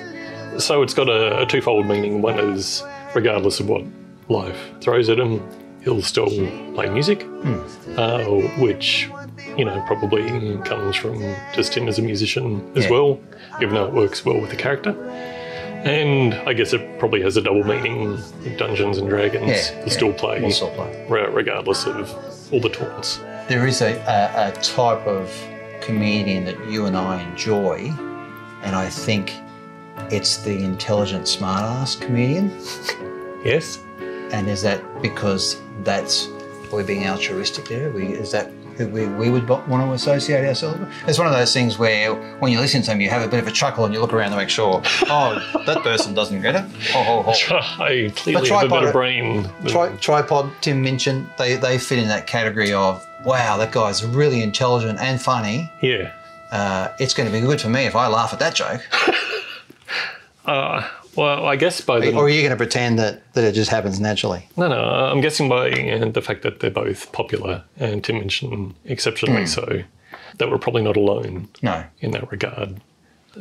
So 0.59 0.83
it's 0.83 0.93
got 0.93 1.09
a, 1.09 1.41
a 1.41 1.45
twofold 1.47 1.87
meaning. 1.87 2.21
One 2.21 2.37
is, 2.37 2.83
regardless 3.15 3.59
of 3.59 3.67
what 3.67 3.83
life 4.29 4.59
throws 4.81 5.09
at 5.09 5.17
him, 5.19 5.41
he'll 5.83 6.01
still 6.01 6.27
play 6.73 6.89
music, 6.89 7.25
uh, 7.97 8.23
which 8.59 9.09
you 9.57 9.65
know 9.65 9.83
probably 9.87 10.57
comes 10.65 10.95
from 10.95 11.19
just 11.53 11.73
him 11.75 11.87
as 11.87 11.99
a 11.99 12.01
musician 12.01 12.71
as 12.75 12.85
Yeah. 12.85 12.91
well, 12.91 13.19
even 13.61 13.75
though 13.75 13.85
it 13.85 13.93
works 13.93 14.25
well 14.25 14.39
with 14.39 14.49
the 14.49 14.55
character. 14.55 14.91
And 15.85 16.33
I 16.47 16.53
guess 16.53 16.71
it 16.71 16.97
probably 16.97 17.21
has 17.23 17.35
a 17.35 17.41
double 17.41 17.63
meaning. 17.65 18.17
Dungeons 18.57 18.97
and 18.97 19.09
Dragons 19.09 19.49
Yeah, 19.49 19.79
yeah, 19.81 19.87
still 19.89 20.13
play, 20.13 20.41
will 20.41 20.51
still 20.51 20.69
play. 20.71 21.05
regardless 21.09 21.85
of 21.85 22.09
all 22.53 22.61
the 22.61 22.69
taunts. 22.69 23.19
There 23.49 23.67
is 23.67 23.81
a, 23.81 23.91
a, 24.07 24.47
a 24.49 24.51
type 24.61 25.05
of 25.05 25.29
comedian 25.81 26.45
that 26.45 26.57
you 26.69 26.85
and 26.85 26.95
I 26.95 27.21
enjoy, 27.29 27.91
and 28.63 28.73
I 28.77 28.87
think 28.89 29.33
it's 30.09 30.37
the 30.37 30.57
intelligent 30.63 31.25
smartass 31.25 31.99
comedian. 31.99 32.49
Yes. 33.43 33.79
And 34.31 34.47
is 34.49 34.61
that 34.61 34.81
because 35.01 35.57
that's 35.79 36.27
are 36.71 36.77
we 36.77 36.83
being 36.83 37.07
altruistic 37.07 37.65
there? 37.65 37.91
We, 37.91 38.07
is 38.07 38.31
that 38.31 38.51
who 38.77 38.87
we, 38.87 39.05
we 39.05 39.29
would 39.29 39.47
want 39.47 39.67
to 39.69 39.91
associate 39.93 40.43
ourselves 40.47 40.79
with? 40.79 40.89
It's 41.07 41.19
one 41.19 41.27
of 41.27 41.33
those 41.33 41.53
things 41.53 41.77
where 41.77 42.15
when 42.39 42.51
you 42.51 42.59
listen 42.59 42.81
to 42.81 42.87
them, 42.87 42.99
you 43.01 43.09
have 43.11 43.21
a 43.21 43.27
bit 43.27 43.39
of 43.39 43.47
a 43.47 43.51
chuckle 43.51 43.85
and 43.85 43.93
you 43.93 43.99
look 43.99 44.11
around 44.13 44.31
to 44.31 44.37
make 44.37 44.49
sure, 44.49 44.81
oh, 45.03 45.63
that 45.67 45.83
person 45.83 46.15
doesn't 46.15 46.41
get 46.41 46.55
it. 46.55 46.63
Oh, 46.95 47.23
oh, 47.27 47.33
oh. 47.51 47.83
I 47.83 48.11
clearly 48.15 48.49
But 48.49 48.49
have 48.49 48.63
a 48.65 48.69
better 48.69 48.91
tripod- 48.91 48.91
brain. 48.93 49.49
Tri- 49.67 49.95
tripod, 49.97 50.51
Tim 50.61 50.81
Minchin, 50.81 51.29
they, 51.37 51.55
they 51.57 51.77
fit 51.77 51.99
in 51.99 52.07
that 52.07 52.25
category 52.25 52.73
of, 52.73 53.05
wow, 53.23 53.57
that 53.57 53.71
guy's 53.71 54.03
really 54.03 54.41
intelligent 54.41 54.99
and 54.99 55.21
funny. 55.21 55.69
Yeah. 55.83 56.11
Uh, 56.51 56.91
it's 56.99 57.13
going 57.13 57.31
to 57.31 57.33
be 57.33 57.41
good 57.45 57.61
for 57.61 57.69
me 57.69 57.85
if 57.85 57.95
I 57.95 58.07
laugh 58.07 58.33
at 58.33 58.39
that 58.39 58.55
joke. 58.55 58.81
Uh, 60.45 60.85
well, 61.15 61.45
I 61.45 61.55
guess 61.55 61.81
by 61.81 61.99
the 61.99 62.13
Or 62.15 62.25
are 62.25 62.29
you 62.29 62.41
going 62.41 62.51
to 62.51 62.57
pretend 62.57 62.99
that, 62.99 63.21
that 63.33 63.43
it 63.43 63.53
just 63.53 63.69
happens 63.69 63.99
naturally? 63.99 64.47
No, 64.57 64.67
no. 64.67 64.81
I'm 64.83 65.21
guessing 65.21 65.49
by 65.49 65.69
the 66.13 66.21
fact 66.21 66.41
that 66.43 66.59
they're 66.59 66.71
both 66.71 67.11
popular, 67.11 67.63
and 67.79 68.03
Tim 68.03 68.19
Minchin 68.19 68.73
exceptionally 68.85 69.41
Hmm. 69.41 69.47
so, 69.47 69.83
that 70.37 70.49
we're 70.49 70.57
probably 70.57 70.81
not 70.83 70.97
alone 70.97 71.47
No. 71.61 71.83
in 72.01 72.11
that 72.11 72.31
regard. 72.31 72.81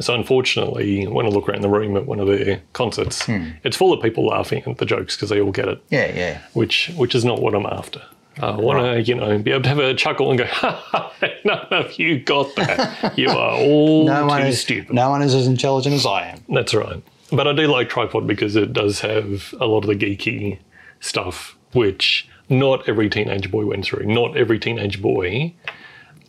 So, 0.01 0.15
unfortunately, 0.15 1.07
when 1.07 1.27
I 1.27 1.29
look 1.29 1.49
around 1.49 1.61
the 1.61 1.69
room 1.69 1.97
at 1.99 2.07
one 2.07 2.19
of 2.19 2.27
their 2.27 2.63
concerts, 2.73 3.27
Hmm. 3.27 3.51
it's 3.65 3.77
full 3.77 3.93
of 3.93 4.03
people 4.03 4.25
laughing 4.27 4.63
at 4.67 4.79
the 4.79 4.87
jokes 4.87 5.17
because 5.17 5.29
they 5.29 5.41
all 5.41 5.53
get 5.53 5.69
it, 5.69 5.83
Yeah, 5.91 6.11
yeah. 6.15 6.39
which 6.55 6.91
which 6.97 7.15
is 7.15 7.25
not 7.25 7.41
what 7.43 7.55
I'm 7.55 7.67
after. 7.67 8.01
I 8.41 8.53
want 8.53 8.79
to, 8.81 9.03
you 9.03 9.15
know, 9.15 9.37
be 9.37 9.51
able 9.51 9.63
to 9.65 9.69
have 9.69 9.79
a 9.79 9.93
chuckle 9.93 10.31
and 10.31 10.39
go, 10.39 10.47
ha, 10.51 10.71
ha, 10.91 11.13
none 11.45 11.67
of 11.71 11.99
you 11.99 12.19
got 12.19 12.57
that. 12.57 13.19
You 13.19 13.29
are 13.29 13.57
all 13.59 14.07
No 14.07 14.23
too 14.23 14.27
one, 14.29 14.47
is, 14.47 14.61
stupid. 14.61 14.95
no 14.95 15.11
one 15.11 15.21
is 15.21 15.35
as 15.35 15.47
intelligent 15.47 15.95
as 15.95 16.07
I 16.07 16.29
am. 16.29 16.39
That's 16.49 16.73
right. 16.73 17.03
But 17.33 17.49
I 17.49 17.53
do 17.53 17.67
like 17.67 17.89
Tripod 17.89 18.27
because 18.27 18.57
it 18.57 18.73
does 18.73 19.01
have 19.01 19.55
a 19.61 19.67
lot 19.67 19.85
of 19.85 19.89
the 19.89 19.97
geeky 19.97 20.59
stuff, 21.01 21.57
which 21.73 22.29
not 22.49 22.87
every 22.89 23.09
teenage 23.09 23.51
boy 23.51 23.65
went 23.67 23.85
through. 23.85 24.07
Not 24.07 24.37
every 24.37 24.59
teenage 24.59 25.01
boy 25.01 25.55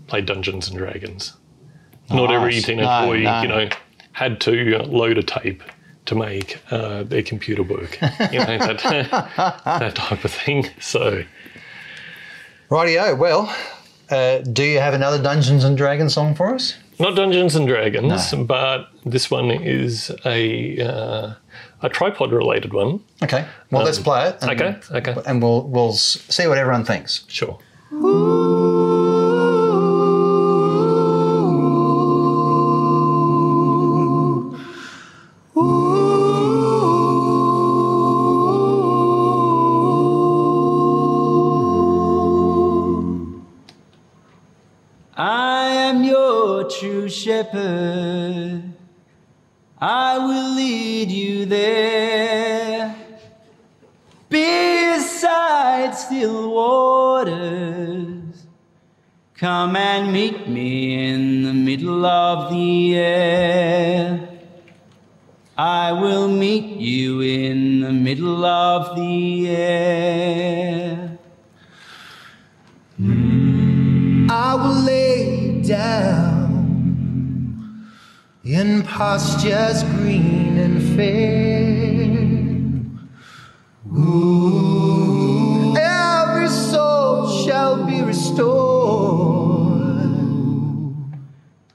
played 0.07 0.25
Dungeons 0.25 0.69
and 0.69 0.77
Dragons. 0.77 1.33
Not 2.09 2.31
every 2.31 2.53
teenage 2.61 2.85
No, 2.85 3.05
boy, 3.07 3.19
no. 3.21 3.41
you 3.41 3.47
know, 3.47 3.69
had 4.13 4.39
to 4.41 4.77
load 4.83 5.17
a 5.17 5.23
tape 5.23 5.63
to 6.05 6.15
make 6.15 6.59
uh, 6.71 7.03
their 7.03 7.23
computer 7.23 7.63
work. 7.63 7.97
You 8.31 8.39
know, 8.39 8.57
that, 8.57 8.79
that 9.65 9.95
type 9.95 10.23
of 10.23 10.31
thing. 10.31 10.67
So, 10.79 11.23
Rightio. 12.69 13.17
Well, 13.17 13.53
uh, 14.09 14.39
do 14.39 14.63
you 14.63 14.79
have 14.79 14.93
another 14.93 15.21
Dungeons 15.21 15.63
and 15.63 15.77
Dragons 15.77 16.13
song 16.13 16.35
for 16.35 16.53
us? 16.53 16.77
not 16.99 17.15
Dungeons 17.15 17.55
and 17.55 17.67
Dragons, 17.67 18.33
but 18.33 18.89
this 19.05 19.29
one 19.31 19.51
is 19.51 20.11
a 20.25 20.79
uh, 20.81 21.33
a 21.81 21.89
tripod 21.89 22.31
related 22.31 22.73
one. 22.73 23.01
Okay. 23.23 23.45
Well, 23.71 23.81
Um, 23.81 23.85
let's 23.85 23.99
play 23.99 24.29
it. 24.29 24.37
and- 24.41 24.51
okay, 24.51 24.77
okay. 24.97 25.15
And 25.25 25.41
we'll 25.41 25.63
we'll 25.67 25.93
see 25.93 26.47
what 26.47 26.57
everyone 26.57 26.85
thinks. 26.85 27.23
Sure. 27.27 27.59
I 45.15 45.69
am 45.89 46.03
your 46.03 46.69
true 46.69 47.07
shepherd. 47.09 48.22
Lead 51.03 51.11
you 51.11 51.45
there. 51.45 52.95
Beside 54.29 55.93
still 55.93 56.49
waters. 56.49 58.45
Come 59.33 59.75
and 59.75 60.13
meet 60.13 60.47
me 60.47 61.09
in 61.09 61.43
the 61.43 61.53
middle 61.53 62.05
of 62.05 62.53
the 62.53 62.95
air. 62.95 64.29
I 65.57 65.91
will 65.91 66.29
meet 66.29 66.77
you 66.79 67.19
in 67.19 67.81
the 67.81 67.91
middle 67.91 68.45
of 68.45 68.95
the 68.95 69.49
air. 69.49 71.17
Mm. 72.97 74.29
I 74.31 74.55
will 74.55 74.81
lay 74.83 75.61
down 75.63 76.22
in 78.43 78.83
pastures 78.83 79.83
green 79.83 80.57
and 80.57 80.95
fair. 80.97 82.09
Ooh, 83.97 85.73
every 85.77 86.49
soul 86.49 87.45
shall 87.45 87.85
be 87.85 88.01
restored. 88.01 88.43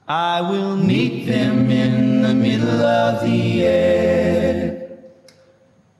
I 0.07 0.41
will 0.41 0.77
meet 0.77 1.25
them 1.25 1.71
in 1.71 2.21
the 2.21 2.35
middle 2.35 2.81
of 2.81 3.23
the 3.23 3.63
air. 3.65 4.99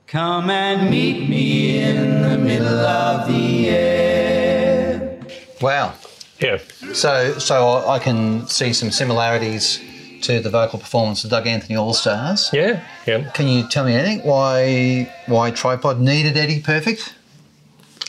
Come 0.06 0.50
and 0.50 0.88
meet 0.88 1.28
me 1.28 1.80
in 1.82 2.22
the 2.22 2.38
middle 2.38 2.68
of 2.68 3.26
the 3.26 3.70
air. 3.70 5.20
Wow. 5.60 5.94
Yeah. 6.38 6.58
So 6.92 7.38
so 7.38 7.88
I 7.88 7.98
can 7.98 8.46
see 8.46 8.72
some 8.72 8.90
similarities 8.90 9.80
to 10.22 10.40
the 10.40 10.50
vocal 10.50 10.78
performance 10.78 11.24
of 11.24 11.30
Doug 11.30 11.46
Anthony 11.46 11.76
All 11.76 11.94
Stars. 11.94 12.50
Yeah. 12.52 12.82
Yeah. 13.06 13.30
Can 13.30 13.48
you 13.48 13.68
tell 13.68 13.84
me 13.84 13.94
anything 13.94 14.26
why 14.26 15.12
why 15.26 15.50
Tripod 15.50 16.00
needed 16.00 16.36
Eddie 16.36 16.60
Perfect? 16.60 17.14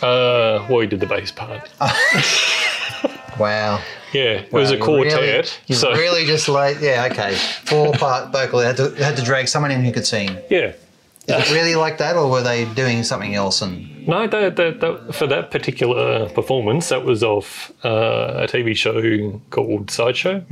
Uh, 0.02 0.66
well, 0.70 0.80
he 0.80 0.88
did 0.88 1.00
the 1.00 1.06
bass 1.08 1.32
part. 1.32 1.70
Wow. 3.40 3.82
Yeah, 4.14 4.24
it 4.42 4.52
was 4.52 4.70
Wow, 4.70 4.74
a 4.76 4.78
you 4.78 4.84
quartet. 4.84 5.20
Really, 5.22 5.48
you 5.68 5.76
so 5.76 5.92
really 5.94 6.26
just 6.26 6.50
like 6.50 6.78
yeah 6.82 7.08
okay 7.12 7.34
four 7.66 7.94
part 8.04 8.32
vocal. 8.32 8.60
They 8.60 8.66
had 8.66 8.78
to 8.78 8.90
had 9.04 9.16
to 9.18 9.24
drag 9.24 9.48
someone 9.48 9.72
in 9.72 9.84
who 9.84 9.92
could 9.92 10.06
sing. 10.06 10.38
yeah. 10.50 10.74
Is 11.28 11.50
it 11.50 11.54
really 11.54 11.76
like 11.76 11.98
that, 12.00 12.18
or 12.18 12.30
were 12.30 12.42
they 12.42 12.66
doing 12.74 13.04
something 13.04 13.36
else? 13.36 13.62
And 13.62 14.06
No, 14.06 14.28
that, 14.28 14.58
that, 14.58 14.82
that, 14.82 15.16
for 15.16 15.28
that 15.28 15.50
particular 15.50 16.28
performance, 16.30 16.90
that 16.90 17.06
was 17.06 17.24
off 17.24 17.72
uh, 17.86 18.44
a 18.44 18.48
TV 18.48 18.76
show 18.76 19.40
called 19.50 19.90
Sideshow. 19.92 20.44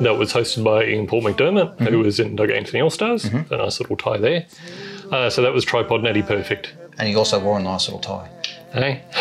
That 0.00 0.16
was 0.18 0.32
hosted 0.32 0.62
by 0.64 0.84
Ian 0.84 1.06
Paul 1.06 1.22
McDermott, 1.22 1.78
who 1.80 1.86
Mhm. 1.98 2.04
was 2.04 2.20
in 2.20 2.36
Doug 2.36 2.50
Anthony 2.50 2.80
All 2.80 2.90
Stars. 2.90 3.24
A 3.26 3.56
nice 3.56 3.80
little 3.80 3.96
tie 3.96 4.18
there. 4.18 4.46
Uh, 5.10 5.30
so 5.30 5.40
that 5.42 5.52
was 5.52 5.64
Tripod 5.64 6.02
Natty 6.02 6.22
Perfect. 6.22 6.72
And 6.98 7.08
he 7.08 7.14
also 7.14 7.38
wore 7.38 7.58
a 7.58 7.62
nice 7.62 7.86
little 7.88 8.00
tie. 8.00 8.28
Hey, 8.72 9.02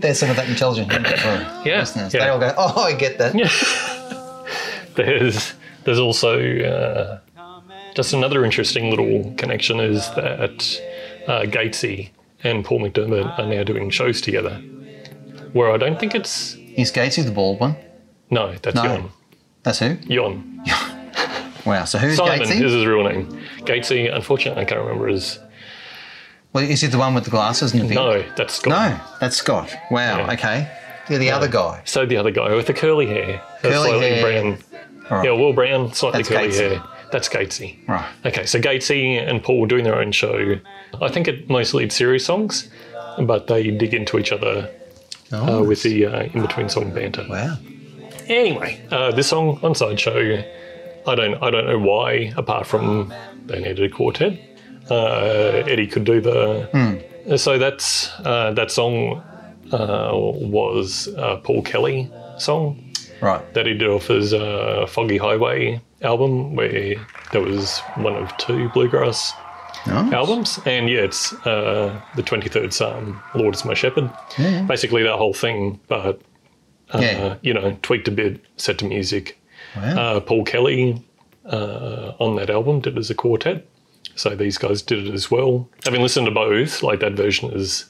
There's 0.00 0.18
some 0.18 0.30
of 0.30 0.36
that 0.36 0.48
intelligent 0.48 0.90
humor 0.90 1.08
for 1.16 1.68
Yeah, 1.68 1.80
listeners. 1.80 2.14
yeah. 2.14 2.20
They 2.24 2.28
all 2.30 2.38
go, 2.38 2.54
oh, 2.56 2.82
I 2.82 2.92
get 2.94 3.18
that. 3.18 3.34
there's 4.94 5.54
there's 5.84 5.98
also 5.98 6.38
uh, 6.60 7.18
just 7.94 8.12
another 8.12 8.44
interesting 8.44 8.90
little 8.90 9.32
connection 9.36 9.80
is 9.80 10.08
that 10.10 10.80
uh, 11.26 11.42
Gatesy 11.42 12.10
and 12.44 12.64
Paul 12.64 12.80
McDermott 12.80 13.38
are 13.38 13.46
now 13.46 13.62
doing 13.62 13.90
shows 13.90 14.20
together. 14.20 14.56
Where 15.52 15.70
I 15.72 15.76
don't 15.76 15.98
think 15.98 16.14
it's 16.14 16.54
Is 16.76 16.92
Gatesy 16.92 17.24
the 17.24 17.30
bald 17.30 17.60
one? 17.60 17.76
No, 18.30 18.54
that's 18.62 18.74
No. 18.76 18.84
Yon. 18.84 19.10
That's 19.62 19.78
who? 19.80 19.96
Yon. 20.06 20.62
Wow. 21.66 21.84
So 21.84 21.98
who's 21.98 22.16
Simon 22.16 22.46
Gatesy? 22.46 22.62
is 22.62 22.72
his 22.72 22.86
real 22.86 23.02
name. 23.02 23.26
Gatesy, 23.62 24.14
unfortunately, 24.14 24.62
I 24.62 24.64
can't 24.64 24.80
remember 24.82 25.08
his. 25.08 25.40
Well, 26.52 26.62
is 26.62 26.80
he 26.80 26.86
the 26.86 26.96
one 26.98 27.12
with 27.12 27.24
the 27.24 27.30
glasses 27.30 27.72
and 27.72 27.82
the 27.82 27.86
beard? 27.88 27.96
No, 27.96 28.22
that's 28.36 28.54
Scott. 28.54 28.70
No, 28.70 29.00
that's 29.18 29.36
Scott. 29.36 29.74
Wow. 29.90 30.30
Okay. 30.30 30.70
You're 31.10 31.18
the 31.18 31.32
other 31.32 31.48
guy. 31.48 31.82
So 31.84 32.06
the 32.06 32.18
other 32.18 32.30
guy 32.30 32.54
with 32.54 32.66
the 32.68 32.72
curly 32.72 33.06
hair, 33.06 33.42
Curly 33.62 33.74
slightly 33.74 34.08
hair. 34.10 34.22
brown. 34.42 34.58
Right. 35.10 35.24
Yeah, 35.24 35.32
well, 35.32 35.52
brown, 35.52 35.92
slightly 35.92 36.22
That's 36.22 36.28
curly 36.28 36.48
Gatesy. 36.50 36.70
hair. 36.70 36.82
That's 37.10 37.28
Gatesy. 37.28 37.88
Right. 37.88 38.08
Okay, 38.26 38.46
so 38.46 38.60
Gatesy 38.60 39.16
and 39.28 39.42
Paul 39.42 39.66
doing 39.66 39.82
their 39.82 39.96
own 39.96 40.12
show. 40.12 40.54
I 41.02 41.08
think 41.08 41.26
it 41.26 41.50
mostly 41.50 41.82
it's 41.82 41.96
serious 41.96 42.24
songs, 42.24 42.68
but 43.18 43.48
they 43.48 43.72
dig 43.72 43.92
into 43.92 44.18
each 44.20 44.30
other 44.30 44.70
uh, 45.32 45.64
with 45.66 45.82
the 45.82 46.06
uh, 46.06 46.22
in 46.32 46.42
between 46.42 46.68
song 46.68 46.92
banter. 46.94 47.26
Wow. 47.28 47.56
Anyway, 48.28 48.80
uh, 48.90 49.12
this 49.12 49.28
song 49.28 49.58
on 49.62 49.74
Sideshow, 49.74 50.42
I 51.06 51.14
don't 51.14 51.34
I 51.42 51.50
don't 51.50 51.66
know 51.66 51.78
why, 51.78 52.32
apart 52.36 52.66
from 52.66 53.12
they 53.46 53.58
needed 53.60 53.82
a 53.82 53.88
quartet. 53.88 54.38
Uh, 54.90 55.62
Eddie 55.66 55.86
could 55.86 56.04
do 56.04 56.20
the. 56.20 56.68
Hmm. 56.72 57.36
So 57.36 57.58
that's 57.58 58.10
uh, 58.24 58.52
that 58.52 58.70
song 58.70 59.22
uh, 59.72 60.10
was 60.14 61.08
a 61.16 61.36
Paul 61.38 61.62
Kelly 61.62 62.10
song 62.38 62.82
Right. 63.20 63.42
that 63.54 63.66
he 63.66 63.72
did 63.74 63.88
off 63.88 64.06
his 64.08 64.32
uh, 64.34 64.86
Foggy 64.88 65.16
Highway 65.16 65.80
album, 66.02 66.54
where 66.54 66.94
there 67.32 67.40
was 67.40 67.80
one 67.96 68.14
of 68.14 68.36
two 68.36 68.68
bluegrass 68.70 69.32
Nice. 69.86 70.12
albums. 70.12 70.60
And 70.66 70.88
yeah, 70.90 71.00
it's 71.00 71.32
uh, 71.46 71.98
the 72.14 72.22
23rd 72.22 72.72
Psalm, 72.72 73.20
Lord 73.34 73.54
is 73.54 73.64
my 73.64 73.74
shepherd. 73.74 74.10
Yeah. 74.38 74.62
Basically, 74.62 75.02
that 75.02 75.16
whole 75.16 75.32
thing, 75.32 75.80
but, 75.88 76.20
uh, 76.94 76.98
Yeah. 77.00 77.36
you 77.42 77.52
know, 77.54 77.76
tweaked 77.82 78.08
a 78.08 78.10
bit, 78.10 78.40
set 78.56 78.78
to 78.78 78.84
music. 78.86 79.38
Wow. 79.76 79.82
Uh, 80.16 80.20
Paul 80.20 80.44
Kelly 80.44 81.02
uh, 81.44 82.12
on 82.18 82.36
that 82.36 82.50
album 82.50 82.80
did 82.80 82.96
it 82.96 82.98
as 82.98 83.10
a 83.10 83.14
quartet. 83.14 83.66
So 84.14 84.34
these 84.34 84.56
guys 84.58 84.80
did 84.82 85.06
it 85.06 85.12
as 85.14 85.30
well. 85.30 85.68
Having 85.84 86.02
listened 86.02 86.26
to 86.26 86.32
both, 86.32 86.82
like 86.82 87.00
that 87.00 87.12
version 87.12 87.50
is 87.52 87.86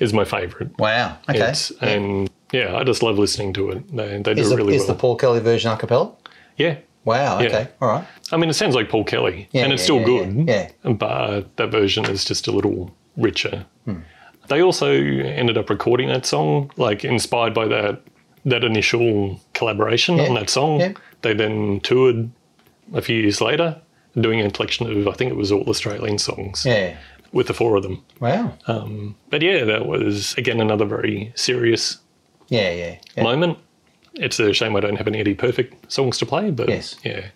is 0.00 0.12
my 0.12 0.24
favourite. 0.24 0.78
Wow. 0.78 1.18
Okay. 1.28 1.38
It's- 1.38 1.72
And 1.80 2.30
yeah, 2.52 2.76
I 2.76 2.84
just 2.84 3.02
love 3.02 3.18
listening 3.18 3.52
to 3.54 3.70
it. 3.70 3.96
They, 3.96 4.22
they 4.22 4.34
do 4.34 4.40
is 4.40 4.46
it 4.46 4.50
the, 4.50 4.56
really 4.56 4.74
is 4.76 4.82
well. 4.82 4.82
Is 4.82 4.86
the 4.86 4.94
Paul 4.94 5.16
Kelly 5.16 5.40
version 5.40 5.72
a 5.72 5.76
cappella? 5.76 6.12
yeah. 6.56 6.76
Wow. 7.04 7.38
Yeah. 7.40 7.46
Okay. 7.46 7.68
All 7.80 7.88
right. 7.88 8.04
I 8.32 8.36
mean, 8.36 8.50
it 8.50 8.54
sounds 8.54 8.74
like 8.74 8.90
Paul 8.90 9.02
Kelly, 9.04 9.48
Yeah, 9.52 9.64
and 9.64 9.72
it's 9.72 9.80
yeah, 9.82 9.84
still 9.84 10.00
yeah, 10.00 10.24
good. 10.24 10.48
yeah, 10.84 10.92
But 10.92 11.56
that 11.56 11.70
version 11.70 12.04
is 12.04 12.22
just 12.24 12.46
a 12.48 12.52
little 12.52 12.90
richer. 13.16 13.64
Hmm. 13.86 14.00
They 14.48 14.62
also 14.62 14.90
ended 14.90 15.56
up 15.58 15.70
recording 15.70 16.08
that 16.08 16.26
song, 16.26 16.70
like 16.76 17.04
inspired 17.04 17.54
by 17.54 17.68
that 17.68 18.00
that 18.44 18.64
initial 18.64 19.40
collaboration 19.54 20.16
Yeah, 20.16 20.28
on 20.28 20.34
that 20.34 20.48
song. 20.50 20.80
yeah. 20.80 20.92
They 21.22 21.34
then 21.34 21.80
toured 21.80 22.30
a 22.94 23.02
few 23.02 23.20
years 23.20 23.40
later, 23.40 23.76
doing 24.18 24.40
a 24.40 24.50
collection 24.50 24.86
of 24.90 25.06
I 25.08 25.12
think 25.12 25.30
it 25.30 25.36
was 25.36 25.52
all 25.52 25.68
Australian 25.68 26.18
songs. 26.18 26.64
Yeah. 26.64 26.96
With 27.32 27.46
the 27.48 27.54
four 27.54 27.76
of 27.76 27.82
them. 27.82 28.02
Wow. 28.20 28.54
Um, 28.66 29.14
but 29.28 29.42
yeah, 29.42 29.64
that 29.64 29.86
was 29.86 30.34
again 30.38 30.60
another 30.60 30.86
very 30.86 31.30
serious 31.34 31.98
Yeah. 32.48 32.70
Yeah. 32.72 32.96
yeah. 33.16 33.22
moment. 33.22 33.58
It's 34.14 34.40
a 34.40 34.52
shame 34.54 34.74
I 34.76 34.80
don't 34.80 34.96
have 34.96 35.06
any 35.08 35.20
Eddie 35.20 35.34
Perfect 35.34 35.92
songs 35.92 36.16
to 36.18 36.26
play, 36.26 36.50
but 36.50 36.68
Yes. 36.68 36.96
yeah, 37.04 37.26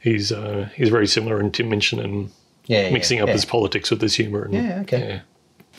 he's 0.00 0.32
uh, 0.32 0.68
he's 0.74 0.88
very 0.88 1.06
similar 1.06 1.40
in 1.40 1.50
Tim 1.52 1.68
Minchin 1.68 1.98
and 2.00 2.30
Yeah, 2.66 2.84
yeah, 2.86 2.90
mixing 2.90 3.20
up 3.20 3.26
yeah. 3.28 3.34
his 3.34 3.44
politics 3.44 3.90
with 3.90 4.00
his 4.00 4.14
humour. 4.14 4.44
And, 4.44 4.54
Yeah, 4.54 4.80
okay. 4.82 5.22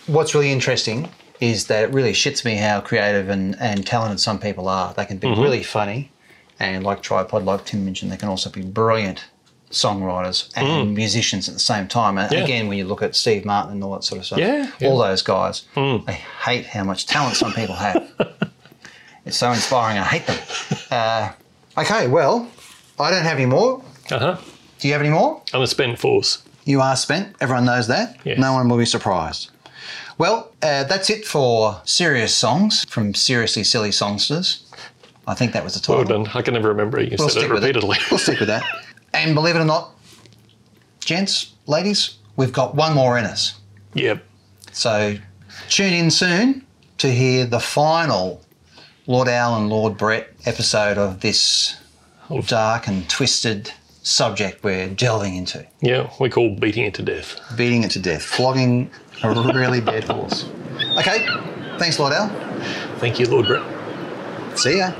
What's 0.08 0.34
really 0.34 0.51
interesting 0.51 1.10
is 1.39 1.68
that 1.68 1.84
it 1.84 1.93
really 1.93 2.14
shits 2.14 2.43
me 2.43 2.55
how 2.55 2.82
creative 2.82 3.30
and, 3.30 3.55
and 3.60 3.86
talented 3.86 4.20
some 4.20 4.39
people 4.39 4.68
are. 4.68 4.93
They 4.93 5.05
can 5.05 5.18
be 5.18 5.28
Mhm. 5.28 5.41
really 5.43 5.64
funny, 5.64 6.12
and 6.60 6.84
like 6.84 7.01
Tripod, 7.03 7.43
like 7.45 7.66
Tim 7.66 7.86
Minchin, 7.86 8.10
they 8.10 8.18
can 8.18 8.30
also 8.30 8.49
be 8.49 8.62
brilliant 8.62 9.26
songwriters 9.70 10.49
and 10.55 10.66
Mm. 10.68 10.95
musicians 10.95 11.47
at 11.49 11.53
the 11.53 11.60
same 11.60 11.88
time. 11.89 12.18
And 12.18 12.32
Yeah. 12.32 12.39
again, 12.39 12.68
when 12.70 12.78
you 12.78 12.86
look 12.86 13.01
at 13.03 13.16
Steve 13.16 13.43
Martin 13.45 13.74
and 13.74 13.84
all 13.84 13.91
that 13.93 14.03
sort 14.05 14.20
of 14.20 14.26
stuff, 14.26 14.39
Yeah, 14.39 14.68
yeah. 14.80 14.88
all 14.88 14.97
those 14.97 15.22
guys, 15.22 15.64
Mm. 15.76 16.03
I 16.08 16.14
hate 16.14 16.68
how 16.68 16.84
much 16.86 17.05
talent 17.05 17.36
some 17.36 17.51
people 17.53 17.76
have. 17.76 18.01
it's 19.26 19.38
so 19.38 19.51
inspiring. 19.51 19.97
I 19.97 20.03
hate 20.05 20.26
them. 20.26 20.38
Uh, 20.89 21.30
okay, 21.82 22.08
well, 22.08 22.47
I 22.97 23.12
don't 23.12 23.24
have 23.26 23.36
any 23.38 23.45
more. 23.45 23.82
Uh 24.10 24.20
huh. 24.20 24.38
Do 24.80 24.88
you 24.88 24.93
have 24.93 25.01
any 25.01 25.12
more? 25.12 25.41
I'm 25.53 25.62
a 25.62 25.68
spent 25.68 25.99
force. 25.99 26.39
You 26.64 26.82
are 26.82 26.95
spent. 26.95 27.36
Everyone 27.41 27.66
knows 27.66 27.88
that. 27.88 28.16
Yes. 28.24 28.39
No 28.39 28.53
one 28.53 28.70
will 28.70 28.78
be 28.78 28.86
surprised. 28.86 29.49
Well, 30.17 30.51
uh, 30.61 30.83
that's 30.85 31.09
it 31.09 31.25
for 31.25 31.81
serious 31.85 32.35
songs 32.35 32.85
from 32.89 33.13
seriously 33.13 33.63
silly 33.63 33.91
songsters. 33.91 34.63
I 35.27 35.33
think 35.33 35.51
that 35.53 35.63
was 35.63 35.73
the 35.73 35.79
title. 35.79 35.95
Well 36.05 36.23
done. 36.23 36.31
I 36.33 36.41
can 36.41 36.53
never 36.53 36.69
remember 36.69 36.99
it. 36.99 37.11
You 37.11 37.17
We'll 37.19 37.29
said 37.29 37.43
it 37.43 37.45
stick 37.45 37.53
with 37.53 37.63
it. 37.63 38.11
We'll 38.11 38.19
stick 38.19 38.39
with 38.39 38.47
that. 38.49 38.63
And 39.13 39.33
believe 39.33 39.55
it 39.55 39.59
or 39.59 39.65
not, 39.65 39.95
gents, 40.99 41.53
ladies, 41.65 42.17
we've 42.35 42.53
got 42.53 42.75
one 42.75 42.93
more 42.93 43.17
in 43.17 43.25
us. 43.25 43.55
Yep. 43.95 44.23
So 44.73 45.17
tune 45.69 45.93
in 45.93 46.11
soon 46.11 46.63
to 46.99 47.11
hear 47.11 47.45
the 47.45 47.59
final 47.59 48.43
Lord 49.07 49.27
Al 49.27 49.55
and 49.55 49.69
Lord 49.69 49.97
Brett 49.97 50.27
episode 50.45 50.97
of 50.99 51.21
this 51.21 51.77
dark 52.45 52.88
and 52.88 53.09
twisted 53.09 53.71
subject 54.03 54.63
we're 54.63 54.89
delving 54.89 55.35
into. 55.35 55.65
Yeah, 55.81 56.11
we 56.19 56.29
call 56.29 56.55
beating 56.55 56.85
it 56.85 56.93
to 56.95 57.01
death. 57.03 57.39
Beating 57.57 57.83
it 57.83 57.91
to 57.91 57.99
death, 57.99 58.21
flogging 58.21 58.91
really 59.24 59.82
bad 59.82 60.03
horse. 60.05 60.49
Okay, 60.97 61.26
thanks, 61.78 61.99
Lord 61.99 62.13
Al. 62.13 62.30
Thank 62.99 63.20
you, 63.20 63.28
Lord 63.28 63.47
Brett. 63.47 63.63
See 64.57 64.78
ya. 64.78 64.91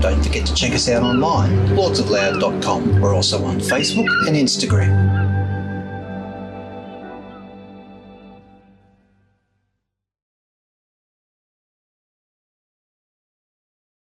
Don't 0.00 0.22
forget 0.22 0.46
to 0.46 0.54
check 0.54 0.72
us 0.72 0.88
out 0.88 1.02
online, 1.02 1.50
lordsofloud.com. 1.68 3.00
We're 3.00 3.14
also 3.14 3.44
on 3.44 3.60
Facebook 3.60 4.08
and 4.26 4.36
Instagram. 4.36 5.29